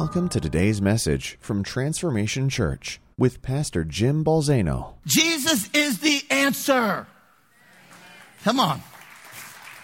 Welcome 0.00 0.28
to 0.28 0.38
today's 0.38 0.80
message 0.80 1.36
from 1.40 1.64
Transformation 1.64 2.48
Church 2.48 3.00
with 3.18 3.42
Pastor 3.42 3.82
Jim 3.82 4.24
Balzano. 4.24 4.92
Jesus 5.04 5.68
is 5.74 5.98
the 5.98 6.22
answer. 6.30 7.04
Come 8.44 8.60
on. 8.60 8.80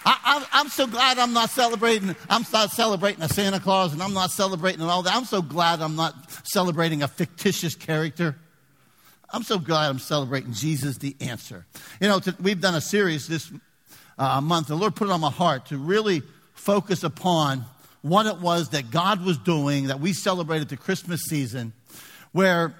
I, 0.06 0.46
am 0.52 0.68
so 0.68 0.86
glad 0.86 1.18
I'm 1.18 1.32
not 1.32 1.50
celebrating. 1.50 2.14
I'm 2.30 2.44
not 2.52 2.70
celebrating 2.70 3.24
a 3.24 3.28
Santa 3.28 3.58
Claus, 3.58 3.92
and 3.92 4.00
I'm 4.00 4.14
not 4.14 4.30
celebrating 4.30 4.82
all 4.82 5.02
that. 5.02 5.16
I'm 5.16 5.24
so 5.24 5.42
glad 5.42 5.80
I'm 5.82 5.96
not 5.96 6.14
celebrating 6.46 7.02
a 7.02 7.08
fictitious 7.08 7.74
character. 7.74 8.36
I'm 9.30 9.42
so 9.42 9.58
glad 9.58 9.88
I'm 9.88 9.98
celebrating 9.98 10.52
Jesus, 10.52 10.96
the 10.98 11.16
answer. 11.20 11.66
You 12.00 12.06
know, 12.06 12.20
to, 12.20 12.36
we've 12.40 12.60
done 12.60 12.76
a 12.76 12.80
series 12.80 13.26
this 13.26 13.50
uh, 14.16 14.40
month. 14.40 14.68
The 14.68 14.76
Lord 14.76 14.94
put 14.94 15.08
it 15.08 15.10
on 15.10 15.20
my 15.20 15.32
heart 15.32 15.66
to 15.66 15.76
really 15.76 16.22
focus 16.52 17.02
upon 17.02 17.64
what 18.04 18.26
it 18.26 18.36
was 18.36 18.68
that 18.68 18.90
God 18.90 19.24
was 19.24 19.38
doing 19.38 19.86
that 19.86 19.98
we 19.98 20.12
celebrated 20.12 20.68
the 20.68 20.76
Christmas 20.76 21.22
season, 21.22 21.72
where 22.32 22.74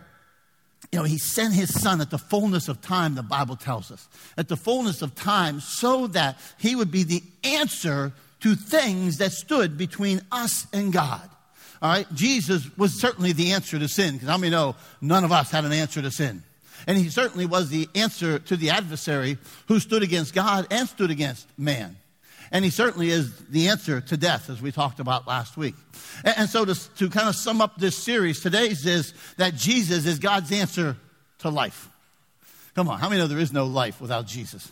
you 0.93 0.99
know, 0.99 1.05
he 1.05 1.17
sent 1.17 1.55
his 1.55 1.73
son 1.81 2.03
at 2.03 2.11
the 2.11 2.19
fullness 2.19 2.69
of 2.69 2.83
time, 2.83 3.15
the 3.15 3.23
Bible 3.23 3.57
tells 3.57 3.91
us. 3.91 4.07
At 4.37 4.49
the 4.49 4.57
fullness 4.57 5.01
of 5.01 5.15
time, 5.15 5.61
so 5.61 6.09
that 6.09 6.37
he 6.59 6.77
would 6.77 6.91
be 6.91 7.05
the 7.05 7.23
answer 7.43 8.13
to 8.41 8.55
things 8.55 9.17
that 9.17 9.33
stood 9.33 9.79
between 9.79 10.21
us 10.31 10.67
and 10.75 10.93
God. 10.93 11.27
All 11.81 11.91
right? 11.91 12.07
Jesus 12.15 12.69
was 12.77 13.01
certainly 13.01 13.33
the 13.33 13.53
answer 13.53 13.79
to 13.79 13.89
sin, 13.89 14.13
because 14.13 14.29
how 14.29 14.37
many 14.37 14.51
know 14.51 14.77
none 15.01 15.25
of 15.25 15.33
us 15.33 15.51
had 15.51 15.65
an 15.65 15.73
answer 15.73 16.03
to 16.03 16.11
sin? 16.11 16.43
And 16.87 16.99
he 16.99 17.09
certainly 17.09 17.47
was 17.47 17.71
the 17.71 17.89
answer 17.95 18.39
to 18.41 18.59
the 18.59 18.69
adversary 18.69 19.39
who 19.69 19.81
stood 19.81 20.03
against 20.03 20.35
God 20.35 20.67
and 20.71 20.87
stood 20.87 21.11
against 21.11 21.47
man. 21.57 21.97
And 22.55 22.65
he 22.65 22.71
certainly 22.71 23.11
is 23.11 23.37
the 23.47 23.67
answer 23.67 24.01
to 24.01 24.17
death, 24.17 24.49
as 24.49 24.63
we 24.63 24.71
talked 24.71 25.01
about 25.01 25.27
last 25.27 25.57
week. 25.57 25.75
And, 26.25 26.35
and 26.39 26.49
so, 26.49 26.65
to, 26.65 26.95
to 26.95 27.11
kind 27.11 27.29
of 27.29 27.35
sum 27.35 27.61
up 27.61 27.79
this 27.79 27.97
series, 27.97 28.41
today's 28.41 28.87
is 28.87 29.13
that 29.39 29.57
Jesus 29.57 30.07
is 30.07 30.21
God's 30.21 30.53
answer 30.53 30.97
to 31.39 31.51
life. 31.51 31.89
Come 32.77 32.89
on, 32.89 33.01
how 33.01 33.09
many 33.09 33.21
know 33.21 33.27
there 33.27 33.41
is 33.41 33.53
no 33.53 33.67
life 33.67 34.01
without 34.01 34.29
Jesus? 34.29 34.71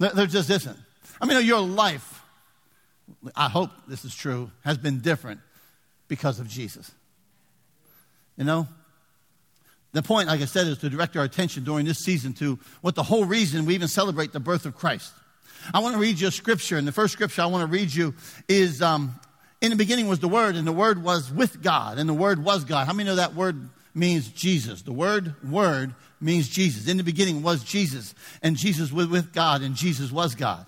There, 0.00 0.26
just 0.26 0.50
isn't. 0.50 0.76
I 1.20 1.26
mean, 1.26 1.46
your 1.46 1.60
life, 1.60 2.22
I 3.36 3.48
hope 3.48 3.70
this 3.86 4.04
is 4.04 4.12
true, 4.12 4.50
has 4.64 4.76
been 4.76 4.98
different 4.98 5.38
because 6.08 6.40
of 6.40 6.48
Jesus. 6.48 6.90
You 8.36 8.42
know? 8.42 8.66
The 9.92 10.02
point, 10.02 10.26
like 10.26 10.40
I 10.40 10.46
said, 10.46 10.66
is 10.66 10.78
to 10.78 10.90
direct 10.90 11.16
our 11.16 11.22
attention 11.22 11.62
during 11.62 11.86
this 11.86 12.00
season 12.00 12.32
to 12.34 12.58
what 12.80 12.96
the 12.96 13.04
whole 13.04 13.24
reason 13.24 13.64
we 13.64 13.76
even 13.76 13.86
celebrate 13.86 14.32
the 14.32 14.40
birth 14.40 14.66
of 14.66 14.74
Christ. 14.74 15.12
I 15.74 15.80
want 15.80 15.94
to 15.94 16.00
read 16.00 16.20
you 16.20 16.28
a 16.28 16.30
scripture, 16.30 16.76
and 16.76 16.86
the 16.86 16.92
first 16.92 17.12
scripture 17.12 17.42
I 17.42 17.46
want 17.46 17.62
to 17.62 17.72
read 17.72 17.92
you 17.92 18.14
is 18.48 18.82
um, 18.82 19.18
In 19.60 19.70
the 19.70 19.76
beginning 19.76 20.08
was 20.08 20.20
the 20.20 20.28
Word, 20.28 20.56
and 20.56 20.66
the 20.66 20.72
Word 20.72 21.02
was 21.02 21.32
with 21.32 21.62
God, 21.62 21.98
and 21.98 22.08
the 22.08 22.14
Word 22.14 22.44
was 22.44 22.64
God. 22.64 22.86
How 22.86 22.92
many 22.92 23.08
know 23.08 23.16
that 23.16 23.34
word 23.34 23.68
means 23.94 24.28
Jesus? 24.28 24.82
The 24.82 24.92
word 24.92 25.34
Word 25.44 25.94
means 26.20 26.48
Jesus. 26.48 26.88
In 26.88 26.96
the 26.96 27.02
beginning 27.02 27.42
was 27.42 27.64
Jesus, 27.64 28.14
and 28.42 28.56
Jesus 28.56 28.92
was 28.92 29.06
with 29.06 29.32
God, 29.32 29.62
and 29.62 29.74
Jesus 29.74 30.12
was 30.12 30.34
God. 30.34 30.66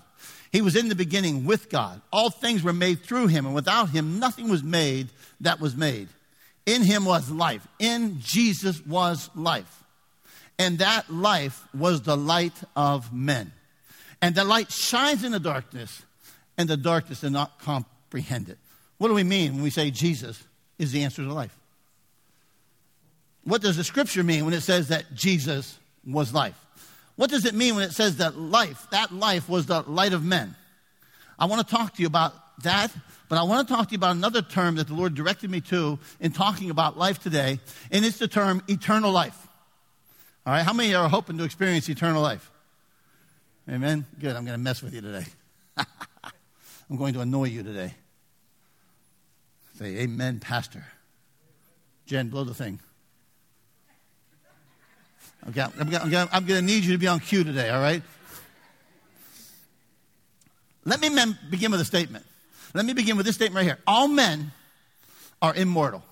He 0.51 0.61
was 0.61 0.75
in 0.75 0.89
the 0.89 0.95
beginning 0.95 1.45
with 1.45 1.69
God. 1.69 2.01
All 2.11 2.29
things 2.29 2.63
were 2.63 2.73
made 2.73 3.03
through 3.03 3.27
him, 3.27 3.45
and 3.45 3.55
without 3.55 3.89
him, 3.89 4.19
nothing 4.19 4.49
was 4.49 4.63
made 4.63 5.09
that 5.41 5.59
was 5.59 5.75
made. 5.75 6.07
In 6.65 6.81
him 6.81 7.05
was 7.05 7.29
life. 7.29 7.65
In 7.77 8.19
Jesus 8.19 8.85
was 8.85 9.29
life. 9.35 9.83
And 10.57 10.79
that 10.79 11.11
life 11.11 11.63
was 11.73 12.01
the 12.01 12.17
light 12.17 12.53
of 12.75 13.13
men. 13.13 13.53
And 14.21 14.35
the 14.35 14.43
light 14.43 14.71
shines 14.71 15.23
in 15.23 15.31
the 15.31 15.39
darkness, 15.39 16.03
and 16.57 16.69
the 16.69 16.77
darkness 16.77 17.21
did 17.21 17.31
not 17.31 17.59
comprehend 17.59 18.49
it. 18.49 18.57
What 18.97 19.07
do 19.07 19.13
we 19.13 19.23
mean 19.23 19.53
when 19.53 19.63
we 19.63 19.69
say 19.69 19.91
Jesus 19.91 20.43
is 20.77 20.91
the 20.91 21.03
answer 21.03 21.23
to 21.23 21.33
life? 21.33 21.57
What 23.43 23.61
does 23.61 23.77
the 23.77 23.83
scripture 23.83 24.23
mean 24.23 24.45
when 24.45 24.53
it 24.53 24.61
says 24.61 24.89
that 24.89 25.13
Jesus 25.13 25.79
was 26.05 26.33
life? 26.33 26.57
What 27.15 27.29
does 27.29 27.45
it 27.45 27.55
mean 27.55 27.75
when 27.75 27.83
it 27.83 27.93
says 27.93 28.17
that 28.17 28.37
life, 28.37 28.87
that 28.91 29.13
life 29.13 29.49
was 29.49 29.65
the 29.65 29.81
light 29.81 30.13
of 30.13 30.23
men? 30.23 30.55
I 31.37 31.45
want 31.45 31.65
to 31.65 31.75
talk 31.75 31.95
to 31.95 32.01
you 32.01 32.07
about 32.07 32.33
that, 32.63 32.91
but 33.29 33.37
I 33.37 33.43
want 33.43 33.67
to 33.67 33.73
talk 33.73 33.87
to 33.87 33.91
you 33.93 33.97
about 33.97 34.15
another 34.15 34.41
term 34.41 34.75
that 34.75 34.87
the 34.87 34.93
Lord 34.93 35.15
directed 35.15 35.49
me 35.49 35.61
to 35.61 35.97
in 36.19 36.31
talking 36.31 36.69
about 36.69 36.97
life 36.97 37.19
today, 37.19 37.59
and 37.91 38.03
it's 38.03 38.17
the 38.17 38.27
term 38.27 38.61
eternal 38.67 39.11
life. 39.11 39.47
All 40.45 40.53
right, 40.53 40.63
how 40.63 40.73
many 40.73 40.93
are 40.93 41.07
hoping 41.07 41.37
to 41.37 41.43
experience 41.43 41.87
eternal 41.89 42.21
life? 42.21 42.51
Amen? 43.69 44.05
Good. 44.19 44.35
I'm 44.35 44.45
going 44.45 44.57
to 44.57 44.63
mess 44.63 44.81
with 44.81 44.93
you 44.93 45.01
today. 45.01 45.25
I'm 45.77 46.97
going 46.97 47.13
to 47.13 47.21
annoy 47.21 47.45
you 47.45 47.61
today. 47.61 47.93
Say, 49.77 49.97
Amen, 49.99 50.39
Pastor. 50.39 50.85
Jen, 52.07 52.29
blow 52.29 52.43
the 52.43 52.55
thing. 52.55 52.79
Okay, 55.49 55.61
I'm, 55.61 55.73
I'm, 55.79 56.29
I'm 56.31 56.45
going 56.45 56.59
to 56.59 56.65
need 56.65 56.83
you 56.83 56.93
to 56.93 56.97
be 56.97 57.07
on 57.07 57.19
cue 57.19 57.43
today, 57.43 57.69
all 57.69 57.79
right? 57.79 58.01
Let 60.83 60.99
me 60.99 61.09
mem- 61.09 61.37
begin 61.49 61.71
with 61.71 61.79
a 61.79 61.85
statement. 61.85 62.25
Let 62.73 62.85
me 62.85 62.93
begin 62.93 63.17
with 63.17 63.25
this 63.25 63.35
statement 63.35 63.57
right 63.57 63.65
here. 63.65 63.77
All 63.85 64.07
men 64.07 64.51
are 65.41 65.53
immortal. 65.53 66.03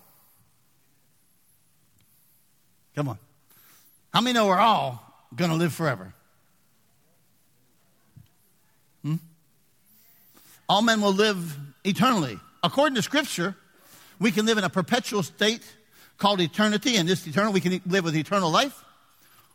Come 2.96 3.10
on. 3.10 3.18
How 4.14 4.22
many 4.22 4.34
know 4.34 4.46
we're 4.46 4.58
all 4.58 5.04
going 5.36 5.50
to 5.50 5.58
live 5.58 5.74
forever? 5.74 6.14
All 10.70 10.82
men 10.82 11.02
will 11.02 11.14
live 11.14 11.58
eternally. 11.84 12.40
According 12.64 12.96
to 12.96 13.02
Scripture, 13.02 13.56
we 14.20 14.32
can 14.32 14.46
live 14.46 14.58
in 14.58 14.64
a 14.64 14.70
perpetual 14.70 15.24
state 15.24 15.64
called 16.18 16.42
eternity, 16.42 16.98
and 16.98 17.08
this 17.08 17.26
eternal, 17.28 17.54
we 17.54 17.62
can 17.62 17.80
live 17.86 18.04
with 18.04 18.16
eternal 18.16 18.50
life, 18.50 18.84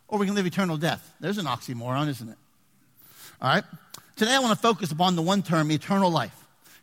or 0.07 0.17
we 0.17 0.25
can 0.25 0.35
live 0.35 0.45
eternal 0.45 0.77
death. 0.77 1.13
There's 1.19 1.37
an 1.37 1.45
oxymoron, 1.45 2.07
isn't 2.07 2.29
it? 2.29 2.37
All 3.41 3.49
right? 3.49 3.63
Today 4.15 4.33
I 4.33 4.39
want 4.39 4.55
to 4.57 4.61
focus 4.61 4.91
upon 4.91 5.15
the 5.15 5.21
one 5.21 5.43
term, 5.43 5.71
eternal 5.71 6.09
life. 6.09 6.35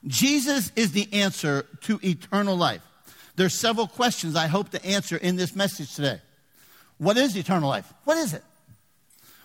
Jesus 0.06 0.70
is 0.76 0.92
the 0.92 1.08
answer 1.12 1.66
to 1.82 1.98
eternal 2.02 2.56
life. 2.56 2.82
There's 3.36 3.54
several 3.54 3.86
questions 3.86 4.36
I 4.36 4.46
hope 4.46 4.70
to 4.70 4.84
answer 4.84 5.16
in 5.16 5.36
this 5.36 5.56
message 5.56 5.94
today. 5.94 6.20
What 6.98 7.16
is 7.16 7.36
eternal 7.36 7.68
life? 7.68 7.90
What 8.04 8.18
is 8.18 8.34
it? 8.34 8.44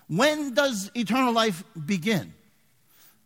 When 0.07 0.53
does 0.53 0.91
eternal 0.95 1.33
life 1.33 1.63
begin? 1.85 2.33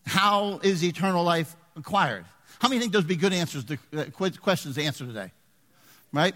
How 0.05 0.59
is 0.63 0.83
eternal 0.83 1.23
life 1.23 1.55
acquired? 1.75 2.25
How 2.59 2.67
many 2.67 2.81
think 2.81 2.91
those 2.91 3.03
would 3.03 3.07
be 3.07 3.15
good 3.15 3.33
answers 3.33 3.63
to 3.65 3.77
uh, 3.95 4.05
questions 4.41 4.75
to 4.75 4.83
answer 4.83 5.05
today? 5.05 5.31
Right? 6.11 6.33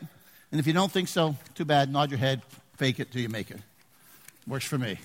And 0.51 0.59
if 0.59 0.67
you 0.67 0.73
don't 0.73 0.91
think 0.91 1.07
so, 1.07 1.35
too 1.55 1.65
bad. 1.65 1.91
Nod 1.91 2.11
your 2.11 2.19
head, 2.19 2.41
fake 2.77 2.99
it 2.99 3.11
till 3.11 3.21
you 3.21 3.29
make 3.29 3.51
it. 3.51 3.59
Works 4.47 4.65
for 4.65 4.77
me. 4.77 4.99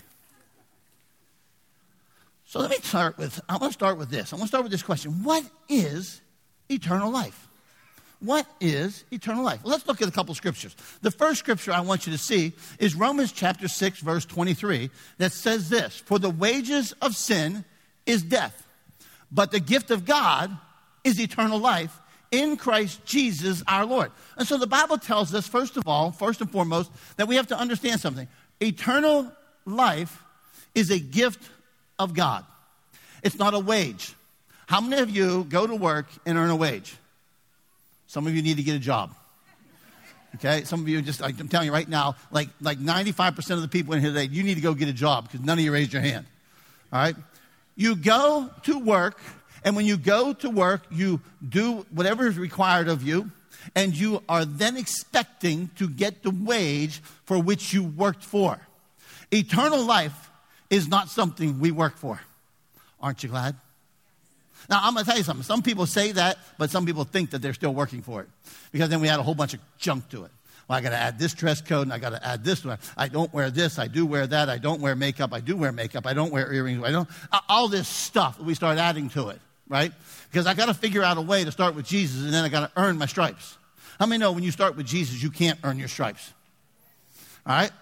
So 2.46 2.60
let 2.60 2.70
me 2.70 2.76
start 2.82 3.18
with, 3.18 3.40
I 3.48 3.56
want 3.58 3.72
to 3.72 3.72
start 3.72 3.98
with 3.98 4.10
this. 4.10 4.32
I 4.32 4.36
want 4.36 4.44
to 4.44 4.48
start 4.48 4.64
with 4.64 4.72
this 4.72 4.82
question. 4.82 5.22
What 5.22 5.44
is 5.68 6.20
eternal 6.68 7.10
life? 7.10 7.48
What 8.20 8.46
is 8.60 9.04
eternal 9.10 9.44
life? 9.44 9.60
Let's 9.64 9.86
look 9.86 10.02
at 10.02 10.08
a 10.08 10.10
couple 10.10 10.34
scriptures. 10.34 10.74
The 11.02 11.10
first 11.10 11.38
scripture 11.38 11.72
I 11.72 11.80
want 11.80 12.06
you 12.06 12.12
to 12.12 12.18
see 12.18 12.52
is 12.78 12.94
Romans 12.94 13.32
chapter 13.32 13.68
6, 13.68 14.00
verse 14.00 14.24
23, 14.24 14.90
that 15.18 15.32
says 15.32 15.68
this 15.68 15.98
For 15.98 16.18
the 16.18 16.30
wages 16.30 16.92
of 17.00 17.14
sin 17.14 17.64
is 18.08 18.22
death. 18.22 18.66
But 19.30 19.52
the 19.52 19.60
gift 19.60 19.92
of 19.92 20.04
God 20.04 20.56
is 21.04 21.20
eternal 21.20 21.58
life 21.58 22.00
in 22.30 22.56
Christ 22.56 23.04
Jesus 23.04 23.62
our 23.68 23.84
Lord. 23.84 24.10
And 24.36 24.48
so 24.48 24.56
the 24.56 24.66
Bible 24.66 24.98
tells 24.98 25.34
us, 25.34 25.46
first 25.46 25.76
of 25.76 25.86
all, 25.86 26.10
first 26.10 26.40
and 26.40 26.50
foremost, 26.50 26.90
that 27.16 27.28
we 27.28 27.36
have 27.36 27.46
to 27.48 27.58
understand 27.58 28.00
something. 28.00 28.26
Eternal 28.60 29.30
life 29.64 30.22
is 30.74 30.90
a 30.90 30.98
gift 30.98 31.42
of 31.98 32.14
God, 32.14 32.44
it's 33.22 33.38
not 33.38 33.54
a 33.54 33.60
wage. 33.60 34.14
How 34.66 34.82
many 34.82 35.00
of 35.00 35.08
you 35.08 35.44
go 35.44 35.66
to 35.66 35.74
work 35.74 36.06
and 36.26 36.36
earn 36.36 36.50
a 36.50 36.56
wage? 36.56 36.94
Some 38.06 38.26
of 38.26 38.34
you 38.34 38.42
need 38.42 38.58
to 38.58 38.62
get 38.62 38.76
a 38.76 38.78
job. 38.78 39.14
Okay, 40.34 40.64
some 40.64 40.80
of 40.80 40.88
you 40.88 41.00
just, 41.00 41.22
I'm 41.22 41.48
telling 41.48 41.66
you 41.66 41.72
right 41.72 41.88
now, 41.88 42.16
like, 42.30 42.50
like 42.60 42.78
95% 42.78 43.50
of 43.52 43.62
the 43.62 43.68
people 43.68 43.94
in 43.94 44.00
here 44.00 44.10
today, 44.10 44.28
you 44.30 44.42
need 44.42 44.56
to 44.56 44.60
go 44.60 44.74
get 44.74 44.88
a 44.88 44.92
job 44.92 45.24
because 45.24 45.40
none 45.40 45.58
of 45.58 45.64
you 45.64 45.72
raised 45.72 45.94
your 45.94 46.02
hand. 46.02 46.26
All 46.92 47.00
right? 47.00 47.16
You 47.78 47.94
go 47.94 48.50
to 48.64 48.78
work, 48.80 49.20
and 49.62 49.76
when 49.76 49.86
you 49.86 49.96
go 49.96 50.32
to 50.32 50.50
work, 50.50 50.82
you 50.90 51.20
do 51.48 51.86
whatever 51.92 52.26
is 52.26 52.36
required 52.36 52.88
of 52.88 53.04
you, 53.04 53.30
and 53.76 53.96
you 53.96 54.20
are 54.28 54.44
then 54.44 54.76
expecting 54.76 55.70
to 55.76 55.88
get 55.88 56.24
the 56.24 56.30
wage 56.30 57.00
for 57.24 57.40
which 57.40 57.72
you 57.72 57.84
worked 57.84 58.24
for. 58.24 58.58
Eternal 59.30 59.84
life 59.84 60.28
is 60.70 60.88
not 60.88 61.08
something 61.08 61.60
we 61.60 61.70
work 61.70 61.96
for. 61.96 62.20
Aren't 63.00 63.22
you 63.22 63.28
glad? 63.28 63.54
Now, 64.68 64.80
I'm 64.82 64.94
going 64.94 65.04
to 65.04 65.10
tell 65.10 65.18
you 65.18 65.24
something. 65.24 65.44
Some 65.44 65.62
people 65.62 65.86
say 65.86 66.10
that, 66.10 66.36
but 66.58 66.70
some 66.70 66.84
people 66.84 67.04
think 67.04 67.30
that 67.30 67.42
they're 67.42 67.54
still 67.54 67.72
working 67.72 68.02
for 68.02 68.22
it. 68.22 68.28
Because 68.72 68.88
then 68.88 69.00
we 69.00 69.08
add 69.08 69.20
a 69.20 69.22
whole 69.22 69.36
bunch 69.36 69.54
of 69.54 69.60
junk 69.78 70.08
to 70.08 70.24
it. 70.24 70.32
Well, 70.68 70.76
I 70.76 70.82
got 70.82 70.90
to 70.90 70.96
add 70.96 71.18
this 71.18 71.32
dress 71.32 71.62
code 71.62 71.86
and 71.86 71.92
I 71.92 71.98
got 71.98 72.10
to 72.10 72.26
add 72.26 72.44
this 72.44 72.64
one. 72.64 72.78
I 72.96 73.08
don't 73.08 73.32
wear 73.32 73.50
this. 73.50 73.78
I 73.78 73.88
do 73.88 74.04
wear 74.04 74.26
that. 74.26 74.50
I 74.50 74.58
don't 74.58 74.80
wear 74.80 74.94
makeup. 74.94 75.32
I 75.32 75.40
do 75.40 75.56
wear 75.56 75.72
makeup. 75.72 76.06
I 76.06 76.12
don't 76.12 76.30
wear 76.30 76.52
earrings. 76.52 76.84
I 76.84 76.90
don't. 76.90 77.08
All 77.48 77.68
this 77.68 77.88
stuff 77.88 78.38
we 78.38 78.54
start 78.54 78.76
adding 78.76 79.08
to 79.10 79.28
it, 79.28 79.40
right? 79.68 79.92
Because 80.30 80.46
I 80.46 80.52
got 80.52 80.66
to 80.66 80.74
figure 80.74 81.02
out 81.02 81.16
a 81.16 81.22
way 81.22 81.42
to 81.44 81.50
start 81.50 81.74
with 81.74 81.86
Jesus 81.86 82.22
and 82.22 82.34
then 82.34 82.44
I 82.44 82.50
got 82.50 82.60
to 82.60 82.80
earn 82.80 82.98
my 82.98 83.06
stripes. 83.06 83.56
How 83.98 84.06
many 84.06 84.20
know 84.20 84.32
when 84.32 84.44
you 84.44 84.50
start 84.50 84.76
with 84.76 84.86
Jesus, 84.86 85.22
you 85.22 85.30
can't 85.30 85.58
earn 85.64 85.78
your 85.78 85.88
stripes? 85.88 86.32
All 87.46 87.54
right? 87.54 87.72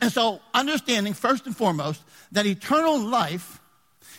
And, 0.00 0.12
so, 0.12 0.40
understanding 0.54 1.14
first 1.14 1.46
and 1.46 1.56
foremost 1.56 2.02
that 2.32 2.46
eternal 2.46 2.98
life 2.98 3.60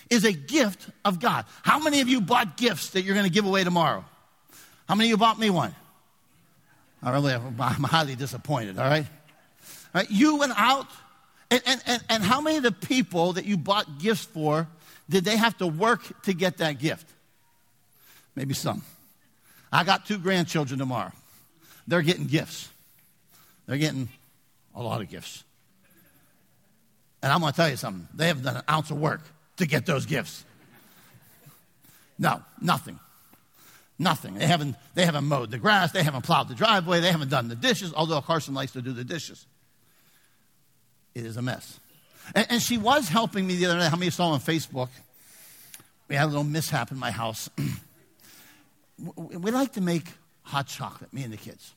is 0.09 0.23
a 0.23 0.33
gift 0.33 0.89
of 1.05 1.19
God. 1.19 1.45
How 1.63 1.79
many 1.79 2.01
of 2.01 2.09
you 2.09 2.21
bought 2.21 2.57
gifts 2.57 2.91
that 2.91 3.03
you're 3.03 3.15
going 3.15 3.25
to 3.25 3.31
give 3.31 3.45
away 3.45 3.63
tomorrow? 3.63 4.03
How 4.87 4.95
many 4.95 5.09
of 5.09 5.11
you 5.11 5.17
bought 5.17 5.39
me 5.39 5.49
one? 5.49 5.73
I 7.03 7.11
really, 7.11 7.33
I'm 7.33 7.53
highly 7.83 8.15
disappointed, 8.15 8.77
all 8.77 8.85
right? 8.85 9.05
All 9.93 10.01
right 10.01 10.09
you 10.09 10.37
went 10.37 10.53
out, 10.55 10.87
and, 11.49 11.61
and, 11.65 11.81
and, 11.85 12.03
and 12.09 12.23
how 12.23 12.41
many 12.41 12.57
of 12.57 12.63
the 12.63 12.71
people 12.71 13.33
that 13.33 13.45
you 13.45 13.57
bought 13.57 13.99
gifts 13.99 14.23
for 14.25 14.67
did 15.09 15.25
they 15.25 15.35
have 15.35 15.57
to 15.57 15.67
work 15.67 16.23
to 16.23 16.33
get 16.33 16.57
that 16.57 16.79
gift? 16.79 17.07
Maybe 18.35 18.53
some. 18.53 18.83
I 19.71 19.83
got 19.83 20.05
two 20.05 20.17
grandchildren 20.17 20.79
tomorrow. 20.79 21.11
They're 21.87 22.01
getting 22.01 22.25
gifts. 22.25 22.69
They're 23.65 23.77
getting 23.77 24.07
a 24.75 24.81
lot 24.81 25.01
of 25.01 25.09
gifts. 25.09 25.43
And 27.23 27.31
I'm 27.31 27.41
going 27.41 27.51
to 27.51 27.55
tell 27.55 27.69
you 27.69 27.75
something. 27.75 28.07
They 28.13 28.27
haven't 28.27 28.43
done 28.43 28.57
an 28.57 28.63
ounce 28.69 28.91
of 28.91 28.99
work 28.99 29.21
to 29.57 29.67
get 29.67 29.85
those 29.85 30.05
gifts. 30.05 30.43
No, 32.17 32.41
nothing. 32.61 32.99
Nothing. 34.01 34.33
They 34.33 34.47
haven't, 34.47 34.75
they 34.95 35.05
haven't 35.05 35.25
mowed 35.25 35.51
the 35.51 35.59
grass. 35.59 35.91
They 35.91 36.01
haven't 36.01 36.23
plowed 36.23 36.47
the 36.47 36.55
driveway. 36.55 37.01
They 37.01 37.11
haven't 37.11 37.29
done 37.29 37.49
the 37.49 37.55
dishes, 37.55 37.93
although 37.95 38.19
Carson 38.19 38.55
likes 38.55 38.71
to 38.71 38.81
do 38.81 38.93
the 38.93 39.03
dishes. 39.03 39.45
It 41.13 41.23
is 41.23 41.37
a 41.37 41.43
mess. 41.43 41.79
And, 42.33 42.47
and 42.49 42.61
she 42.63 42.79
was 42.79 43.09
helping 43.09 43.45
me 43.45 43.57
the 43.57 43.67
other 43.67 43.77
night. 43.77 43.89
How 43.89 43.97
many 43.97 44.09
saw 44.09 44.29
on 44.29 44.39
Facebook? 44.39 44.89
We 46.07 46.15
had 46.15 46.25
a 46.25 46.29
little 46.29 46.43
mishap 46.43 46.91
in 46.91 46.97
my 46.97 47.11
house. 47.11 47.47
we 49.15 49.51
like 49.51 49.73
to 49.73 49.81
make 49.81 50.07
hot 50.41 50.65
chocolate, 50.65 51.13
me 51.13 51.21
and 51.21 51.31
the 51.31 51.37
kids. 51.37 51.75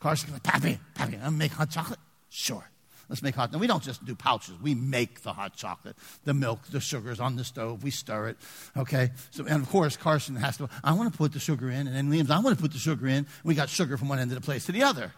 Carson 0.00 0.30
goes, 0.30 0.40
Pappy, 0.40 0.78
Pappy, 0.94 1.18
I'm 1.22 1.36
make 1.36 1.52
hot 1.52 1.68
chocolate? 1.68 2.00
Sure. 2.30 2.66
Let's 3.08 3.22
make 3.22 3.36
hot. 3.36 3.52
And 3.52 3.60
we 3.60 3.66
don't 3.66 3.82
just 3.82 4.04
do 4.04 4.14
pouches. 4.14 4.54
We 4.60 4.74
make 4.74 5.22
the 5.22 5.32
hot 5.32 5.54
chocolate, 5.54 5.96
the 6.24 6.34
milk, 6.34 6.66
the 6.70 6.80
sugar's 6.80 7.20
on 7.20 7.36
the 7.36 7.44
stove. 7.44 7.84
We 7.84 7.90
stir 7.90 8.28
it. 8.28 8.36
Okay. 8.76 9.10
So, 9.30 9.44
and 9.46 9.62
of 9.62 9.68
course, 9.68 9.96
Carson 9.96 10.34
has 10.36 10.56
to. 10.56 10.68
I 10.82 10.92
want 10.92 11.12
to 11.12 11.16
put 11.16 11.32
the 11.32 11.38
sugar 11.38 11.70
in, 11.70 11.86
and 11.86 11.94
then 11.94 12.10
Liam's. 12.10 12.30
I 12.30 12.40
want 12.40 12.56
to 12.56 12.62
put 12.62 12.72
the 12.72 12.78
sugar 12.78 13.06
in. 13.06 13.26
We 13.44 13.54
got 13.54 13.68
sugar 13.68 13.96
from 13.96 14.08
one 14.08 14.18
end 14.18 14.32
of 14.32 14.34
the 14.34 14.44
place 14.44 14.66
to 14.66 14.72
the 14.72 14.82
other. 14.82 15.12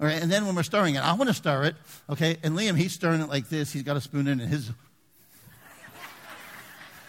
All 0.00 0.06
right. 0.06 0.20
And 0.20 0.30
then 0.30 0.46
when 0.46 0.54
we're 0.54 0.62
stirring 0.62 0.94
it, 0.94 1.00
I 1.00 1.14
want 1.14 1.28
to 1.28 1.34
stir 1.34 1.64
it. 1.64 1.76
Okay. 2.10 2.36
And 2.42 2.56
Liam, 2.56 2.76
he's 2.76 2.92
stirring 2.92 3.22
it 3.22 3.28
like 3.28 3.48
this. 3.48 3.72
He's 3.72 3.82
got 3.82 3.96
a 3.96 4.00
spoon 4.00 4.28
in, 4.28 4.40
and 4.40 4.50
his. 4.50 4.70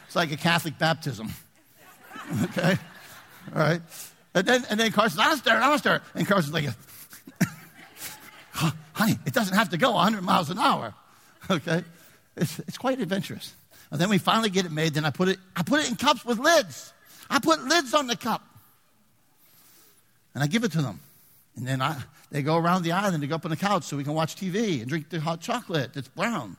It's 0.05 0.15
like 0.15 0.31
a 0.31 0.37
Catholic 0.37 0.77
baptism. 0.77 1.29
Okay. 2.43 2.77
All 3.53 3.61
right. 3.61 3.81
And 4.33 4.45
then, 4.47 4.63
and 4.69 4.79
then 4.79 4.91
Carson's, 4.91 5.19
I'm 5.19 5.37
stirring, 5.37 5.61
I'm 5.61 5.77
stirring. 5.77 6.01
And 6.15 6.27
Carson's 6.27 6.53
like, 6.53 6.69
honey, 9.03 9.19
it 9.25 9.33
doesn't 9.33 9.55
have 9.55 9.69
to 9.69 9.77
go 9.77 9.91
100 9.91 10.21
miles 10.21 10.49
an 10.49 10.57
hour. 10.57 10.93
Okay? 11.49 11.83
It's, 12.37 12.57
it's 12.59 12.77
quite 12.77 13.01
adventurous. 13.01 13.53
And 13.91 13.99
then 13.99 14.07
we 14.07 14.17
finally 14.17 14.49
get 14.49 14.65
it 14.65 14.71
made. 14.71 14.93
Then 14.93 15.03
I 15.03 15.09
put 15.09 15.27
it, 15.27 15.39
I 15.57 15.61
put 15.61 15.81
it 15.81 15.89
in 15.89 15.97
cups 15.97 16.23
with 16.23 16.39
lids. 16.39 16.93
I 17.29 17.39
put 17.39 17.61
lids 17.65 17.93
on 17.93 18.07
the 18.07 18.15
cup. 18.15 18.41
And 20.33 20.41
I 20.41 20.47
give 20.47 20.63
it 20.63 20.71
to 20.71 20.81
them. 20.81 21.01
And 21.57 21.67
then 21.67 21.81
I, 21.81 21.97
they 22.31 22.43
go 22.43 22.55
around 22.55 22.83
the 22.83 22.93
island 22.93 23.21
to 23.23 23.27
go 23.27 23.35
up 23.35 23.43
on 23.43 23.51
the 23.51 23.57
couch 23.57 23.83
so 23.83 23.97
we 23.97 24.05
can 24.05 24.13
watch 24.13 24.37
TV 24.37 24.79
and 24.79 24.87
drink 24.87 25.09
the 25.09 25.19
hot 25.19 25.41
chocolate 25.41 25.93
that's 25.93 26.07
brown. 26.07 26.55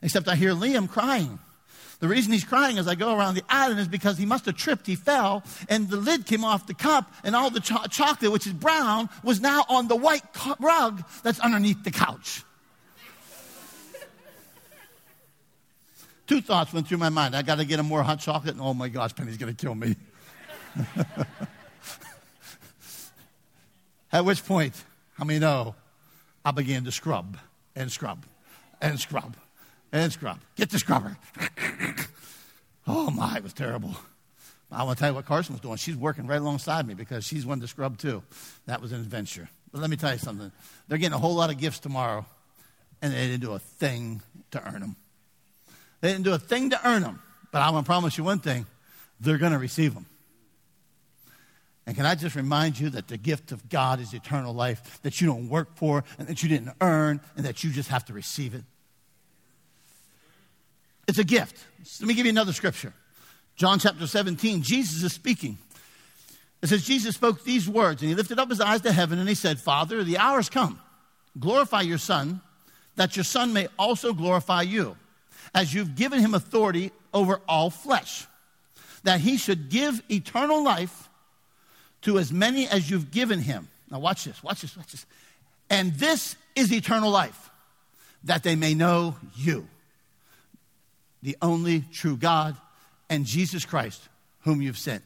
Except 0.00 0.26
I 0.26 0.34
hear 0.34 0.54
Liam 0.54 0.88
crying. 0.88 1.38
The 2.00 2.08
reason 2.08 2.32
he's 2.32 2.44
crying 2.44 2.78
as 2.78 2.88
I 2.88 2.94
go 2.94 3.14
around 3.14 3.34
the 3.34 3.44
island 3.48 3.78
is 3.78 3.86
because 3.86 4.16
he 4.16 4.24
must 4.24 4.46
have 4.46 4.56
tripped, 4.56 4.86
he 4.86 4.94
fell, 4.94 5.44
and 5.68 5.88
the 5.88 5.98
lid 5.98 6.24
came 6.24 6.44
off 6.44 6.66
the 6.66 6.72
cup, 6.72 7.12
and 7.22 7.36
all 7.36 7.50
the 7.50 7.60
cho- 7.60 7.84
chocolate, 7.90 8.32
which 8.32 8.46
is 8.46 8.54
brown, 8.54 9.10
was 9.22 9.40
now 9.40 9.66
on 9.68 9.86
the 9.86 9.96
white 9.96 10.24
rug 10.58 11.04
that's 11.22 11.38
underneath 11.40 11.84
the 11.84 11.90
couch. 11.90 12.42
Two 16.26 16.40
thoughts 16.40 16.72
went 16.72 16.88
through 16.88 16.98
my 16.98 17.10
mind. 17.10 17.36
I 17.36 17.42
got 17.42 17.58
to 17.58 17.66
get 17.66 17.78
him 17.78 17.86
more 17.86 18.02
hot 18.02 18.20
chocolate, 18.20 18.54
and 18.54 18.62
oh 18.62 18.72
my 18.72 18.88
gosh, 18.88 19.14
Penny's 19.14 19.36
going 19.36 19.54
to 19.54 19.60
kill 19.60 19.74
me. 19.74 19.96
At 24.12 24.24
which 24.24 24.44
point, 24.46 24.82
how 25.18 25.24
many 25.24 25.38
know 25.38 25.74
I 26.44 26.52
began 26.52 26.84
to 26.84 26.92
scrub 26.92 27.36
and 27.76 27.92
scrub 27.92 28.24
and 28.80 28.98
scrub 28.98 29.36
and 29.92 30.12
scrub. 30.12 30.40
Get 30.56 30.70
the 30.70 30.78
scrubber. 30.78 31.16
oh 32.90 33.10
my, 33.10 33.36
it 33.36 33.42
was 33.42 33.52
terrible. 33.52 33.94
I 34.72 34.84
want 34.84 34.98
to 34.98 35.02
tell 35.02 35.10
you 35.10 35.14
what 35.16 35.26
Carson 35.26 35.54
was 35.54 35.60
doing. 35.60 35.76
She's 35.76 35.96
working 35.96 36.26
right 36.26 36.40
alongside 36.40 36.86
me 36.86 36.94
because 36.94 37.24
she's 37.24 37.44
one 37.44 37.60
to 37.60 37.66
scrub 37.66 37.98
too. 37.98 38.22
That 38.66 38.80
was 38.80 38.92
an 38.92 39.00
adventure. 39.00 39.48
But 39.72 39.80
let 39.80 39.90
me 39.90 39.96
tell 39.96 40.12
you 40.12 40.18
something. 40.18 40.52
They're 40.88 40.98
getting 40.98 41.14
a 41.14 41.18
whole 41.18 41.34
lot 41.34 41.50
of 41.50 41.58
gifts 41.58 41.80
tomorrow, 41.80 42.24
and 43.02 43.12
they 43.12 43.26
didn't 43.26 43.40
do 43.40 43.52
a 43.52 43.58
thing 43.58 44.22
to 44.52 44.64
earn 44.64 44.80
them. 44.80 44.96
They 46.00 46.12
didn't 46.12 46.24
do 46.24 46.32
a 46.32 46.38
thing 46.38 46.70
to 46.70 46.88
earn 46.88 47.02
them. 47.02 47.20
But 47.52 47.62
I'm 47.62 47.72
going 47.72 47.84
to 47.84 47.86
promise 47.86 48.16
you 48.16 48.24
one 48.24 48.38
thing 48.38 48.66
they're 49.20 49.38
going 49.38 49.52
to 49.52 49.58
receive 49.58 49.94
them. 49.94 50.06
And 51.86 51.96
can 51.96 52.06
I 52.06 52.14
just 52.14 52.36
remind 52.36 52.78
you 52.78 52.90
that 52.90 53.08
the 53.08 53.16
gift 53.16 53.50
of 53.50 53.68
God 53.68 54.00
is 54.00 54.14
eternal 54.14 54.54
life 54.54 55.00
that 55.02 55.20
you 55.20 55.26
don't 55.26 55.48
work 55.48 55.76
for 55.76 56.04
and 56.18 56.28
that 56.28 56.42
you 56.42 56.48
didn't 56.48 56.72
earn 56.80 57.20
and 57.36 57.44
that 57.44 57.64
you 57.64 57.70
just 57.70 57.88
have 57.88 58.04
to 58.06 58.12
receive 58.12 58.54
it? 58.54 58.62
It's 61.10 61.18
a 61.18 61.24
gift. 61.24 61.56
Let 62.00 62.06
me 62.06 62.14
give 62.14 62.24
you 62.24 62.30
another 62.30 62.52
scripture. 62.52 62.92
John 63.56 63.80
chapter 63.80 64.06
17, 64.06 64.62
Jesus 64.62 65.02
is 65.02 65.12
speaking. 65.12 65.58
It 66.62 66.68
says, 66.68 66.84
Jesus 66.84 67.16
spoke 67.16 67.42
these 67.42 67.68
words, 67.68 68.00
and 68.00 68.08
he 68.08 68.14
lifted 68.14 68.38
up 68.38 68.48
his 68.48 68.60
eyes 68.60 68.82
to 68.82 68.92
heaven, 68.92 69.18
and 69.18 69.28
he 69.28 69.34
said, 69.34 69.58
Father, 69.58 70.04
the 70.04 70.18
hour 70.18 70.36
has 70.36 70.48
come. 70.48 70.78
Glorify 71.36 71.80
your 71.80 71.98
Son, 71.98 72.40
that 72.94 73.16
your 73.16 73.24
Son 73.24 73.52
may 73.52 73.66
also 73.76 74.12
glorify 74.12 74.62
you, 74.62 74.96
as 75.52 75.74
you've 75.74 75.96
given 75.96 76.20
him 76.20 76.32
authority 76.32 76.92
over 77.12 77.40
all 77.48 77.70
flesh, 77.70 78.28
that 79.02 79.18
he 79.18 79.36
should 79.36 79.68
give 79.68 80.00
eternal 80.08 80.62
life 80.62 81.08
to 82.02 82.20
as 82.20 82.32
many 82.32 82.68
as 82.68 82.88
you've 82.88 83.10
given 83.10 83.40
him. 83.40 83.66
Now, 83.90 83.98
watch 83.98 84.26
this, 84.26 84.44
watch 84.44 84.60
this, 84.60 84.76
watch 84.76 84.92
this. 84.92 85.06
And 85.68 85.92
this 85.94 86.36
is 86.54 86.72
eternal 86.72 87.10
life, 87.10 87.50
that 88.22 88.44
they 88.44 88.54
may 88.54 88.74
know 88.74 89.16
you 89.34 89.66
the 91.22 91.36
only 91.42 91.84
true 91.92 92.16
God, 92.16 92.56
and 93.08 93.24
Jesus 93.24 93.64
Christ, 93.64 94.08
whom 94.40 94.62
you've 94.62 94.78
sent. 94.78 95.02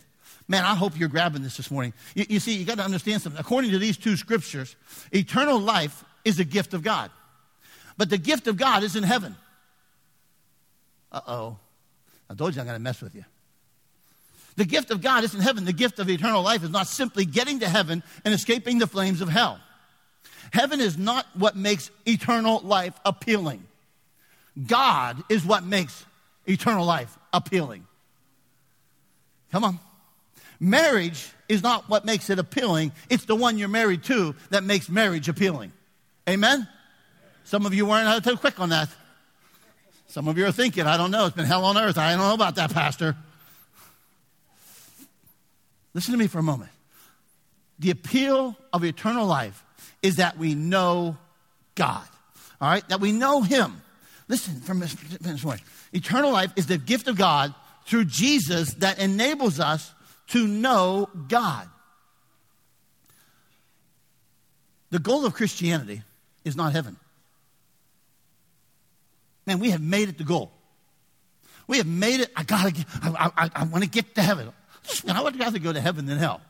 Man, 0.47 0.65
I 0.65 0.75
hope 0.75 0.99
you're 0.99 1.09
grabbing 1.09 1.43
this 1.43 1.57
this 1.57 1.71
morning. 1.71 1.95
You, 2.15 2.27
you 2.29 2.41
see, 2.41 2.55
you 2.55 2.65
got 2.65 2.77
to 2.77 2.85
understand 2.85 3.23
something. 3.23 3.41
According 3.41 3.71
to 3.71 3.79
these 3.79 3.97
two 3.97 4.17
scriptures, 4.17 4.77
eternal 5.11 5.59
life 5.59 6.05
is 6.25 6.39
a 6.39 6.45
gift 6.45 6.75
of 6.75 6.83
God. 6.83 7.11
But 7.97 8.11
the 8.11 8.19
gift 8.19 8.47
of 8.47 8.57
God 8.57 8.83
is 8.83 8.97
in 8.97 9.05
heaven. 9.05 9.37
Uh 11.11 11.21
oh. 11.27 11.57
I 12.29 12.35
told 12.35 12.55
you 12.55 12.61
I'm 12.61 12.67
going 12.67 12.79
to 12.79 12.83
mess 12.83 13.01
with 13.01 13.15
you. 13.15 13.25
The 14.57 14.65
gift 14.65 14.91
of 14.91 15.01
God 15.01 15.25
is 15.25 15.35
in 15.35 15.41
heaven. 15.41 15.65
The 15.65 15.73
gift 15.73 15.99
of 15.99 16.09
eternal 16.09 16.43
life 16.43 16.63
is 16.63 16.71
not 16.71 16.87
simply 16.87 17.25
getting 17.25 17.61
to 17.61 17.69
heaven 17.69 18.03
and 18.25 18.35
escaping 18.35 18.79
the 18.79 18.87
flames 18.87 19.21
of 19.21 19.29
hell. 19.29 19.59
Heaven 20.53 20.81
is 20.81 20.97
not 20.97 21.27
what 21.35 21.57
makes 21.57 21.91
eternal 22.07 22.61
life 22.61 22.95
appealing. 23.05 23.65
God 24.67 25.23
is 25.29 25.45
what 25.45 25.65
makes 25.65 26.05
eternal 26.47 26.85
life 26.85 27.17
appealing. 27.33 27.87
Come 29.51 29.65
on. 29.65 29.81
Marriage 30.61 31.31
is 31.49 31.63
not 31.63 31.89
what 31.89 32.05
makes 32.05 32.31
it 32.31 32.39
appealing, 32.39 32.93
it's 33.11 33.25
the 33.27 33.35
one 33.35 33.59
you're 33.59 33.69
married 33.69 34.03
to 34.05 34.35
that 34.51 34.65
makes 34.65 34.89
marriage 34.89 35.29
appealing. 35.29 35.73
Amen? 36.29 36.67
Some 37.45 37.67
of 37.67 37.75
you 37.75 37.85
weren't 37.87 38.25
too 38.25 38.37
quick 38.37 38.59
on 38.59 38.71
that. 38.71 38.89
Some 40.07 40.29
of 40.29 40.39
you 40.39 40.47
are 40.47 40.53
thinking, 40.53 40.87
I 40.87 40.97
don't 40.97 41.11
know, 41.11 41.27
it's 41.27 41.37
been 41.37 41.45
hell 41.45 41.65
on 41.65 41.77
earth. 41.77 41.99
I 41.99 42.11
don't 42.11 42.21
know 42.21 42.35
about 42.35 42.55
that, 42.55 42.73
Pastor. 42.73 43.17
Listen 45.93 46.13
to 46.13 46.19
me 46.19 46.27
for 46.27 46.39
a 46.39 46.43
moment. 46.43 46.71
The 47.79 47.91
appeal 47.91 48.57
of 48.73 48.85
eternal 48.85 49.27
life 49.27 49.65
is 50.03 50.17
that 50.17 50.39
we 50.39 50.55
know 50.55 51.17
God, 51.75 52.07
all 52.61 52.69
right? 52.69 52.89
That 52.89 53.01
we 53.01 53.13
know 53.13 53.43
Him. 53.43 53.83
Listen 54.29 54.61
from 54.61 54.81
this 54.81 54.95
point. 55.43 55.61
Eternal 55.93 56.33
life 56.33 56.53
is 56.57 56.67
the 56.67 56.79
gift 56.79 57.09
of 57.09 57.17
God 57.17 57.55
through 57.87 58.07
Jesus 58.07 58.75
that 58.75 58.99
enables 58.99 59.61
us 59.61 59.93
to 60.29 60.47
know 60.47 61.11
God. 61.29 61.69
The 64.91 64.99
goal 64.99 65.27
of 65.27 65.35
Christianity 65.35 66.03
is 66.45 66.57
not 66.57 66.73
heaven. 66.73 66.97
Man, 69.47 69.59
we 69.59 69.71
have 69.71 69.83
made 69.83 70.09
it 70.09 70.17
the 70.17 70.25
goal. 70.25 70.53
We 71.67 71.79
have 71.79 71.87
made 71.87 72.21
it. 72.21 72.31
I 72.37 72.45
gotta. 72.45 72.71
Get, 72.71 72.87
I, 73.03 73.31
I, 73.37 73.51
I 73.55 73.65
want 73.65 73.85
to 73.85 73.91
get 73.91 74.15
to 74.15 74.23
heaven. 74.23 74.53
And 75.07 75.17
I 75.17 75.23
would 75.23 75.39
rather 75.39 75.59
go 75.59 75.73
to 75.73 75.81
heaven 75.81 76.07
than 76.07 76.19
hell. 76.19 76.41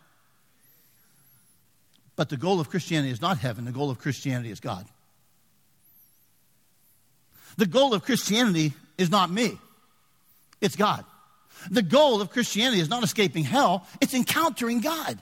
But 2.17 2.29
the 2.29 2.37
goal 2.37 2.61
of 2.61 2.69
Christianity 2.69 3.13
is 3.13 3.21
not 3.21 3.39
heaven. 3.39 3.65
The 3.65 3.73
goal 3.73 3.91
of 3.91 3.99
Christianity 3.99 4.51
is 4.51 4.61
God. 4.61 4.87
The 7.57 7.67
goal 7.67 7.95
of 7.95 8.05
Christianity 8.05 8.73
is 8.99 9.11
not 9.11 9.31
me, 9.31 9.59
it's 10.61 10.77
God. 10.77 11.05
The 11.71 11.83
goal 11.83 12.21
of 12.21 12.31
Christianity 12.31 12.81
is 12.81 12.91
not 12.91 13.03
escaping 13.03 13.45
hell, 13.45 13.87
it's 14.01 14.15
encountering 14.15 14.81
God. 14.81 15.19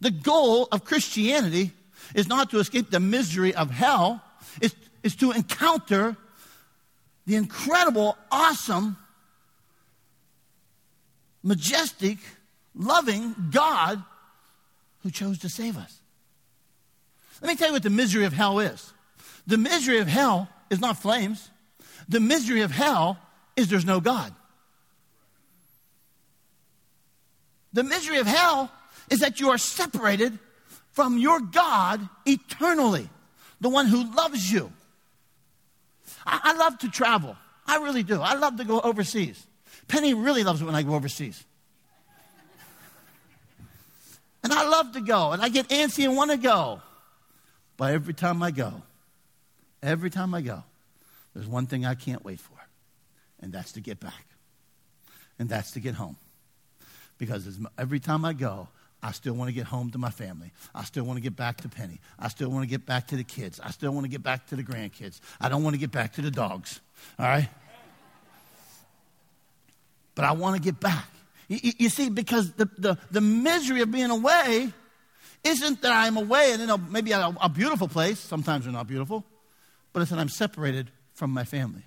The 0.00 0.10
goal 0.10 0.68
of 0.70 0.84
Christianity 0.84 1.72
is 2.14 2.28
not 2.28 2.50
to 2.50 2.58
escape 2.58 2.90
the 2.90 3.00
misery 3.00 3.54
of 3.54 3.70
hell, 3.70 4.22
it's, 4.60 4.74
it's 5.02 5.16
to 5.16 5.32
encounter 5.32 6.16
the 7.26 7.36
incredible, 7.36 8.16
awesome, 8.30 8.96
majestic, 11.42 12.18
loving 12.74 13.34
God 13.50 14.02
who 15.02 15.10
chose 15.10 15.38
to 15.40 15.48
save 15.48 15.76
us. 15.76 16.00
Let 17.40 17.48
me 17.48 17.56
tell 17.56 17.68
you 17.68 17.72
what 17.74 17.82
the 17.82 17.90
misery 17.90 18.24
of 18.24 18.32
hell 18.32 18.58
is. 18.58 18.92
The 19.46 19.58
misery 19.58 19.98
of 19.98 20.08
hell 20.08 20.48
is 20.70 20.80
not 20.80 20.98
flames. 20.98 21.50
The 22.08 22.20
misery 22.20 22.62
of 22.62 22.70
hell 22.70 23.18
is 23.56 23.68
there's 23.68 23.84
no 23.84 24.00
God. 24.00 24.34
The 27.72 27.82
misery 27.82 28.18
of 28.18 28.26
hell 28.26 28.70
is 29.10 29.20
that 29.20 29.40
you 29.40 29.50
are 29.50 29.58
separated 29.58 30.38
from 30.92 31.18
your 31.18 31.40
God 31.40 32.08
eternally, 32.24 33.08
the 33.60 33.68
one 33.68 33.86
who 33.86 34.14
loves 34.14 34.50
you. 34.50 34.72
I, 36.24 36.40
I, 36.44 36.52
love 36.54 36.78
to 36.80 36.90
travel. 36.90 37.36
I 37.66 37.78
really 37.78 38.04
do. 38.04 38.20
I 38.20 38.34
love 38.34 38.56
to 38.58 38.64
go 38.64 38.80
overseas. 38.80 39.44
Penny 39.88 40.14
really 40.14 40.44
loves 40.44 40.62
it 40.62 40.64
when 40.64 40.74
I 40.74 40.82
go 40.82 40.94
overseas. 40.94 41.44
And 44.44 44.52
I 44.52 44.68
love 44.68 44.92
to 44.92 45.00
go, 45.00 45.32
and 45.32 45.42
I 45.42 45.48
get 45.48 45.68
antsy 45.68 46.04
and 46.04 46.16
want 46.16 46.30
to 46.30 46.36
go. 46.36 46.82
But 47.76 47.94
every 47.94 48.12
time 48.12 48.42
I 48.42 48.50
go, 48.50 48.82
every 49.84 50.10
time 50.10 50.34
I 50.34 50.40
go, 50.40 50.62
there's 51.34 51.46
one 51.46 51.66
thing 51.66 51.84
I 51.84 51.94
can't 51.94 52.24
wait 52.24 52.40
for, 52.40 52.56
and 53.40 53.52
that's 53.52 53.72
to 53.72 53.80
get 53.80 54.00
back. 54.00 54.26
And 55.38 55.48
that's 55.48 55.72
to 55.72 55.80
get 55.80 55.94
home. 55.94 56.16
Because 57.18 57.58
every 57.76 57.98
time 57.98 58.24
I 58.24 58.32
go, 58.32 58.68
I 59.02 59.12
still 59.12 59.34
want 59.34 59.48
to 59.48 59.52
get 59.52 59.66
home 59.66 59.90
to 59.90 59.98
my 59.98 60.10
family. 60.10 60.52
I 60.74 60.84
still 60.84 61.04
want 61.04 61.16
to 61.18 61.20
get 61.20 61.36
back 61.36 61.60
to 61.62 61.68
Penny. 61.68 62.00
I 62.18 62.28
still 62.28 62.48
want 62.48 62.62
to 62.62 62.68
get 62.68 62.86
back 62.86 63.08
to 63.08 63.16
the 63.16 63.24
kids. 63.24 63.60
I 63.62 63.70
still 63.70 63.92
want 63.92 64.04
to 64.04 64.08
get 64.08 64.22
back 64.22 64.46
to 64.46 64.56
the 64.56 64.62
grandkids. 64.62 65.20
I 65.40 65.48
don't 65.48 65.62
want 65.62 65.74
to 65.74 65.80
get 65.80 65.90
back 65.92 66.14
to 66.14 66.22
the 66.22 66.30
dogs. 66.30 66.80
All 67.18 67.26
right? 67.26 67.48
But 70.14 70.24
I 70.24 70.32
want 70.32 70.56
to 70.56 70.62
get 70.62 70.80
back. 70.80 71.08
You, 71.48 71.72
you 71.78 71.88
see, 71.88 72.08
because 72.08 72.52
the, 72.52 72.70
the, 72.78 72.96
the 73.10 73.20
misery 73.20 73.82
of 73.82 73.90
being 73.90 74.10
away 74.10 74.72
isn't 75.42 75.82
that 75.82 75.92
I'm 75.92 76.16
away 76.16 76.52
and 76.52 76.62
in 76.62 76.70
a, 76.70 76.78
maybe 76.78 77.12
a, 77.12 77.34
a 77.42 77.48
beautiful 77.48 77.88
place. 77.88 78.18
Sometimes 78.18 78.64
they're 78.64 78.72
not 78.72 78.86
beautiful. 78.86 79.24
But 79.94 80.02
it's 80.02 80.10
that 80.10 80.18
I'm 80.18 80.28
separated 80.28 80.90
from 81.14 81.30
my 81.30 81.44
family. 81.44 81.84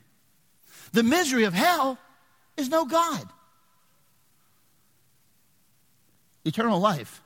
The 0.94 1.04
misery 1.04 1.44
of 1.44 1.54
hell 1.54 2.00
is 2.56 2.70
no 2.70 2.86
God. 2.86 3.28
Eternal 6.46 6.80
life 6.80 7.22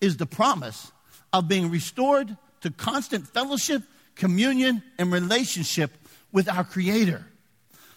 is 0.00 0.16
the 0.16 0.26
promise 0.26 0.90
of 1.32 1.46
being 1.46 1.70
restored 1.70 2.36
to 2.62 2.70
constant 2.70 3.28
fellowship, 3.28 3.82
communion, 4.16 4.82
and 4.98 5.12
relationship 5.12 5.92
with 6.32 6.48
our 6.48 6.64
Creator, 6.64 7.24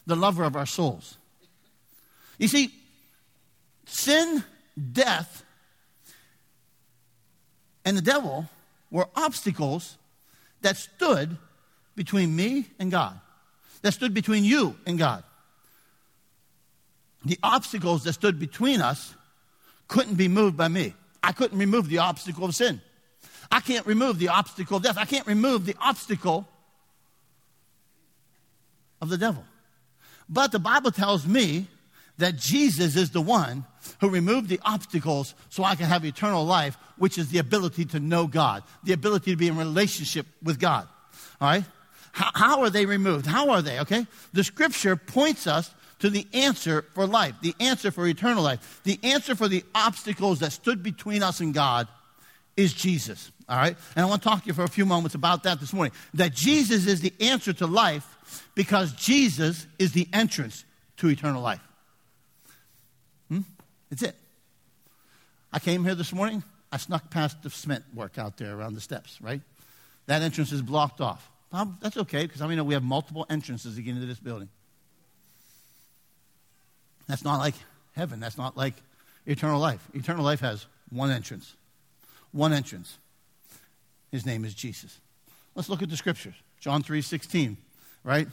the 0.06 0.16
lover 0.16 0.44
of 0.44 0.56
our 0.56 0.68
souls. 0.68 1.18
You 2.38 2.48
see, 2.48 2.72
sin, 3.86 4.44
death, 4.92 5.44
and 7.84 7.98
the 7.98 8.04
devil 8.04 8.48
were 8.92 9.08
obstacles 9.16 9.98
that 10.62 10.78
stood 10.78 11.38
between 12.00 12.34
me 12.34 12.66
and 12.80 12.90
God, 12.90 13.20
that 13.82 13.92
stood 13.92 14.14
between 14.14 14.46
you 14.46 14.74
and 14.86 14.98
God. 14.98 15.22
The 17.26 17.38
obstacles 17.44 18.06
that 18.06 18.14
stood 18.14 18.40
between 18.40 18.80
us 18.80 19.14
couldn't 19.90 20.16
be 20.16 20.30
moved 20.30 20.56
by 20.56 20.70
me. 20.70 20.94
I 21.22 21.34
couldn't 21.34 21.58
remove 21.58 21.90
the 21.90 21.98
obstacle 21.98 22.46
of 22.46 22.56
sin. 22.56 22.80
I 23.52 23.60
can't 23.60 23.86
remove 23.86 24.18
the 24.18 24.30
obstacle 24.30 24.78
of 24.78 24.84
death. 24.84 24.98
I 24.98 25.04
can't 25.04 25.28
remove 25.28 25.66
the 25.66 25.76
obstacle 25.82 26.48
of 29.02 29.10
the 29.10 29.18
devil. 29.18 29.44
But 30.30 30.54
the 30.54 30.60
Bible 30.60 30.92
tells 30.92 31.28
me 31.28 31.68
that 32.18 32.38
Jesus 32.38 32.96
is 32.96 33.10
the 33.10 33.20
one 33.20 33.66
who 34.00 34.10
removed 34.10 34.48
the 34.48 34.62
obstacles 34.64 35.36
so 35.50 35.66
I 35.66 35.76
can 35.76 35.88
have 35.88 36.06
eternal 36.06 36.46
life, 36.46 36.78
which 36.98 37.18
is 37.18 37.28
the 37.28 37.40
ability 37.40 37.84
to 37.86 38.00
know 38.00 38.26
God, 38.26 38.64
the 38.86 38.94
ability 38.94 39.32
to 39.32 39.38
be 39.38 39.50
in 39.50 39.58
relationship 39.58 40.28
with 40.42 40.62
God. 40.62 40.88
All 41.42 41.50
right? 41.50 41.66
How, 42.12 42.32
how 42.34 42.62
are 42.62 42.70
they 42.70 42.86
removed? 42.86 43.26
How 43.26 43.50
are 43.52 43.62
they? 43.62 43.80
Okay? 43.80 44.06
The 44.34 44.44
scripture 44.44 44.96
points 44.96 45.48
us 45.48 45.74
to 46.00 46.10
the 46.10 46.26
answer 46.34 46.84
for 46.94 47.06
life, 47.06 47.36
the 47.42 47.56
answer 47.60 47.92
for 47.92 48.08
eternal 48.08 48.44
life, 48.44 48.82
the 48.84 49.00
answer 49.04 49.36
for 49.36 49.48
the 49.48 49.64
obstacles 49.76 50.40
that 50.40 50.52
stood 50.52 50.82
between 50.82 51.24
us 51.24 51.40
and 51.40 51.54
God 51.54 51.88
is 52.56 52.74
Jesus. 52.74 53.32
All 53.48 53.58
right? 53.58 53.76
And 53.96 54.06
I 54.06 54.10
want 54.10 54.22
to 54.22 54.30
talk 54.30 54.44
to 54.44 54.48
you 54.48 54.54
for 54.54 54.64
a 54.64 54.70
few 54.70 54.86
moments 54.86 55.16
about 55.16 55.44
that 55.44 55.60
this 55.60 55.74
morning. 55.74 55.94
That 56.14 56.34
Jesus 56.34 56.88
is 56.88 57.02
the 57.02 57.14
answer 57.20 57.52
to 57.54 57.68
life 57.68 58.50
because 58.56 58.94
Jesus 58.94 59.68
is 59.78 59.92
the 59.92 60.08
entrance 60.14 60.66
to 60.98 61.10
eternal 61.10 61.42
life. 61.42 61.62
Hmm? 63.30 63.42
That's 63.90 64.04
it. 64.04 64.16
I 65.52 65.60
came 65.60 65.84
here 65.84 65.96
this 65.96 66.14
morning. 66.14 66.44
I 66.72 66.78
snuck 66.78 67.10
past 67.10 67.42
the 67.42 67.50
cement 67.50 67.84
work 67.96 68.18
out 68.18 68.38
there 68.38 68.56
around 68.56 68.76
the 68.76 68.82
steps, 68.82 69.20
right? 69.22 69.42
That 70.06 70.22
entrance 70.22 70.52
is 70.52 70.62
blocked 70.62 71.02
off. 71.02 71.30
Well, 71.52 71.76
that's 71.82 71.98
okay 71.98 72.24
because 72.24 72.42
I 72.42 72.48
mean 72.48 72.64
we 72.66 72.74
have 72.74 72.84
multiple 72.84 73.26
entrances 73.30 73.76
to 73.76 73.82
get 73.82 73.96
into 73.96 74.06
this 74.06 74.20
building. 74.20 74.50
That's 77.08 77.24
not 77.24 77.40
like 77.40 77.56
heaven. 77.96 78.20
That's 78.20 78.38
not 78.38 78.56
like 78.56 78.76
eternal 79.26 79.60
life. 79.60 79.86
Eternal 79.94 80.24
life 80.24 80.42
has 80.42 80.68
one 80.92 81.10
entrance. 81.10 81.56
One 82.32 82.54
entrance. 82.54 82.98
His 84.12 84.26
name 84.26 84.46
is 84.46 84.54
Jesus. 84.54 85.00
Let's 85.56 85.70
look 85.70 85.82
at 85.82 85.90
the 85.90 85.98
scriptures. 85.98 86.36
John 86.60 86.84
3 86.84 87.02
16, 87.02 87.58
right? 88.04 88.28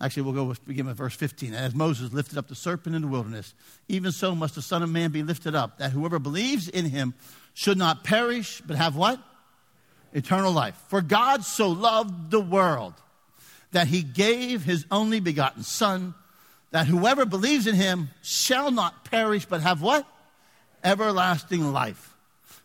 Actually, 0.00 0.24
we'll 0.24 0.34
go 0.34 0.44
with, 0.44 0.66
begin 0.66 0.86
with 0.86 0.96
verse 0.96 1.14
15. 1.14 1.54
As 1.54 1.74
Moses 1.74 2.12
lifted 2.12 2.36
up 2.36 2.48
the 2.48 2.54
serpent 2.54 2.94
in 2.94 3.02
the 3.02 3.08
wilderness, 3.08 3.54
even 3.88 4.12
so 4.12 4.34
must 4.34 4.54
the 4.54 4.62
Son 4.62 4.82
of 4.82 4.90
Man 4.90 5.10
be 5.10 5.22
lifted 5.22 5.54
up, 5.54 5.78
that 5.78 5.92
whoever 5.92 6.18
believes 6.18 6.68
in 6.68 6.84
him 6.86 7.14
should 7.54 7.78
not 7.78 8.04
perish, 8.04 8.60
but 8.66 8.76
have 8.76 8.94
what? 8.94 9.18
Eternal 10.12 10.52
life. 10.52 10.76
For 10.88 11.00
God 11.00 11.44
so 11.44 11.68
loved 11.68 12.30
the 12.30 12.40
world 12.40 12.94
that 13.72 13.88
he 13.88 14.02
gave 14.02 14.64
his 14.64 14.86
only 14.90 15.20
begotten 15.20 15.62
Son, 15.62 16.14
that 16.70 16.86
whoever 16.86 17.26
believes 17.26 17.66
in 17.66 17.74
him 17.74 18.10
shall 18.22 18.70
not 18.70 19.04
perish, 19.04 19.44
but 19.44 19.60
have 19.60 19.82
what? 19.82 20.06
Everlasting 20.82 21.72
life. 21.72 22.14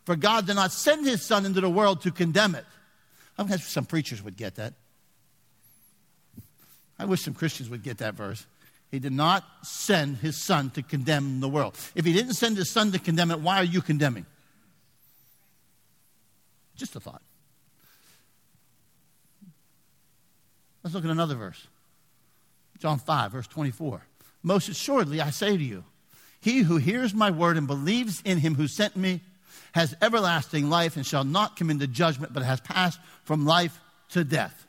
For 0.06 0.16
God 0.16 0.48
did 0.48 0.56
not 0.56 0.72
send 0.72 1.06
his 1.06 1.22
Son 1.22 1.46
into 1.46 1.62
the 1.62 1.70
world 1.70 2.02
to 2.02 2.12
condemn 2.12 2.56
it. 2.56 2.66
I 3.38 3.44
guess 3.44 3.68
some 3.68 3.86
preachers 3.86 4.24
would 4.24 4.38
get 4.38 4.56
that. 4.56 4.74
I 7.00 7.06
wish 7.06 7.24
some 7.24 7.34
Christians 7.34 7.70
would 7.70 7.82
get 7.82 7.98
that 7.98 8.14
verse. 8.14 8.46
He 8.92 9.00
did 9.00 9.14
not 9.14 9.44
send 9.64 10.18
his 10.18 10.36
son 10.38 10.70
to 10.72 10.84
condemn 10.84 11.40
the 11.40 11.48
world. 11.48 11.76
If 11.96 12.06
he 12.06 12.14
didn't 12.14 12.34
send 12.34 12.58
his 12.58 12.70
son 12.70 12.92
to 12.92 13.00
condemn 13.00 13.32
it, 13.32 13.40
why 13.40 13.58
are 13.58 13.64
you 13.64 13.82
condemning? 13.82 14.26
Just 16.76 16.96
a 16.96 17.00
thought. 17.00 17.22
Let's 20.84 20.94
look 20.96 21.06
at 21.06 21.12
another 21.12 21.36
verse. 21.36 21.68
John 22.80 23.00
5, 23.00 23.32
verse 23.32 23.48
24. 23.48 24.02
Most 24.44 24.70
assuredly, 24.70 25.22
I 25.22 25.30
say 25.30 25.56
to 25.56 25.64
you, 25.64 25.84
he 26.42 26.60
who 26.60 26.78
hears 26.78 27.14
my 27.14 27.30
word 27.30 27.58
and 27.58 27.68
believes 27.68 28.22
in 28.26 28.40
him 28.40 28.56
who 28.56 28.68
sent 28.68 28.96
me 28.96 29.22
has 29.74 29.96
everlasting 30.02 30.70
life 30.70 30.96
and 30.96 31.06
shall 31.06 31.24
not 31.24 31.56
come 31.56 31.70
into 31.70 31.88
judgment, 31.88 32.34
but 32.34 32.44
has 32.44 32.60
passed 32.60 33.00
from 33.24 33.46
life 33.46 33.80
to 34.10 34.24
death. 34.24 34.68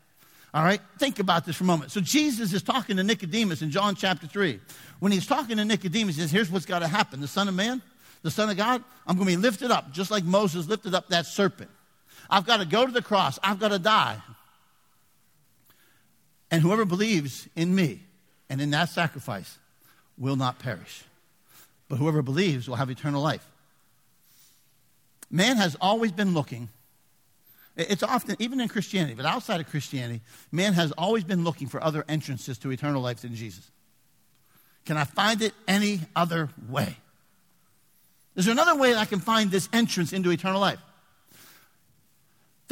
All 0.55 0.63
right? 0.63 0.81
Think 0.99 1.19
about 1.19 1.47
this 1.47 1.57
for 1.57 1.65
a 1.65 1.67
moment. 1.67 1.91
So 1.91 2.01
Jesus 2.01 2.53
is 2.53 2.63
talking 2.63 2.99
to 2.99 3.03
Nicodemus 3.03 3.63
in 3.63 3.71
John 3.71 3.95
chapter 3.95 4.27
3. 4.27 4.61
When 5.01 5.11
he's 5.11 5.27
talking 5.27 5.57
to 5.57 5.65
Nicodemus, 5.65 6.17
he 6.17 6.21
says, 6.21 6.31
Here's 6.31 6.51
what's 6.51 6.67
got 6.67 6.81
to 6.81 6.89
happen. 6.89 7.21
The 7.21 7.27
Son 7.27 7.49
of 7.49 7.55
Man, 7.55 7.81
the 8.23 8.31
Son 8.31 8.51
of 8.51 8.57
God, 8.57 8.85
I'm 9.07 9.17
going 9.17 9.29
to 9.29 9.37
be 9.37 9.43
lifted 9.43 9.71
up, 9.71 9.93
just 9.93 10.11
like 10.11 10.25
Moses 10.25 10.69
lifted 10.69 10.95
up 10.95 11.09
that 11.09 11.27
serpent. 11.27 11.71
I've 12.29 12.47
got 12.47 12.59
to 12.59 12.67
go 12.67 12.85
to 12.87 12.93
the 12.93 13.03
cross. 13.03 13.39
I've 13.43 13.59
got 13.59 13.69
to 13.69 13.79
die. 13.79 14.19
And 16.53 16.63
whoever 16.63 16.85
believes 16.85 17.49
in 17.57 17.75
me 17.75 18.01
and 18.49 18.61
in 18.61 18.71
that 18.71 18.91
sacrifice 18.91 19.59
will 20.17 20.37
not 20.37 20.61
perish. 20.61 21.03
But 21.89 21.97
whoever 21.97 22.23
believes 22.23 22.69
will 22.69 22.77
have 22.77 22.91
eternal 22.91 23.23
life. 23.23 23.45
Man 25.31 25.57
has 25.57 25.77
always 25.81 26.13
been 26.13 26.33
looking 26.35 26.69
it's 27.77 28.03
often, 28.03 28.37
even 28.39 28.61
in 28.61 28.69
Christianity, 28.69 29.15
but 29.15 29.25
outside 29.25 29.61
of 29.61 29.69
Christianity, 29.71 30.21
man 30.51 30.75
has 30.75 30.93
always 30.93 31.25
been 31.25 31.43
looking 31.43 31.69
for 31.69 31.83
other 31.83 32.05
entrances 32.07 32.59
to 32.59 32.71
eternal 32.71 33.01
life 33.01 33.23
than 33.23 33.35
Jesus. 33.35 33.71
Can 34.85 34.97
I 34.97 35.05
find 35.05 35.41
it 35.41 35.55
any 35.67 36.01
other 36.15 36.51
way? 36.69 36.97
Is 38.37 38.45
there 38.45 38.53
another 38.53 38.77
way 38.77 38.93
that 38.93 38.99
I 38.99 39.05
can 39.05 39.21
find 39.21 39.51
this 39.51 39.69
entrance 39.73 40.13
into 40.13 40.31
eternal 40.31 40.61
life? 40.61 40.81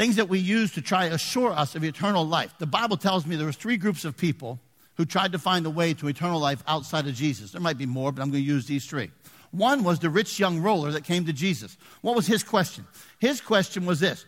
Things 0.01 0.17
that 0.17 0.31
we 0.31 0.39
use 0.39 0.73
to 0.73 0.81
try 0.81 1.11
to 1.11 1.15
assure 1.15 1.53
us 1.53 1.75
of 1.75 1.85
eternal 1.85 2.27
life. 2.27 2.55
The 2.59 2.65
Bible 2.65 2.97
tells 2.97 3.27
me 3.27 3.37
there 3.37 3.45
was 3.45 3.57
three 3.57 3.77
groups 3.77 4.07
of 4.07 4.17
people 4.17 4.59
who 4.95 5.05
tried 5.05 5.33
to 5.33 5.39
find 5.39 5.67
a 5.67 5.71
way 5.71 5.93
to 5.93 6.09
eternal 6.09 6.41
life 6.41 6.65
outside 6.67 7.07
of 7.07 7.13
Jesus. 7.15 7.53
There 7.53 7.61
might 7.61 7.77
be 7.77 7.85
more, 7.85 8.11
but 8.11 8.23
I'm 8.23 8.31
going 8.31 8.43
to 8.43 8.49
use 8.49 8.65
these 8.65 8.87
three. 8.87 9.11
One 9.51 9.85
was 9.85 9.99
the 9.99 10.09
rich 10.09 10.39
young 10.41 10.61
ruler 10.61 10.91
that 10.93 11.05
came 11.05 11.27
to 11.27 11.35
Jesus. 11.35 11.77
What 12.01 12.17
was 12.17 12.27
his 12.27 12.43
question? 12.43 12.87
His 13.19 13.43
question 13.43 13.85
was 13.85 14.01
this 14.01 14.25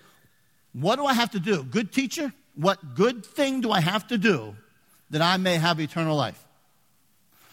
What 0.75 0.97
do 0.97 1.07
I 1.07 1.14
have 1.14 1.31
to 1.31 1.41
do? 1.41 1.64
Good 1.64 1.91
teacher, 1.91 2.35
what 2.55 2.95
good 2.95 3.25
thing 3.25 3.62
do 3.62 3.71
I 3.71 3.81
have 3.81 4.07
to 4.09 4.19
do 4.19 4.55
that 5.09 5.23
I 5.23 5.38
may 5.38 5.57
have 5.57 5.81
eternal 5.81 6.19
life? 6.19 6.45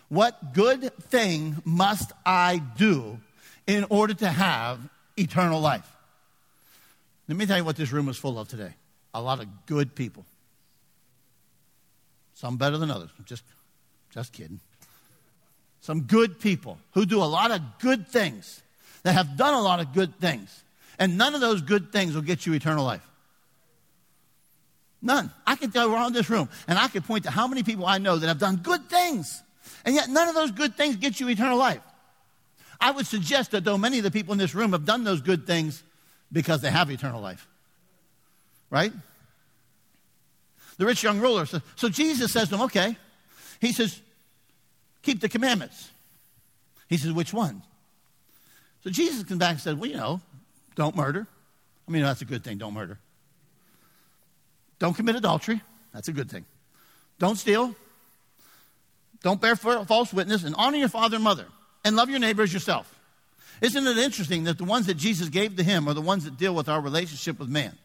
What 0.09 0.53
good 0.53 0.93
thing 1.03 1.61
must 1.63 2.11
I 2.25 2.61
do 2.75 3.21
in 3.65 3.85
order 3.89 4.13
to 4.15 4.27
have 4.27 4.81
eternal 5.15 5.61
life? 5.61 5.89
Let 7.29 7.37
me 7.37 7.45
tell 7.45 7.57
you 7.57 7.63
what 7.63 7.75
this 7.75 7.91
room 7.91 8.09
is 8.09 8.17
full 8.17 8.37
of 8.37 8.49
today 8.49 8.73
a 9.13 9.21
lot 9.21 9.39
of 9.39 9.47
good 9.65 9.95
people. 9.95 10.25
Some 12.33 12.57
better 12.57 12.77
than 12.77 12.91
others. 12.91 13.09
Just, 13.25 13.43
just 14.11 14.33
kidding. 14.33 14.59
Some 15.81 16.01
good 16.01 16.39
people 16.39 16.77
who 16.93 17.05
do 17.05 17.21
a 17.21 17.25
lot 17.25 17.51
of 17.51 17.61
good 17.79 18.07
things, 18.07 18.61
that 19.03 19.13
have 19.13 19.35
done 19.35 19.53
a 19.53 19.61
lot 19.61 19.79
of 19.79 19.93
good 19.93 20.19
things. 20.19 20.63
And 20.97 21.17
none 21.17 21.33
of 21.33 21.41
those 21.41 21.61
good 21.61 21.91
things 21.91 22.13
will 22.13 22.21
get 22.21 22.45
you 22.45 22.53
eternal 22.53 22.85
life. 22.85 23.05
None. 25.01 25.31
I 25.45 25.55
can 25.55 25.71
tell 25.71 25.91
around 25.91 26.13
this 26.13 26.29
room, 26.29 26.49
and 26.67 26.77
I 26.77 26.87
can 26.87 27.01
point 27.01 27.23
to 27.23 27.31
how 27.31 27.47
many 27.47 27.63
people 27.63 27.85
I 27.85 27.97
know 27.97 28.17
that 28.17 28.27
have 28.27 28.39
done 28.39 28.57
good 28.57 28.89
things, 28.89 29.41
and 29.85 29.95
yet 29.95 30.09
none 30.09 30.27
of 30.27 30.35
those 30.35 30.51
good 30.51 30.75
things 30.75 30.97
get 30.97 31.19
you 31.19 31.29
eternal 31.29 31.57
life. 31.57 31.81
I 32.81 32.91
would 32.91 33.07
suggest 33.07 33.51
that 33.51 33.63
though 33.63 33.77
many 33.77 33.97
of 33.97 34.03
the 34.03 34.11
people 34.11 34.33
in 34.33 34.37
this 34.37 34.55
room 34.55 34.71
have 34.71 34.85
done 34.85 35.03
those 35.03 35.21
good 35.21 35.47
things 35.47 35.83
because 36.31 36.61
they 36.61 36.71
have 36.71 36.89
eternal 36.91 37.21
life. 37.21 37.47
Right? 38.69 38.93
The 40.77 40.85
rich 40.85 41.03
young 41.03 41.19
ruler. 41.19 41.45
So, 41.45 41.61
so 41.75 41.89
Jesus 41.89 42.31
says 42.31 42.49
to 42.49 42.55
him, 42.55 42.61
okay. 42.61 42.95
He 43.59 43.73
says, 43.73 43.99
keep 45.01 45.19
the 45.19 45.29
commandments. 45.29 45.89
He 46.87 46.97
says, 46.97 47.11
which 47.11 47.33
one? 47.33 47.61
So 48.83 48.89
Jesus 48.89 49.23
comes 49.23 49.39
back 49.39 49.51
and 49.51 49.59
said, 49.59 49.79
well, 49.79 49.89
you 49.89 49.97
know, 49.97 50.21
don't 50.75 50.95
murder. 50.95 51.27
I 51.87 51.91
mean, 51.91 52.03
that's 52.03 52.21
a 52.21 52.25
good 52.25 52.43
thing, 52.43 52.57
don't 52.57 52.73
murder. 52.73 52.97
Don't 54.77 54.93
commit 54.93 55.15
adultery. 55.15 55.61
That's 55.93 56.07
a 56.07 56.13
good 56.13 56.31
thing. 56.31 56.45
Don't 57.17 57.35
steal. 57.35 57.75
Don't 59.21 59.41
bear 59.41 59.57
false 59.57 60.13
witness. 60.13 60.45
And 60.45 60.55
honor 60.55 60.77
your 60.77 60.87
father 60.87 61.15
and 61.15 61.23
mother. 61.23 61.47
And 61.83 61.95
love 61.95 62.09
your 62.09 62.19
neighbor 62.19 62.43
as 62.43 62.53
yourself. 62.53 62.98
Isn't 63.61 63.85
it 63.85 63.97
interesting 63.97 64.45
that 64.45 64.57
the 64.57 64.63
ones 64.63 64.85
that 64.85 64.95
Jesus 64.95 65.29
gave 65.29 65.57
to 65.57 65.63
him 65.63 65.87
are 65.87 65.93
the 65.93 66.01
ones 66.01 66.23
that 66.25 66.37
deal 66.37 66.55
with 66.55 66.69
our 66.69 66.79
relationship 66.79 67.39
with 67.39 67.49
man? 67.49 67.77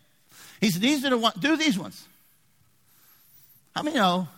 He 0.60 0.70
said, 0.70 0.82
These 0.82 1.04
are 1.04 1.10
the 1.10 1.18
ones, 1.18 1.34
do 1.40 1.56
these 1.56 1.78
ones. 1.78 2.06
How 3.74 3.82
many 3.82 3.96
know 3.96 4.28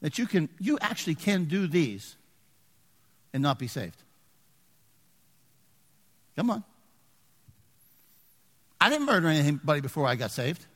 that 0.00 0.18
you 0.18 0.26
can 0.26 0.48
you 0.58 0.78
actually 0.80 1.14
can 1.14 1.44
do 1.44 1.66
these 1.66 2.16
and 3.32 3.42
not 3.42 3.58
be 3.58 3.68
saved? 3.68 3.96
Come 6.36 6.50
on. 6.50 6.64
I 8.80 8.90
didn't 8.90 9.06
murder 9.06 9.28
anybody 9.28 9.80
before 9.80 10.06
I 10.06 10.16
got 10.16 10.32
saved. 10.32 10.66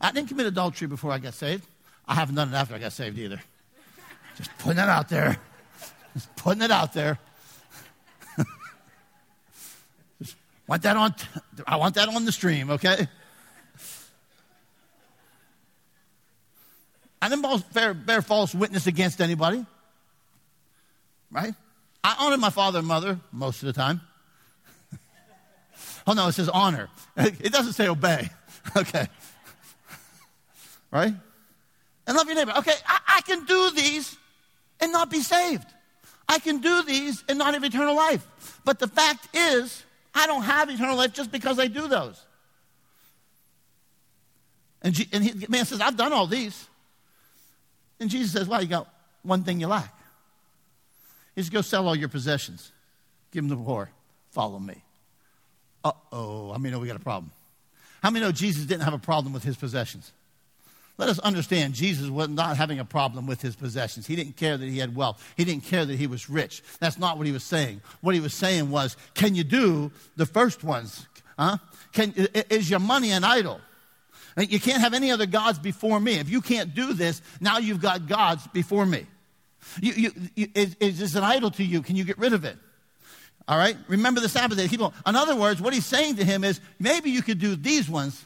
I 0.00 0.12
didn't 0.12 0.28
commit 0.28 0.46
adultery 0.46 0.86
before 0.86 1.10
I 1.10 1.18
got 1.18 1.34
saved. 1.34 1.66
I 2.06 2.14
haven't 2.14 2.36
done 2.36 2.50
it 2.50 2.54
after 2.54 2.74
I 2.74 2.78
got 2.78 2.92
saved 2.92 3.18
either. 3.18 3.40
Just 4.36 4.56
putting 4.58 4.76
that 4.76 4.88
out 4.88 5.08
there. 5.08 5.38
Just 6.14 6.34
putting 6.36 6.62
it 6.62 6.70
out 6.70 6.94
there. 6.94 7.18
Want 10.66 10.82
that 10.82 10.96
on 10.96 11.14
I 11.66 11.76
want 11.76 11.96
that 11.96 12.08
on 12.08 12.24
the 12.24 12.32
stream, 12.32 12.70
okay? 12.70 13.06
I 17.20 17.28
didn't 17.28 17.72
bear, 17.72 17.92
bear 17.94 18.22
false 18.22 18.54
witness 18.54 18.86
against 18.86 19.20
anybody. 19.20 19.66
Right? 21.30 21.54
I 22.02 22.16
honor 22.18 22.36
my 22.36 22.50
father 22.50 22.78
and 22.80 22.88
mother 22.88 23.20
most 23.32 23.62
of 23.62 23.66
the 23.66 23.72
time. 23.72 24.00
oh 26.06 26.12
no, 26.12 26.28
it 26.28 26.32
says 26.32 26.48
honor. 26.48 26.88
It 27.16 27.52
doesn't 27.52 27.74
say 27.74 27.88
obey. 27.88 28.30
Okay 28.76 29.08
right? 30.94 31.12
And 32.06 32.16
love 32.16 32.26
your 32.26 32.36
neighbor. 32.36 32.54
Okay, 32.58 32.74
I, 32.86 33.16
I 33.16 33.20
can 33.22 33.44
do 33.44 33.70
these 33.72 34.16
and 34.80 34.92
not 34.92 35.10
be 35.10 35.20
saved. 35.20 35.66
I 36.28 36.38
can 36.38 36.58
do 36.58 36.82
these 36.82 37.22
and 37.28 37.38
not 37.38 37.54
have 37.54 37.64
eternal 37.64 37.94
life. 37.94 38.26
But 38.64 38.78
the 38.78 38.88
fact 38.88 39.28
is, 39.34 39.84
I 40.14 40.26
don't 40.26 40.42
have 40.42 40.70
eternal 40.70 40.96
life 40.96 41.12
just 41.12 41.30
because 41.30 41.58
I 41.58 41.66
do 41.66 41.88
those. 41.88 42.24
And, 44.82 44.94
G- 44.94 45.08
and 45.12 45.24
he, 45.24 45.30
the 45.30 45.48
man 45.48 45.64
says, 45.64 45.80
I've 45.80 45.96
done 45.96 46.12
all 46.12 46.26
these. 46.26 46.68
And 48.00 48.10
Jesus 48.10 48.32
says, 48.32 48.48
Well, 48.48 48.62
you 48.62 48.68
got 48.68 48.92
one 49.22 49.42
thing 49.42 49.60
you 49.60 49.66
lack. 49.66 49.92
He 51.34 51.42
says, 51.42 51.50
Go 51.50 51.62
sell 51.62 51.88
all 51.88 51.96
your 51.96 52.08
possessions, 52.08 52.70
give 53.32 53.42
them 53.42 53.50
to 53.50 53.56
the 53.56 53.64
poor, 53.64 53.90
follow 54.30 54.58
me. 54.58 54.82
Uh 55.82 55.92
oh, 56.12 56.52
I 56.52 56.58
mean, 56.58 56.72
know 56.72 56.78
we 56.78 56.86
got 56.86 56.96
a 56.96 57.00
problem. 57.00 57.30
How 58.02 58.10
many 58.10 58.24
know 58.24 58.32
Jesus 58.32 58.64
didn't 58.64 58.82
have 58.82 58.94
a 58.94 58.98
problem 58.98 59.32
with 59.32 59.44
his 59.44 59.56
possessions? 59.56 60.12
Let 60.96 61.08
us 61.08 61.18
understand 61.18 61.74
Jesus 61.74 62.08
was 62.08 62.28
not 62.28 62.56
having 62.56 62.78
a 62.78 62.84
problem 62.84 63.26
with 63.26 63.42
his 63.42 63.56
possessions. 63.56 64.06
He 64.06 64.14
didn't 64.14 64.36
care 64.36 64.56
that 64.56 64.68
he 64.68 64.78
had 64.78 64.94
wealth. 64.94 65.22
He 65.36 65.44
didn't 65.44 65.64
care 65.64 65.84
that 65.84 65.98
he 65.98 66.06
was 66.06 66.30
rich. 66.30 66.62
That's 66.78 66.98
not 66.98 67.18
what 67.18 67.26
he 67.26 67.32
was 67.32 67.42
saying. 67.42 67.80
What 68.00 68.14
he 68.14 68.20
was 68.20 68.32
saying 68.32 68.70
was, 68.70 68.96
can 69.14 69.34
you 69.34 69.42
do 69.42 69.90
the 70.16 70.26
first 70.26 70.62
ones? 70.62 71.06
Huh? 71.36 71.58
Can, 71.92 72.14
is 72.48 72.70
your 72.70 72.78
money 72.78 73.10
an 73.10 73.24
idol? 73.24 73.60
You 74.36 74.60
can't 74.60 74.80
have 74.80 74.94
any 74.94 75.10
other 75.10 75.26
gods 75.26 75.58
before 75.58 75.98
me. 75.98 76.14
If 76.14 76.28
you 76.28 76.40
can't 76.40 76.74
do 76.74 76.92
this, 76.92 77.22
now 77.40 77.58
you've 77.58 77.80
got 77.80 78.06
gods 78.06 78.46
before 78.48 78.86
me. 78.86 79.06
You, 79.80 79.92
you, 79.92 80.10
you, 80.34 80.48
is, 80.54 80.76
is 80.80 80.98
this 80.98 81.14
an 81.14 81.24
idol 81.24 81.50
to 81.52 81.64
you? 81.64 81.82
Can 81.82 81.96
you 81.96 82.04
get 82.04 82.18
rid 82.18 82.32
of 82.32 82.44
it? 82.44 82.56
All 83.46 83.58
right? 83.58 83.76
Remember 83.88 84.20
the 84.20 84.28
Sabbath 84.28 84.58
day. 84.58 84.68
Keep. 84.68 84.80
In 84.80 85.16
other 85.16 85.36
words, 85.36 85.60
what 85.60 85.74
he's 85.74 85.86
saying 85.86 86.16
to 86.16 86.24
him 86.24 86.44
is 86.44 86.60
maybe 86.78 87.10
you 87.10 87.22
could 87.22 87.38
do 87.38 87.56
these 87.56 87.88
ones, 87.88 88.24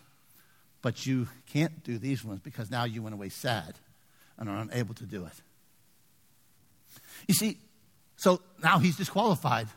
but 0.89 1.05
you 1.05 1.29
can't 1.53 1.85
do 1.85 1.99
these 1.99 2.25
ones 2.25 2.41
because 2.41 2.71
now 2.71 2.85
you 2.85 3.03
went 3.03 3.13
away 3.13 3.29
sad 3.29 3.75
and 4.39 4.49
are 4.49 4.57
unable 4.57 4.95
to 4.95 5.05
do 5.05 5.27
it. 5.27 5.35
You 7.27 7.35
see, 7.35 7.59
so 8.17 8.41
now 8.63 8.79
he's 8.79 8.97
disqualified 8.97 9.69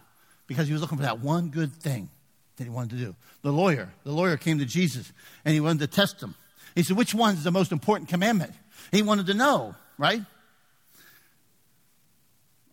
because 0.47 0.67
he 0.67 0.71
was 0.71 0.81
looking 0.81 0.97
for 0.97 1.03
that 1.03 1.19
one 1.19 1.49
good 1.49 1.73
thing 1.73 2.09
that 2.55 2.63
he 2.63 2.69
wanted 2.69 2.91
to 2.91 2.95
do. 2.95 3.15
The 3.41 3.51
lawyer, 3.51 3.91
the 4.05 4.13
lawyer 4.13 4.37
came 4.37 4.59
to 4.59 4.65
Jesus 4.65 5.11
and 5.43 5.53
he 5.53 5.59
wanted 5.59 5.79
to 5.79 5.87
test 5.87 6.23
him. 6.23 6.33
He 6.75 6.83
said, 6.83 6.95
Which 6.95 7.13
one 7.13 7.33
is 7.33 7.43
the 7.43 7.51
most 7.51 7.73
important 7.73 8.07
commandment? 8.07 8.53
He 8.93 9.01
wanted 9.01 9.25
to 9.25 9.33
know, 9.33 9.75
right? 9.97 10.21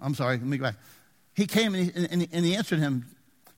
I'm 0.00 0.14
sorry, 0.14 0.36
let 0.36 0.46
me 0.46 0.58
go 0.58 0.66
back. 0.66 0.76
He 1.34 1.48
came 1.48 1.74
and 1.74 1.90
he, 1.90 2.06
and, 2.08 2.28
and 2.30 2.44
he 2.44 2.54
answered 2.54 2.78
him, 2.78 3.04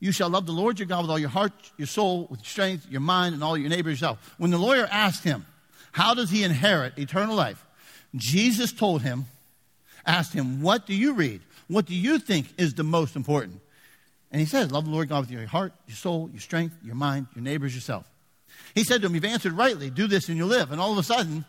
you 0.00 0.12
shall 0.12 0.30
love 0.30 0.46
the 0.46 0.52
Lord 0.52 0.78
your 0.78 0.88
God 0.88 1.02
with 1.02 1.10
all 1.10 1.18
your 1.18 1.28
heart, 1.28 1.52
your 1.76 1.86
soul, 1.86 2.26
with 2.30 2.40
your 2.40 2.46
strength, 2.46 2.86
your 2.90 3.02
mind, 3.02 3.34
and 3.34 3.44
all 3.44 3.56
your 3.56 3.68
neighbor 3.68 3.90
yourself. 3.90 4.34
When 4.38 4.50
the 4.50 4.58
lawyer 4.58 4.88
asked 4.90 5.24
him, 5.24 5.46
How 5.92 6.14
does 6.14 6.30
he 6.30 6.42
inherit 6.42 6.98
eternal 6.98 7.36
life? 7.36 7.64
Jesus 8.16 8.72
told 8.72 9.02
him, 9.02 9.26
asked 10.06 10.32
him, 10.32 10.62
What 10.62 10.86
do 10.86 10.94
you 10.94 11.12
read? 11.12 11.42
What 11.68 11.84
do 11.84 11.94
you 11.94 12.18
think 12.18 12.46
is 12.56 12.74
the 12.74 12.82
most 12.82 13.14
important? 13.14 13.60
And 14.32 14.40
he 14.40 14.46
says, 14.46 14.72
Love 14.72 14.86
the 14.86 14.90
Lord 14.90 15.10
God 15.10 15.20
with 15.20 15.30
your 15.30 15.46
heart, 15.46 15.74
your 15.86 15.96
soul, 15.96 16.30
your 16.32 16.40
strength, 16.40 16.76
your 16.82 16.94
mind, 16.94 17.26
your 17.34 17.44
neighbors, 17.44 17.74
yourself. 17.74 18.08
He 18.74 18.84
said 18.84 19.02
to 19.02 19.06
him, 19.06 19.14
You've 19.14 19.24
answered 19.26 19.52
rightly. 19.52 19.90
Do 19.90 20.06
this 20.06 20.28
and 20.28 20.38
you'll 20.38 20.48
live. 20.48 20.72
And 20.72 20.80
all 20.80 20.92
of 20.92 20.98
a 20.98 21.02
sudden, 21.02 21.44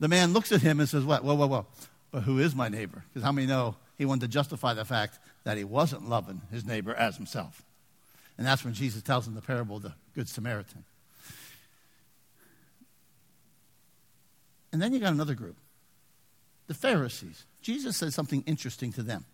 the 0.00 0.08
man 0.08 0.32
looks 0.32 0.50
at 0.50 0.62
him 0.62 0.80
and 0.80 0.88
says, 0.88 1.04
What? 1.04 1.22
Whoa, 1.22 1.34
whoa, 1.34 1.46
whoa. 1.46 1.66
But 2.10 2.24
who 2.24 2.40
is 2.40 2.56
my 2.56 2.68
neighbor? 2.68 3.04
Because 3.08 3.22
how 3.22 3.32
many 3.32 3.46
know 3.46 3.76
he 3.96 4.04
wanted 4.04 4.22
to 4.22 4.28
justify 4.28 4.74
the 4.74 4.84
fact 4.84 5.18
that 5.44 5.56
he 5.56 5.64
wasn't 5.64 6.08
loving 6.08 6.40
his 6.50 6.64
neighbor 6.64 6.94
as 6.94 7.16
himself? 7.16 7.62
And 8.38 8.46
that's 8.46 8.64
when 8.64 8.72
Jesus 8.72 9.02
tells 9.02 9.26
him 9.26 9.34
the 9.34 9.42
parable 9.42 9.76
of 9.76 9.82
the 9.82 9.92
Good 10.14 10.28
Samaritan. 10.28 10.84
And 14.72 14.80
then 14.80 14.92
you 14.92 15.00
got 15.00 15.12
another 15.12 15.34
group, 15.34 15.56
the 16.68 16.74
Pharisees. 16.74 17.44
Jesus 17.62 17.96
said 17.96 18.12
something 18.12 18.44
interesting 18.46 18.92
to 18.92 19.02
them. 19.02 19.24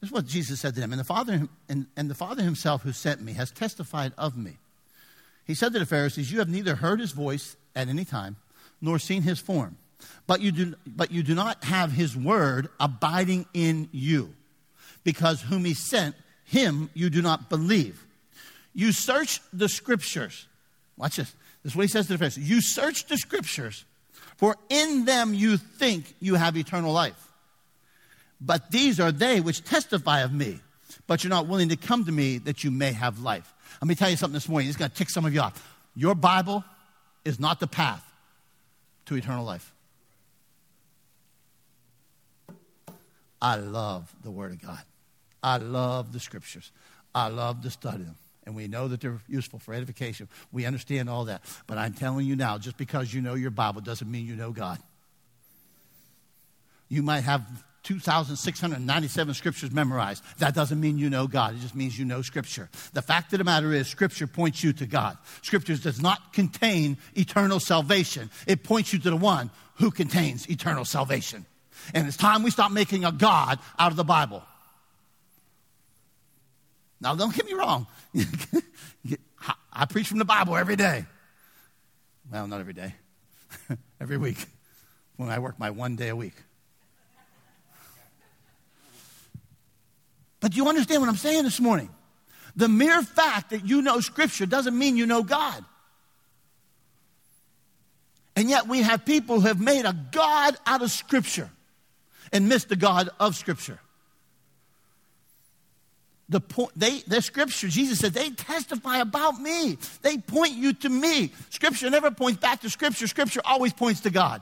This 0.00 0.08
is 0.08 0.12
what 0.12 0.26
Jesus 0.26 0.60
said 0.60 0.74
to 0.74 0.80
them. 0.80 0.92
And 0.92 1.00
the, 1.00 1.04
Father, 1.04 1.48
and, 1.68 1.86
and 1.96 2.10
the 2.10 2.14
Father 2.14 2.42
himself 2.42 2.82
who 2.82 2.92
sent 2.92 3.20
me 3.20 3.32
has 3.34 3.50
testified 3.50 4.12
of 4.18 4.36
me. 4.36 4.58
He 5.44 5.54
said 5.54 5.72
to 5.72 5.78
the 5.78 5.86
Pharisees, 5.86 6.30
You 6.30 6.40
have 6.40 6.48
neither 6.48 6.76
heard 6.76 7.00
his 7.00 7.12
voice 7.12 7.56
at 7.74 7.88
any 7.88 8.04
time, 8.04 8.36
nor 8.80 8.98
seen 8.98 9.22
his 9.22 9.38
form, 9.38 9.76
but 10.26 10.40
you 10.40 10.52
do, 10.52 10.74
but 10.86 11.10
you 11.10 11.22
do 11.22 11.34
not 11.34 11.64
have 11.64 11.92
his 11.92 12.16
word 12.16 12.68
abiding 12.78 13.46
in 13.54 13.88
you, 13.92 14.34
because 15.04 15.42
whom 15.42 15.64
he 15.64 15.74
sent 15.74 16.14
him 16.44 16.90
you 16.94 17.10
do 17.10 17.22
not 17.22 17.48
believe. 17.48 18.04
You 18.74 18.92
search 18.92 19.40
the 19.52 19.68
scriptures. 19.68 20.46
Watch 20.96 21.16
this. 21.16 21.32
This 21.62 21.72
is 21.72 21.76
what 21.76 21.82
he 21.82 21.88
says 21.88 22.06
to 22.06 22.12
the 22.12 22.18
Pharisees. 22.18 22.48
You 22.48 22.60
search 22.60 23.06
the 23.06 23.16
scriptures, 23.16 23.84
for 24.36 24.56
in 24.68 25.04
them 25.04 25.34
you 25.34 25.56
think 25.56 26.14
you 26.20 26.34
have 26.34 26.56
eternal 26.56 26.92
life. 26.92 27.32
But 28.40 28.70
these 28.70 28.98
are 28.98 29.12
they 29.12 29.40
which 29.40 29.64
testify 29.64 30.20
of 30.20 30.32
me. 30.32 30.60
But 31.06 31.22
you're 31.22 31.30
not 31.30 31.46
willing 31.46 31.68
to 31.68 31.76
come 31.76 32.04
to 32.04 32.12
me 32.12 32.38
that 32.38 32.64
you 32.64 32.70
may 32.70 32.92
have 32.92 33.20
life. 33.20 33.52
Let 33.80 33.88
me 33.88 33.94
tell 33.94 34.10
you 34.10 34.16
something 34.16 34.34
this 34.34 34.48
morning. 34.48 34.68
It's 34.68 34.76
going 34.76 34.90
to 34.90 34.96
tick 34.96 35.10
some 35.10 35.24
of 35.24 35.34
you 35.34 35.40
off. 35.40 35.76
Your 35.94 36.14
Bible 36.14 36.64
is 37.24 37.38
not 37.38 37.60
the 37.60 37.66
path 37.66 38.04
to 39.06 39.16
eternal 39.16 39.44
life. 39.44 39.72
I 43.40 43.56
love 43.56 44.12
the 44.22 44.30
Word 44.30 44.52
of 44.52 44.62
God. 44.62 44.78
I 45.42 45.56
love 45.56 46.12
the 46.12 46.20
Scriptures. 46.20 46.70
I 47.14 47.28
love 47.28 47.62
to 47.62 47.70
study 47.70 48.04
them. 48.04 48.16
And 48.44 48.56
we 48.56 48.66
know 48.66 48.88
that 48.88 49.00
they're 49.00 49.20
useful 49.28 49.58
for 49.58 49.72
edification. 49.72 50.28
We 50.50 50.66
understand 50.66 51.08
all 51.08 51.26
that. 51.26 51.42
But 51.66 51.78
I'm 51.78 51.94
telling 51.94 52.26
you 52.26 52.34
now, 52.34 52.58
just 52.58 52.76
because 52.76 53.12
you 53.14 53.20
know 53.20 53.34
your 53.34 53.50
Bible 53.50 53.80
doesn't 53.80 54.10
mean 54.10 54.26
you 54.26 54.34
know 54.34 54.50
God. 54.50 54.78
You 56.88 57.02
might 57.02 57.20
have 57.20 57.46
2,697 57.84 59.34
scriptures 59.34 59.70
memorized. 59.70 60.22
That 60.38 60.54
doesn't 60.54 60.80
mean 60.80 60.98
you 60.98 61.10
know 61.10 61.26
God. 61.26 61.54
It 61.54 61.60
just 61.60 61.74
means 61.74 61.98
you 61.98 62.04
know 62.04 62.22
Scripture. 62.22 62.68
The 62.92 63.02
fact 63.02 63.32
of 63.32 63.38
the 63.38 63.44
matter 63.44 63.72
is, 63.72 63.88
Scripture 63.88 64.26
points 64.26 64.62
you 64.62 64.72
to 64.74 64.86
God. 64.86 65.18
Scripture 65.42 65.76
does 65.76 66.00
not 66.00 66.32
contain 66.32 66.96
eternal 67.14 67.60
salvation, 67.60 68.30
it 68.46 68.62
points 68.62 68.92
you 68.92 68.98
to 69.00 69.10
the 69.10 69.16
one 69.16 69.50
who 69.76 69.90
contains 69.90 70.48
eternal 70.48 70.84
salvation. 70.84 71.44
And 71.94 72.06
it's 72.06 72.16
time 72.16 72.44
we 72.44 72.50
stop 72.50 72.70
making 72.70 73.04
a 73.04 73.10
God 73.10 73.58
out 73.78 73.90
of 73.90 73.96
the 73.96 74.04
Bible. 74.04 74.42
Now, 77.02 77.16
don't 77.16 77.34
get 77.34 77.44
me 77.46 77.54
wrong. 77.54 77.88
I 79.72 79.86
preach 79.86 80.06
from 80.06 80.18
the 80.18 80.24
Bible 80.24 80.56
every 80.56 80.76
day. 80.76 81.04
Well, 82.30 82.46
not 82.46 82.60
every 82.60 82.74
day, 82.74 82.94
every 84.00 84.16
week 84.16 84.46
when 85.16 85.28
I 85.28 85.40
work 85.40 85.58
my 85.58 85.70
one 85.70 85.96
day 85.96 86.10
a 86.10 86.16
week. 86.16 86.34
But 90.38 90.56
you 90.56 90.68
understand 90.68 91.02
what 91.02 91.08
I'm 91.08 91.16
saying 91.16 91.42
this 91.42 91.58
morning? 91.58 91.90
The 92.54 92.68
mere 92.68 93.02
fact 93.02 93.50
that 93.50 93.66
you 93.66 93.82
know 93.82 93.98
Scripture 93.98 94.46
doesn't 94.46 94.78
mean 94.78 94.96
you 94.96 95.06
know 95.06 95.24
God. 95.24 95.64
And 98.36 98.48
yet 98.48 98.68
we 98.68 98.82
have 98.82 99.04
people 99.04 99.40
who 99.40 99.48
have 99.48 99.60
made 99.60 99.84
a 99.86 99.96
God 100.12 100.56
out 100.66 100.82
of 100.82 100.90
Scripture 100.92 101.50
and 102.32 102.48
missed 102.48 102.68
the 102.68 102.76
God 102.76 103.10
of 103.18 103.34
Scripture. 103.34 103.80
The 106.32 106.40
point, 106.40 106.72
they, 106.74 107.00
their 107.00 107.20
scripture, 107.20 107.68
Jesus 107.68 107.98
said, 107.98 108.14
they 108.14 108.30
testify 108.30 108.98
about 109.00 109.38
me. 109.38 109.76
They 110.00 110.16
point 110.16 110.54
you 110.54 110.72
to 110.72 110.88
me. 110.88 111.30
Scripture 111.50 111.90
never 111.90 112.10
points 112.10 112.40
back 112.40 112.62
to 112.62 112.70
Scripture. 112.70 113.06
Scripture 113.06 113.42
always 113.44 113.74
points 113.74 114.00
to 114.00 114.10
God. 114.10 114.40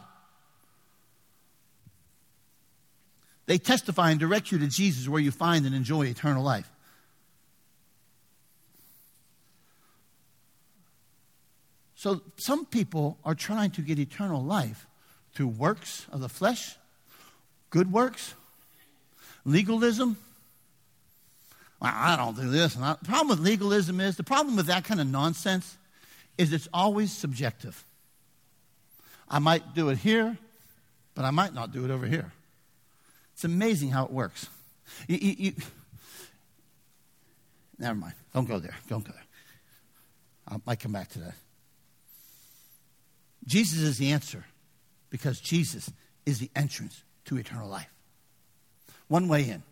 They 3.46 3.59
testify 3.59 4.12
and 4.12 4.20
direct 4.20 4.53
you 4.53 4.61
to 4.61 4.68
Jesus 4.68 5.09
where 5.09 5.20
you 5.20 5.33
find 5.33 5.66
and 5.66 5.74
enjoy 5.74 6.07
eternal 6.07 6.44
life. 6.44 6.70
So 11.96 12.22
some 12.37 12.66
people 12.66 13.18
are 13.24 13.35
trying 13.35 13.72
to 13.72 13.83
get 13.83 13.98
eternal 13.98 14.44
life 14.44 14.87
through 15.35 15.48
works 15.48 16.07
of 16.12 16.20
the 16.20 16.29
flesh, 16.29 16.76
good 17.70 17.90
works, 17.90 18.35
legalism. 19.44 20.16
Well, 21.80 21.92
I 21.94 22.16
don't 22.16 22.36
do 22.36 22.50
this. 22.50 22.76
And 22.76 22.84
I, 22.84 22.94
the 23.00 23.08
problem 23.08 23.28
with 23.28 23.40
legalism 23.40 24.00
is 24.00 24.16
the 24.16 24.22
problem 24.22 24.56
with 24.56 24.66
that 24.66 24.84
kind 24.84 25.00
of 25.00 25.06
nonsense 25.06 25.78
is 26.36 26.52
it's 26.52 26.68
always 26.72 27.12
subjective. 27.12 27.84
I 29.28 29.38
might 29.38 29.74
do 29.74 29.88
it 29.88 29.98
here, 29.98 30.36
but 31.14 31.24
I 31.24 31.30
might 31.30 31.54
not 31.54 31.72
do 31.72 31.84
it 31.84 31.90
over 31.90 32.06
here. 32.06 32.32
It's 33.34 33.44
amazing 33.44 33.90
how 33.90 34.04
it 34.04 34.10
works. 34.10 34.48
You, 35.08 35.18
you, 35.20 35.34
you, 35.38 35.52
never 37.78 37.94
mind. 37.94 38.14
Don't 38.34 38.46
go 38.46 38.58
there. 38.58 38.76
Don't 38.88 39.04
go 39.04 39.12
there. 39.12 39.24
I 40.48 40.56
might 40.66 40.80
come 40.80 40.92
back 40.92 41.08
to 41.10 41.20
that. 41.20 41.34
Jesus 43.46 43.80
is 43.80 43.98
the 43.98 44.12
answer 44.12 44.44
because 45.08 45.40
Jesus 45.40 45.90
is 46.26 46.38
the 46.38 46.50
entrance 46.54 47.02
to 47.26 47.38
eternal 47.38 47.68
life. 47.68 47.88
One 49.08 49.28
way 49.28 49.48
in. 49.48 49.62